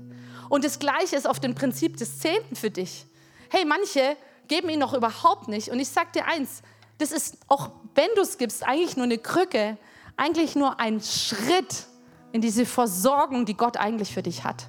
Und 0.49 0.65
das 0.65 0.79
Gleiche 0.79 1.15
ist 1.15 1.27
auf 1.27 1.39
dem 1.39 1.55
Prinzip 1.55 1.95
des 1.95 2.19
Zehnten 2.19 2.57
für 2.57 2.69
dich. 2.69 3.05
Hey, 3.49 3.65
manche 3.65 4.17
geben 4.47 4.69
ihn 4.69 4.79
noch 4.79 4.93
überhaupt 4.93 5.47
nicht. 5.47 5.69
Und 5.69 5.79
ich 5.79 5.89
sage 5.89 6.09
dir 6.15 6.25
eins, 6.25 6.61
das 6.97 7.11
ist, 7.11 7.37
auch 7.47 7.69
wenn 7.95 8.09
du 8.15 8.21
es 8.21 8.37
gibst, 8.37 8.63
eigentlich 8.63 8.95
nur 8.95 9.05
eine 9.05 9.17
Krücke, 9.17 9.77
eigentlich 10.15 10.55
nur 10.55 10.79
ein 10.79 11.01
Schritt 11.01 11.85
in 12.31 12.41
diese 12.41 12.65
Versorgung, 12.65 13.45
die 13.45 13.55
Gott 13.55 13.77
eigentlich 13.77 14.13
für 14.13 14.23
dich 14.23 14.43
hat. 14.43 14.67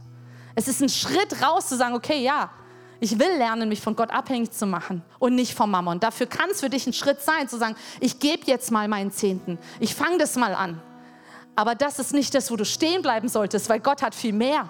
Es 0.55 0.69
ist 0.69 0.81
ein 0.81 0.89
Schritt 0.89 1.43
raus 1.43 1.69
zu 1.69 1.77
sagen, 1.77 1.95
okay, 1.95 2.23
ja, 2.23 2.51
ich 3.01 3.19
will 3.19 3.37
lernen, 3.37 3.69
mich 3.69 3.81
von 3.81 3.95
Gott 3.95 4.11
abhängig 4.11 4.51
zu 4.51 4.67
machen 4.67 5.03
und 5.19 5.35
nicht 5.35 5.55
vom 5.55 5.71
Mammon. 5.71 6.01
Dafür 6.01 6.27
kann 6.27 6.51
es 6.51 6.61
für 6.61 6.69
dich 6.69 6.87
ein 6.87 6.93
Schritt 6.93 7.21
sein, 7.21 7.49
zu 7.49 7.57
sagen, 7.57 7.77
ich 8.01 8.19
gebe 8.19 8.43
jetzt 8.47 8.73
mal 8.73 8.89
meinen 8.89 9.13
Zehnten. 9.13 9.59
Ich 9.79 9.95
fange 9.95 10.19
das 10.19 10.37
mal 10.37 10.55
an. 10.55 10.83
Aber 11.55 11.75
das 11.75 11.99
ist 11.99 12.13
nicht 12.13 12.35
das, 12.35 12.51
wo 12.51 12.57
du 12.57 12.65
stehen 12.65 13.03
bleiben 13.03 13.29
solltest, 13.29 13.69
weil 13.69 13.81
Gott 13.81 14.03
hat 14.03 14.15
viel 14.15 14.33
mehr. 14.33 14.69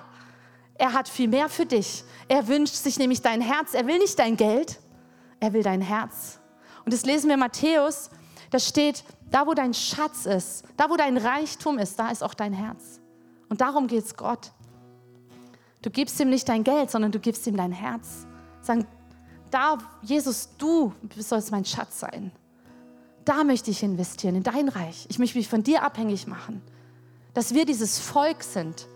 Er 0.78 0.92
hat 0.92 1.08
viel 1.08 1.28
mehr 1.28 1.48
für 1.48 1.66
dich. 1.66 2.04
Er 2.28 2.46
wünscht 2.46 2.74
sich 2.74 2.98
nämlich 2.98 3.20
dein 3.20 3.40
Herz. 3.40 3.74
Er 3.74 3.86
will 3.86 3.98
nicht 3.98 4.18
dein 4.18 4.36
Geld, 4.36 4.78
er 5.40 5.52
will 5.52 5.62
dein 5.62 5.80
Herz. 5.80 6.38
Und 6.84 6.94
das 6.94 7.04
lesen 7.04 7.26
wir 7.26 7.34
in 7.34 7.40
Matthäus, 7.40 8.10
da 8.50 8.58
steht, 8.58 9.04
da 9.30 9.46
wo 9.46 9.54
dein 9.54 9.74
Schatz 9.74 10.24
ist, 10.24 10.64
da 10.76 10.88
wo 10.88 10.96
dein 10.96 11.18
Reichtum 11.18 11.78
ist, 11.78 11.98
da 11.98 12.10
ist 12.10 12.22
auch 12.22 12.34
dein 12.34 12.52
Herz. 12.52 13.00
Und 13.48 13.60
darum 13.60 13.88
geht 13.88 14.04
es 14.04 14.16
Gott. 14.16 14.52
Du 15.82 15.90
gibst 15.90 16.18
ihm 16.20 16.30
nicht 16.30 16.48
dein 16.48 16.64
Geld, 16.64 16.90
sondern 16.90 17.12
du 17.12 17.18
gibst 17.18 17.46
ihm 17.46 17.56
dein 17.56 17.72
Herz. 17.72 18.26
Sagen, 18.62 18.86
da, 19.50 19.78
Jesus, 20.02 20.50
du 20.58 20.92
sollst 21.16 21.50
mein 21.50 21.64
Schatz 21.64 22.00
sein. 22.00 22.32
Da 23.24 23.44
möchte 23.44 23.70
ich 23.70 23.82
investieren, 23.82 24.36
in 24.36 24.42
dein 24.42 24.68
Reich. 24.68 25.06
Ich 25.08 25.18
möchte 25.18 25.38
mich 25.38 25.48
von 25.48 25.62
dir 25.62 25.82
abhängig 25.82 26.26
machen. 26.26 26.62
Dass 27.34 27.54
wir 27.54 27.66
dieses 27.66 27.98
Volk 27.98 28.42
sind, 28.42 28.86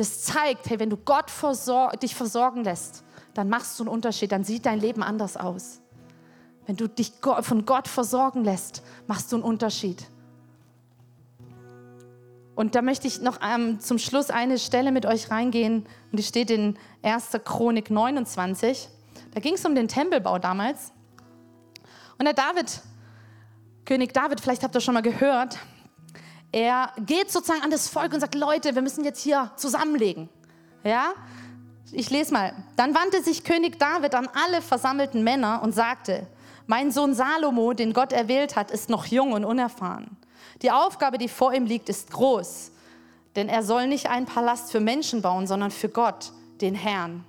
das 0.00 0.22
zeigt, 0.22 0.70
hey, 0.70 0.80
wenn 0.80 0.88
du 0.88 0.96
Gott 0.96 1.30
versor 1.30 1.90
dich 1.90 2.14
versorgen 2.14 2.64
lässt, 2.64 3.04
dann 3.34 3.50
machst 3.50 3.78
du 3.78 3.82
einen 3.82 3.92
Unterschied, 3.92 4.32
dann 4.32 4.44
sieht 4.44 4.64
dein 4.64 4.80
Leben 4.80 5.02
anders 5.02 5.36
aus. 5.36 5.82
Wenn 6.64 6.76
du 6.76 6.88
dich 6.88 7.12
von 7.42 7.66
Gott 7.66 7.86
versorgen 7.86 8.42
lässt, 8.42 8.82
machst 9.06 9.30
du 9.30 9.36
einen 9.36 9.42
Unterschied. 9.42 10.06
Und 12.54 12.74
da 12.74 12.80
möchte 12.80 13.08
ich 13.08 13.20
noch 13.20 13.40
ähm, 13.42 13.78
zum 13.80 13.98
Schluss 13.98 14.30
eine 14.30 14.58
Stelle 14.58 14.90
mit 14.90 15.04
euch 15.04 15.30
reingehen, 15.30 15.86
und 16.10 16.18
die 16.18 16.22
steht 16.22 16.50
in 16.50 16.78
1. 17.02 17.32
Chronik 17.44 17.90
29. 17.90 18.88
Da 19.34 19.40
ging 19.40 19.52
es 19.52 19.66
um 19.66 19.74
den 19.74 19.86
Tempelbau 19.86 20.38
damals. 20.38 20.92
Und 22.18 22.24
der 22.24 22.32
David, 22.32 22.80
König 23.84 24.14
David, 24.14 24.40
vielleicht 24.40 24.62
habt 24.62 24.74
ihr 24.74 24.80
schon 24.80 24.94
mal 24.94 25.02
gehört, 25.02 25.58
er 26.52 26.92
geht 26.98 27.30
sozusagen 27.30 27.62
an 27.62 27.70
das 27.70 27.88
Volk 27.88 28.12
und 28.12 28.20
sagt, 28.20 28.34
Leute, 28.34 28.74
wir 28.74 28.82
müssen 28.82 29.04
jetzt 29.04 29.22
hier 29.22 29.50
zusammenlegen. 29.56 30.28
Ja? 30.82 31.12
Ich 31.92 32.10
lese 32.10 32.32
mal. 32.32 32.54
Dann 32.76 32.94
wandte 32.94 33.22
sich 33.22 33.44
König 33.44 33.78
David 33.78 34.14
an 34.14 34.28
alle 34.32 34.62
versammelten 34.62 35.22
Männer 35.22 35.60
und 35.62 35.72
sagte, 35.74 36.26
mein 36.66 36.92
Sohn 36.92 37.14
Salomo, 37.14 37.72
den 37.72 37.92
Gott 37.92 38.12
erwählt 38.12 38.56
hat, 38.56 38.70
ist 38.70 38.90
noch 38.90 39.06
jung 39.06 39.32
und 39.32 39.44
unerfahren. 39.44 40.16
Die 40.62 40.70
Aufgabe, 40.70 41.18
die 41.18 41.28
vor 41.28 41.52
ihm 41.52 41.66
liegt, 41.66 41.88
ist 41.88 42.10
groß, 42.10 42.70
denn 43.34 43.48
er 43.48 43.62
soll 43.62 43.86
nicht 43.88 44.08
einen 44.08 44.26
Palast 44.26 44.70
für 44.70 44.80
Menschen 44.80 45.22
bauen, 45.22 45.46
sondern 45.46 45.70
für 45.70 45.88
Gott, 45.88 46.32
den 46.60 46.74
Herrn. 46.74 47.24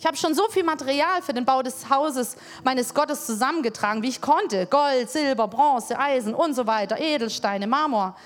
Ich 0.00 0.06
habe 0.06 0.16
schon 0.16 0.32
so 0.32 0.48
viel 0.48 0.64
Material 0.64 1.20
für 1.20 1.34
den 1.34 1.44
Bau 1.44 1.62
des 1.62 1.90
Hauses 1.90 2.34
meines 2.64 2.94
Gottes 2.94 3.26
zusammengetragen, 3.26 4.02
wie 4.02 4.08
ich 4.08 4.22
konnte. 4.22 4.64
Gold, 4.64 5.10
Silber, 5.10 5.46
Bronze, 5.46 5.98
Eisen 5.98 6.34
und 6.34 6.54
so 6.54 6.66
weiter, 6.66 6.98
Edelsteine, 6.98 7.66
Marmor. 7.66 8.16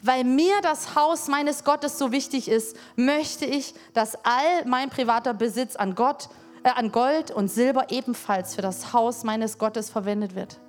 Weil 0.00 0.22
mir 0.22 0.60
das 0.62 0.94
Haus 0.94 1.26
meines 1.26 1.64
Gottes 1.64 1.98
so 1.98 2.12
wichtig 2.12 2.46
ist, 2.46 2.76
möchte 2.94 3.46
ich, 3.46 3.74
dass 3.94 4.14
all 4.24 4.64
mein 4.66 4.90
privater 4.90 5.34
Besitz 5.34 5.74
an, 5.74 5.96
Gott, 5.96 6.28
äh, 6.62 6.68
an 6.68 6.92
Gold 6.92 7.32
und 7.32 7.48
Silber 7.48 7.90
ebenfalls 7.90 8.54
für 8.54 8.62
das 8.62 8.92
Haus 8.92 9.24
meines 9.24 9.58
Gottes 9.58 9.90
verwendet 9.90 10.36
wird. 10.36 10.60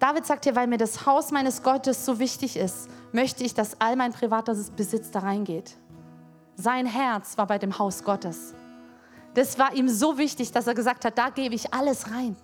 David 0.00 0.26
sagt 0.26 0.46
hier, 0.46 0.56
weil 0.56 0.66
mir 0.66 0.78
das 0.78 1.06
Haus 1.06 1.30
meines 1.30 1.62
Gottes 1.62 2.04
so 2.04 2.18
wichtig 2.18 2.56
ist, 2.56 2.88
möchte 3.12 3.44
ich, 3.44 3.54
dass 3.54 3.80
all 3.80 3.94
mein 3.94 4.12
privater 4.12 4.56
Besitz 4.76 5.12
da 5.12 5.20
reingeht. 5.20 5.76
Sein 6.56 6.86
Herz 6.86 7.38
war 7.38 7.46
bei 7.46 7.58
dem 7.58 7.78
Haus 7.78 8.02
Gottes. 8.02 8.52
Das 9.36 9.58
war 9.58 9.74
ihm 9.74 9.88
so 9.88 10.16
wichtig, 10.16 10.50
dass 10.50 10.66
er 10.66 10.74
gesagt 10.74 11.04
hat, 11.04 11.18
da 11.18 11.28
gebe 11.28 11.54
ich 11.54 11.72
alles 11.72 12.10
rein. 12.10 12.36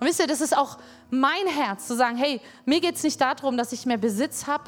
Und 0.00 0.06
wisst 0.08 0.18
ihr, 0.18 0.26
das 0.26 0.40
ist 0.40 0.56
auch 0.56 0.76
mein 1.08 1.46
Herz, 1.46 1.86
zu 1.86 1.96
sagen, 1.96 2.16
hey, 2.16 2.40
mir 2.64 2.80
geht 2.80 2.96
es 2.96 3.04
nicht 3.04 3.20
darum, 3.20 3.56
dass 3.56 3.70
ich 3.70 3.86
mehr 3.86 3.96
Besitz 3.96 4.48
habe, 4.48 4.64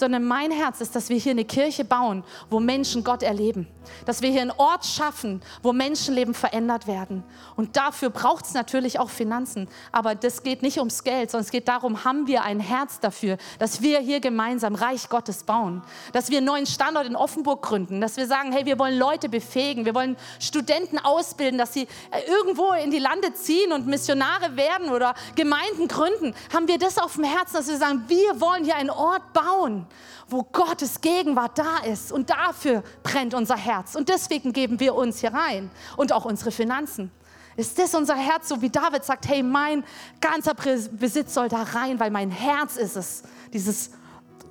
sondern 0.00 0.24
mein 0.24 0.50
Herz 0.50 0.80
ist, 0.80 0.96
dass 0.96 1.08
wir 1.08 1.16
hier 1.16 1.30
eine 1.30 1.44
Kirche 1.44 1.84
bauen, 1.84 2.24
wo 2.48 2.58
Menschen 2.58 3.04
Gott 3.04 3.22
erleben. 3.22 3.68
Dass 4.06 4.22
wir 4.22 4.30
hier 4.30 4.42
einen 4.42 4.50
Ort 4.50 4.84
schaffen, 4.84 5.42
wo 5.62 5.72
Menschenleben 5.72 6.34
verändert 6.34 6.86
werden. 6.86 7.22
Und 7.56 7.76
dafür 7.76 8.10
braucht 8.10 8.46
es 8.46 8.54
natürlich 8.54 8.98
auch 8.98 9.10
Finanzen. 9.10 9.68
Aber 9.92 10.14
das 10.14 10.42
geht 10.42 10.62
nicht 10.62 10.78
ums 10.78 11.04
Geld, 11.04 11.30
sondern 11.30 11.44
es 11.44 11.50
geht 11.50 11.68
darum, 11.68 12.04
haben 12.04 12.26
wir 12.26 12.42
ein 12.42 12.60
Herz 12.60 13.00
dafür, 13.00 13.36
dass 13.58 13.82
wir 13.82 14.00
hier 14.00 14.20
gemeinsam 14.20 14.74
Reich 14.74 15.08
Gottes 15.08 15.44
bauen. 15.44 15.82
Dass 16.12 16.30
wir 16.30 16.38
einen 16.38 16.46
neuen 16.46 16.66
Standort 16.66 17.06
in 17.06 17.16
Offenburg 17.16 17.62
gründen. 17.62 18.00
Dass 18.00 18.16
wir 18.16 18.26
sagen, 18.26 18.52
hey, 18.52 18.64
wir 18.64 18.78
wollen 18.78 18.98
Leute 18.98 19.28
befähigen. 19.28 19.84
Wir 19.84 19.94
wollen 19.94 20.16
Studenten 20.38 20.98
ausbilden, 20.98 21.58
dass 21.58 21.74
sie 21.74 21.86
äh, 22.10 22.22
irgendwo 22.26 22.72
in 22.72 22.90
die 22.90 22.98
Lande 22.98 23.32
ziehen 23.34 23.72
und 23.72 23.86
Missionare 23.86 24.56
werden 24.56 24.90
oder 24.90 25.14
Gemeinden 25.34 25.88
gründen. 25.88 26.34
Haben 26.52 26.68
wir 26.68 26.78
das 26.78 26.98
auf 26.98 27.14
dem 27.14 27.24
Herzen, 27.24 27.56
dass 27.56 27.68
wir 27.68 27.76
sagen, 27.76 28.04
wir 28.08 28.40
wollen 28.40 28.64
hier 28.64 28.76
einen 28.76 28.90
Ort 28.90 29.32
bauen 29.32 29.86
wo 30.28 30.42
Gottes 30.44 31.00
Gegenwart 31.00 31.58
da 31.58 31.78
ist. 31.78 32.12
Und 32.12 32.30
dafür 32.30 32.82
brennt 33.02 33.34
unser 33.34 33.56
Herz. 33.56 33.94
Und 33.94 34.08
deswegen 34.08 34.52
geben 34.52 34.80
wir 34.80 34.94
uns 34.94 35.20
hier 35.20 35.34
rein 35.34 35.70
und 35.96 36.12
auch 36.12 36.24
unsere 36.24 36.50
Finanzen. 36.50 37.10
Ist 37.56 37.78
das 37.78 37.94
unser 37.94 38.14
Herz, 38.14 38.48
so 38.48 38.62
wie 38.62 38.70
David 38.70 39.04
sagt, 39.04 39.28
hey, 39.28 39.42
mein 39.42 39.84
ganzer 40.20 40.54
Besitz 40.54 41.34
soll 41.34 41.48
da 41.48 41.62
rein, 41.62 41.98
weil 42.00 42.10
mein 42.10 42.30
Herz 42.30 42.76
ist 42.76 42.96
es, 42.96 43.22
dieses, 43.52 43.90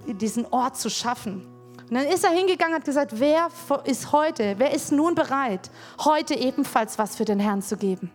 diesen 0.06 0.46
Ort 0.48 0.78
zu 0.78 0.90
schaffen. 0.90 1.48
Und 1.90 1.96
dann 1.96 2.06
ist 2.06 2.24
er 2.24 2.30
hingegangen 2.30 2.76
und 2.76 2.82
hat 2.82 2.86
gesagt, 2.86 3.20
wer 3.20 3.50
ist 3.86 4.12
heute, 4.12 4.56
wer 4.58 4.74
ist 4.74 4.92
nun 4.92 5.16
bereit, 5.16 5.72
heute 6.04 6.36
ebenfalls 6.36 7.00
was 7.00 7.16
für 7.16 7.26
den 7.26 7.40
Herrn 7.40 7.64
zu 7.64 7.78
geben? 7.78 8.12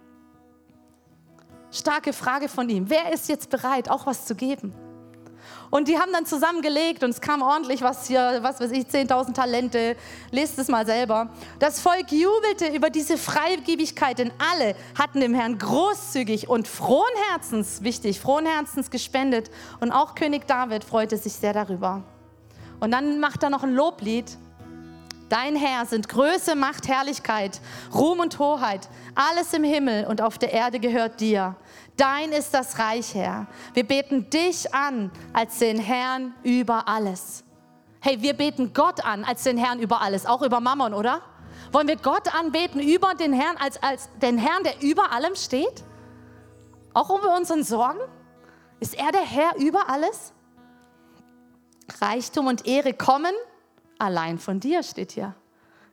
Starke 1.73 2.13
Frage 2.13 2.49
von 2.49 2.69
ihm. 2.69 2.89
Wer 2.89 3.13
ist 3.13 3.29
jetzt 3.29 3.51
bereit, 3.51 3.91
auch 3.91 4.07
was 4.07 4.27
zu 4.27 4.37
geben? 4.37 4.73
Und 5.75 5.89
die 5.89 5.99
haben 5.99 6.13
dann 6.13 6.25
zusammengelegt 6.25 7.03
und 7.03 7.11
es 7.11 7.21
kam 7.21 7.43
ordentlich 7.43 7.83
was 7.83 8.07
hier, 8.07 8.39
was 8.43 8.61
weiß 8.61 8.71
ich, 8.71 8.85
10.000 8.87 9.33
Talente. 9.33 9.97
Lest 10.31 10.57
es 10.61 10.69
mal 10.69 10.87
selber. 10.87 11.31
Das 11.59 11.81
Volk 11.81 12.13
jubelte 12.13 12.69
über 12.69 12.91
diese 12.91 13.19
Freigebigkeit, 13.19 14.21
denn 14.21 14.31
alle 14.39 14.77
hatten 14.97 15.19
dem 15.19 15.35
Herrn 15.35 15.59
großzügig 15.59 16.49
und 16.49 16.69
frohen 16.69 17.03
Herzens, 17.29 17.83
wichtig, 17.83 18.21
frohen 18.21 18.47
Herzens 18.47 18.89
gespendet. 18.89 19.51
Und 19.81 19.91
auch 19.91 20.15
König 20.15 20.47
David 20.47 20.85
freute 20.85 21.17
sich 21.17 21.33
sehr 21.33 21.53
darüber. 21.53 22.05
Und 22.79 22.93
dann 22.93 23.19
macht 23.19 23.43
er 23.43 23.51
noch 23.51 23.65
ein 23.65 23.75
Loblied. 23.75 24.39
Dein 25.29 25.57
Herr 25.57 25.87
sind 25.87 26.09
Größe, 26.09 26.55
Macht, 26.55 26.87
Herrlichkeit, 26.87 27.61
Ruhm 27.95 28.21
und 28.21 28.39
Hoheit. 28.39 28.89
Alles 29.15 29.53
im 29.55 29.65
Himmel 29.65 30.07
und 30.07 30.21
auf 30.21 30.39
der 30.39 30.53
Erde 30.53 30.79
gehört 30.79 31.21
dir. 31.21 31.57
Dein 31.97 32.33
ist 32.33 32.53
das 32.53 32.79
Reich, 32.79 33.15
Herr. 33.15 33.47
Wir 33.73 33.85
beten 33.85 34.29
dich 34.29 34.75
an 34.75 35.11
als 35.33 35.59
den 35.59 35.79
Herrn 35.79 36.35
über 36.43 36.89
alles. 36.89 37.45
Hey, 38.01 38.21
wir 38.21 38.35
beten 38.35 38.75
Gott 38.75 39.05
an 39.05 39.25
als 39.25 39.45
den 39.45 39.57
Herrn 39.57 39.79
über 39.79 40.03
alles, 40.03 40.27
auch 40.27 40.43
über 40.43 40.61
Mammon, 40.61 40.93
oder? 40.93 41.23
Wollen 41.73 41.89
wir 41.89 41.97
Gott 41.97 42.35
anbeten 42.35 42.81
über 42.81 43.15
den 43.15 43.33
Herrn, 43.33 43.57
als, 43.57 43.83
als 43.83 44.11
den 44.21 44.37
Herrn, 44.37 44.63
der 44.63 44.83
über 44.83 45.11
allem 45.11 45.35
steht? 45.37 45.83
Auch 46.93 47.11
über 47.11 47.35
unseren 47.35 47.65
Sorgen? 47.65 48.01
Ist 48.79 48.95
er 48.95 49.11
der 49.11 49.23
Herr 49.25 49.57
über 49.57 49.89
alles? 49.89 50.35
Reichtum 52.01 52.47
und 52.47 52.67
Ehre 52.67 52.93
kommen 52.93 53.33
allein 53.99 54.39
von 54.39 54.61
dir, 54.61 54.83
steht 54.83 55.13
hier. 55.13 55.35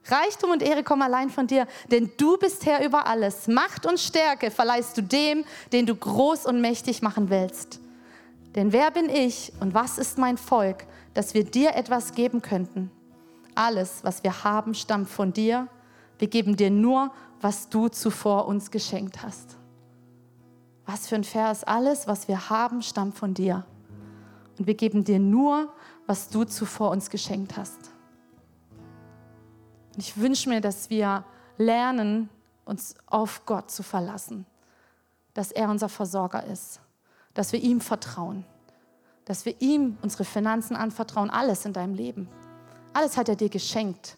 Reichtum 0.06 0.52
und 0.52 0.64
Ehre 0.64 0.84
kommen 0.84 1.04
allein 1.04 1.30
von 1.30 1.46
dir, 1.46 1.68
denn 1.92 2.12
du 2.18 2.38
bist 2.38 2.66
Herr 2.66 2.84
über 2.84 3.06
alles. 3.06 3.48
Macht 3.48 3.86
und 3.86 4.00
Stärke 4.00 4.50
verleihst 4.50 4.98
du 4.98 5.04
dem, 5.04 5.46
den 5.72 5.86
du 5.86 5.96
groß 5.96 6.48
und 6.48 6.60
mächtig 6.60 7.02
machen 7.02 7.30
willst. 7.30 7.80
Denn 8.56 8.74
wer 8.74 8.92
bin 8.92 9.10
ich 9.10 9.54
und 9.60 9.74
was 9.74 9.98
ist 9.98 10.18
mein 10.18 10.38
Volk, 10.38 10.86
dass 11.14 11.34
wir 11.34 11.44
dir 11.44 11.76
etwas 11.76 12.14
geben 12.14 12.42
könnten? 12.42 12.92
Alles, 13.54 14.04
was 14.04 14.24
wir 14.24 14.44
haben, 14.44 14.74
stammt 14.74 15.10
von 15.10 15.34
dir. 15.34 15.68
Wir 16.18 16.28
geben 16.28 16.56
dir 16.56 16.70
nur, 16.70 17.12
was 17.40 17.70
du 17.70 17.88
zuvor 17.88 18.48
uns 18.48 18.72
geschenkt 18.72 19.22
hast. 19.24 19.58
Was 20.86 21.08
für 21.08 21.16
ein 21.16 21.24
Vers. 21.24 21.64
Alles, 21.64 22.08
was 22.08 22.28
wir 22.28 22.50
haben, 22.50 22.82
stammt 22.82 23.18
von 23.18 23.34
dir. 23.34 23.66
Und 24.58 24.68
wir 24.68 24.76
geben 24.76 25.04
dir 25.04 25.20
nur, 25.20 25.72
was 26.08 26.30
du 26.30 26.44
zuvor 26.44 26.92
uns 26.92 27.10
geschenkt 27.10 27.56
hast. 27.56 27.91
Und 30.02 30.08
ich 30.08 30.18
wünsche 30.18 30.50
mir, 30.50 30.62
dass 30.62 30.90
wir 30.90 31.24
lernen, 31.60 32.32
uns 32.66 32.96
auf 33.06 33.46
Gott 33.46 33.70
zu 33.70 33.84
verlassen, 33.84 34.48
dass 35.36 35.52
er 35.52 35.70
unser 35.70 35.90
Versorger 35.90 36.44
ist, 36.44 36.80
dass 37.36 37.52
wir 37.52 37.62
ihm 37.62 37.82
vertrauen, 37.82 38.44
dass 39.26 39.46
wir 39.46 39.62
ihm 39.62 40.00
unsere 40.02 40.26
Finanzen 40.26 40.76
anvertrauen, 40.76 41.30
alles 41.30 41.66
in 41.66 41.74
deinem 41.74 41.94
Leben. 41.94 42.28
Alles 42.94 43.16
hat 43.16 43.30
er 43.30 43.36
dir 43.36 43.50
geschenkt 43.50 44.18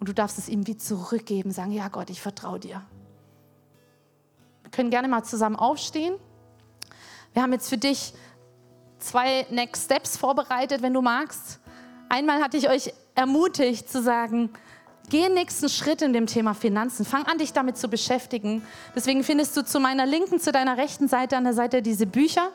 und 0.00 0.08
du 0.08 0.14
darfst 0.14 0.38
es 0.38 0.48
ihm 0.48 0.66
wie 0.66 0.78
zurückgeben, 0.78 1.50
sagen, 1.50 1.72
ja 1.72 1.88
Gott, 1.88 2.08
ich 2.08 2.22
vertraue 2.22 2.58
dir. 2.58 2.80
Wir 4.62 4.70
können 4.70 4.88
gerne 4.88 5.08
mal 5.08 5.24
zusammen 5.24 5.56
aufstehen. 5.56 6.14
Wir 7.34 7.42
haben 7.42 7.52
jetzt 7.52 7.68
für 7.68 7.76
dich 7.76 8.14
zwei 8.98 9.46
Next 9.50 9.84
Steps 9.84 10.16
vorbereitet, 10.16 10.80
wenn 10.80 10.94
du 10.94 11.02
magst. 11.02 11.60
Einmal 12.08 12.40
hatte 12.40 12.56
ich 12.56 12.70
euch 12.70 12.94
ermutigt 13.14 13.90
zu 13.90 14.02
sagen, 14.02 14.48
Geh 15.10 15.22
den 15.22 15.34
nächsten 15.34 15.70
Schritt 15.70 16.02
in 16.02 16.12
dem 16.12 16.26
Thema 16.26 16.52
Finanzen. 16.52 17.06
Fang 17.06 17.24
an, 17.24 17.38
dich 17.38 17.54
damit 17.54 17.78
zu 17.78 17.88
beschäftigen. 17.88 18.62
Deswegen 18.94 19.24
findest 19.24 19.56
du 19.56 19.64
zu 19.64 19.80
meiner 19.80 20.04
linken, 20.04 20.38
zu 20.38 20.52
deiner 20.52 20.76
rechten 20.76 21.08
Seite 21.08 21.38
an 21.38 21.44
der 21.44 21.54
Seite 21.54 21.80
diese 21.80 22.04
Bücher. 22.04 22.50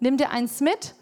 Nimm 0.00 0.16
dir 0.16 0.30
eins 0.30 0.60
mit. 0.60 0.94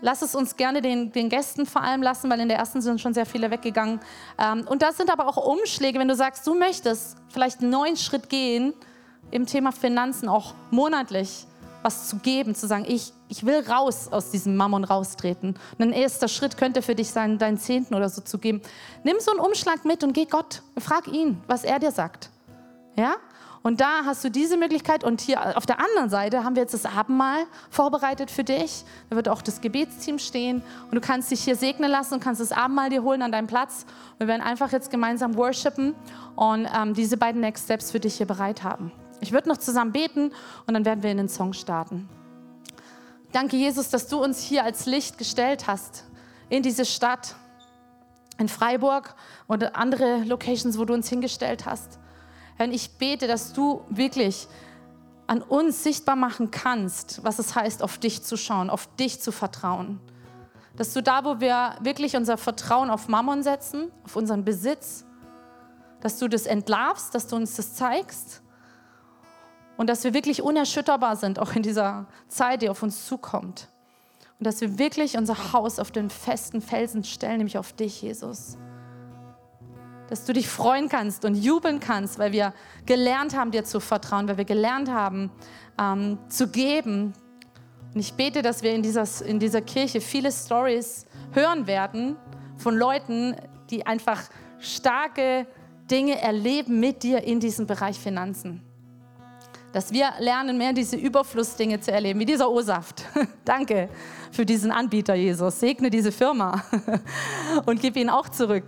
Lass 0.00 0.22
es 0.22 0.34
uns 0.34 0.56
gerne 0.56 0.82
den, 0.82 1.12
den 1.12 1.28
Gästen 1.28 1.64
vor 1.64 1.82
allem 1.82 2.02
lassen, 2.02 2.28
weil 2.28 2.40
in 2.40 2.48
der 2.48 2.58
ersten 2.58 2.80
sind 2.80 3.00
schon 3.00 3.14
sehr 3.14 3.26
viele 3.26 3.52
weggegangen. 3.52 4.00
Ähm, 4.36 4.66
und 4.68 4.82
das 4.82 4.96
sind 4.96 5.12
aber 5.12 5.28
auch 5.28 5.36
Umschläge, 5.36 6.00
wenn 6.00 6.08
du 6.08 6.16
sagst, 6.16 6.44
du 6.44 6.54
möchtest 6.54 7.16
vielleicht 7.28 7.60
einen 7.60 7.70
neuen 7.70 7.96
Schritt 7.96 8.28
gehen 8.28 8.74
im 9.30 9.46
Thema 9.46 9.70
Finanzen, 9.70 10.28
auch 10.28 10.54
monatlich 10.72 11.46
was 11.88 12.06
zu 12.06 12.16
geben, 12.16 12.54
zu 12.54 12.66
sagen, 12.66 12.84
ich, 12.86 13.14
ich 13.28 13.46
will 13.46 13.60
raus 13.66 14.08
aus 14.10 14.30
diesem 14.30 14.56
Mammon 14.56 14.84
raustreten. 14.84 15.54
Und 15.78 15.82
ein 15.82 15.92
erster 15.92 16.28
Schritt 16.28 16.58
könnte 16.58 16.82
für 16.82 16.94
dich 16.94 17.10
sein, 17.10 17.38
deinen 17.38 17.56
Zehnten 17.56 17.94
oder 17.94 18.10
so 18.10 18.20
zu 18.20 18.36
geben. 18.36 18.60
Nimm 19.04 19.16
so 19.20 19.30
einen 19.30 19.40
Umschlag 19.40 19.86
mit 19.86 20.04
und 20.04 20.12
geh 20.12 20.26
Gott, 20.26 20.60
frag 20.78 21.08
ihn, 21.08 21.40
was 21.46 21.64
er 21.64 21.78
dir 21.78 21.90
sagt. 21.90 22.28
Ja? 22.94 23.14
Und 23.62 23.80
da 23.80 24.04
hast 24.04 24.22
du 24.22 24.30
diese 24.30 24.58
Möglichkeit. 24.58 25.02
Und 25.02 25.22
hier 25.22 25.56
auf 25.56 25.64
der 25.64 25.80
anderen 25.80 26.10
Seite 26.10 26.44
haben 26.44 26.56
wir 26.56 26.62
jetzt 26.62 26.74
das 26.74 26.84
Abendmahl 26.84 27.46
vorbereitet 27.70 28.30
für 28.30 28.44
dich. 28.44 28.84
Da 29.08 29.16
wird 29.16 29.30
auch 29.30 29.40
das 29.40 29.62
Gebetsteam 29.62 30.18
stehen. 30.18 30.62
Und 30.84 30.94
du 30.94 31.00
kannst 31.00 31.30
dich 31.30 31.40
hier 31.40 31.56
segnen 31.56 31.90
lassen 31.90 32.14
und 32.14 32.20
kannst 32.20 32.42
das 32.42 32.52
Abendmahl 32.52 32.90
dir 32.90 33.02
holen 33.02 33.22
an 33.22 33.32
deinem 33.32 33.46
Platz. 33.46 33.86
Wir 34.18 34.26
werden 34.26 34.42
einfach 34.42 34.72
jetzt 34.72 34.90
gemeinsam 34.90 35.36
worshipen 35.36 35.94
und 36.36 36.68
ähm, 36.78 36.92
diese 36.92 37.16
beiden 37.16 37.40
Next 37.40 37.64
Steps 37.64 37.90
für 37.90 38.00
dich 38.00 38.16
hier 38.18 38.26
bereit 38.26 38.62
haben. 38.62 38.92
Ich 39.20 39.32
würde 39.32 39.48
noch 39.48 39.56
zusammen 39.56 39.92
beten 39.92 40.32
und 40.66 40.74
dann 40.74 40.84
werden 40.84 41.02
wir 41.02 41.10
in 41.10 41.16
den 41.16 41.28
Song 41.28 41.52
starten. 41.52 42.08
Danke, 43.32 43.56
Jesus, 43.56 43.90
dass 43.90 44.08
du 44.08 44.22
uns 44.22 44.40
hier 44.40 44.64
als 44.64 44.86
Licht 44.86 45.18
gestellt 45.18 45.66
hast 45.66 46.04
in 46.48 46.62
diese 46.62 46.84
Stadt, 46.84 47.34
in 48.38 48.48
Freiburg 48.48 49.14
oder 49.48 49.76
andere 49.76 50.22
Locations, 50.24 50.78
wo 50.78 50.84
du 50.84 50.94
uns 50.94 51.08
hingestellt 51.08 51.66
hast. 51.66 51.98
Herr, 52.56 52.68
ich 52.68 52.92
bete, 52.92 53.26
dass 53.26 53.52
du 53.52 53.84
wirklich 53.90 54.48
an 55.26 55.42
uns 55.42 55.82
sichtbar 55.82 56.16
machen 56.16 56.50
kannst, 56.50 57.22
was 57.22 57.38
es 57.38 57.54
heißt, 57.54 57.82
auf 57.82 57.98
dich 57.98 58.22
zu 58.22 58.36
schauen, 58.36 58.70
auf 58.70 58.88
dich 58.96 59.20
zu 59.20 59.30
vertrauen. 59.30 60.00
Dass 60.76 60.94
du 60.94 61.02
da, 61.02 61.24
wo 61.24 61.40
wir 61.40 61.76
wirklich 61.80 62.16
unser 62.16 62.38
Vertrauen 62.38 62.88
auf 62.88 63.08
Mammon 63.08 63.42
setzen, 63.42 63.90
auf 64.04 64.16
unseren 64.16 64.44
Besitz, 64.44 65.04
dass 66.00 66.18
du 66.18 66.28
das 66.28 66.46
entlarvst, 66.46 67.14
dass 67.14 67.26
du 67.26 67.36
uns 67.36 67.56
das 67.56 67.74
zeigst 67.74 68.42
und 69.78 69.88
dass 69.88 70.02
wir 70.02 70.12
wirklich 70.12 70.42
unerschütterbar 70.42 71.14
sind, 71.14 71.38
auch 71.38 71.54
in 71.54 71.62
dieser 71.62 72.06
Zeit, 72.26 72.62
die 72.62 72.68
auf 72.68 72.82
uns 72.82 73.06
zukommt. 73.06 73.68
Und 74.38 74.46
dass 74.46 74.60
wir 74.60 74.76
wirklich 74.76 75.16
unser 75.16 75.52
Haus 75.52 75.78
auf 75.78 75.92
den 75.92 76.10
festen 76.10 76.60
Felsen 76.60 77.04
stellen, 77.04 77.38
nämlich 77.38 77.56
auf 77.56 77.72
dich, 77.72 78.02
Jesus. 78.02 78.58
Dass 80.08 80.24
du 80.24 80.32
dich 80.32 80.48
freuen 80.48 80.88
kannst 80.88 81.24
und 81.24 81.36
jubeln 81.36 81.78
kannst, 81.78 82.18
weil 82.18 82.32
wir 82.32 82.54
gelernt 82.86 83.36
haben, 83.36 83.52
dir 83.52 83.64
zu 83.64 83.78
vertrauen, 83.78 84.26
weil 84.28 84.36
wir 84.36 84.44
gelernt 84.44 84.90
haben, 84.90 85.30
ähm, 85.80 86.18
zu 86.28 86.48
geben. 86.48 87.12
Und 87.94 88.00
ich 88.00 88.14
bete, 88.14 88.42
dass 88.42 88.64
wir 88.64 88.74
in 88.74 88.82
dieser, 88.82 89.06
in 89.24 89.38
dieser 89.38 89.60
Kirche 89.60 90.00
viele 90.00 90.32
Stories 90.32 91.06
hören 91.30 91.68
werden 91.68 92.16
von 92.56 92.76
Leuten, 92.76 93.36
die 93.70 93.86
einfach 93.86 94.24
starke 94.58 95.46
Dinge 95.88 96.20
erleben 96.20 96.80
mit 96.80 97.04
dir 97.04 97.22
in 97.22 97.38
diesem 97.38 97.68
Bereich 97.68 97.96
Finanzen 97.96 98.67
dass 99.72 99.92
wir 99.92 100.12
lernen, 100.18 100.58
mehr 100.58 100.72
diese 100.72 100.96
Überflussdinge 100.96 101.80
zu 101.80 101.92
erleben, 101.92 102.20
wie 102.20 102.24
dieser 102.24 102.50
O-Saft. 102.50 103.04
Danke 103.44 103.88
für 104.32 104.46
diesen 104.46 104.70
Anbieter, 104.70 105.14
Jesus. 105.14 105.60
Segne 105.60 105.90
diese 105.90 106.12
Firma 106.12 106.62
und 107.66 107.80
gib 107.80 107.96
ihn 107.96 108.10
auch 108.10 108.28
zurück. 108.28 108.64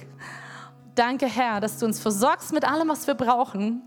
Danke, 0.95 1.27
Herr, 1.27 1.61
dass 1.61 1.79
du 1.79 1.87
uns 1.87 2.01
versorgst 2.01 2.53
mit 2.53 2.65
allem, 2.65 2.89
was 2.89 3.07
wir 3.07 3.15
brauchen 3.15 3.83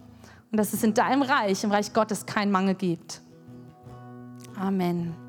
und 0.51 0.57
dass 0.57 0.73
es 0.73 0.83
in 0.83 0.93
deinem 0.93 1.21
Reich, 1.21 1.63
im 1.63 1.71
Reich 1.71 1.93
Gottes, 1.93 2.25
keinen 2.25 2.51
Mangel 2.51 2.75
gibt. 2.75 3.21
Amen. 4.55 5.22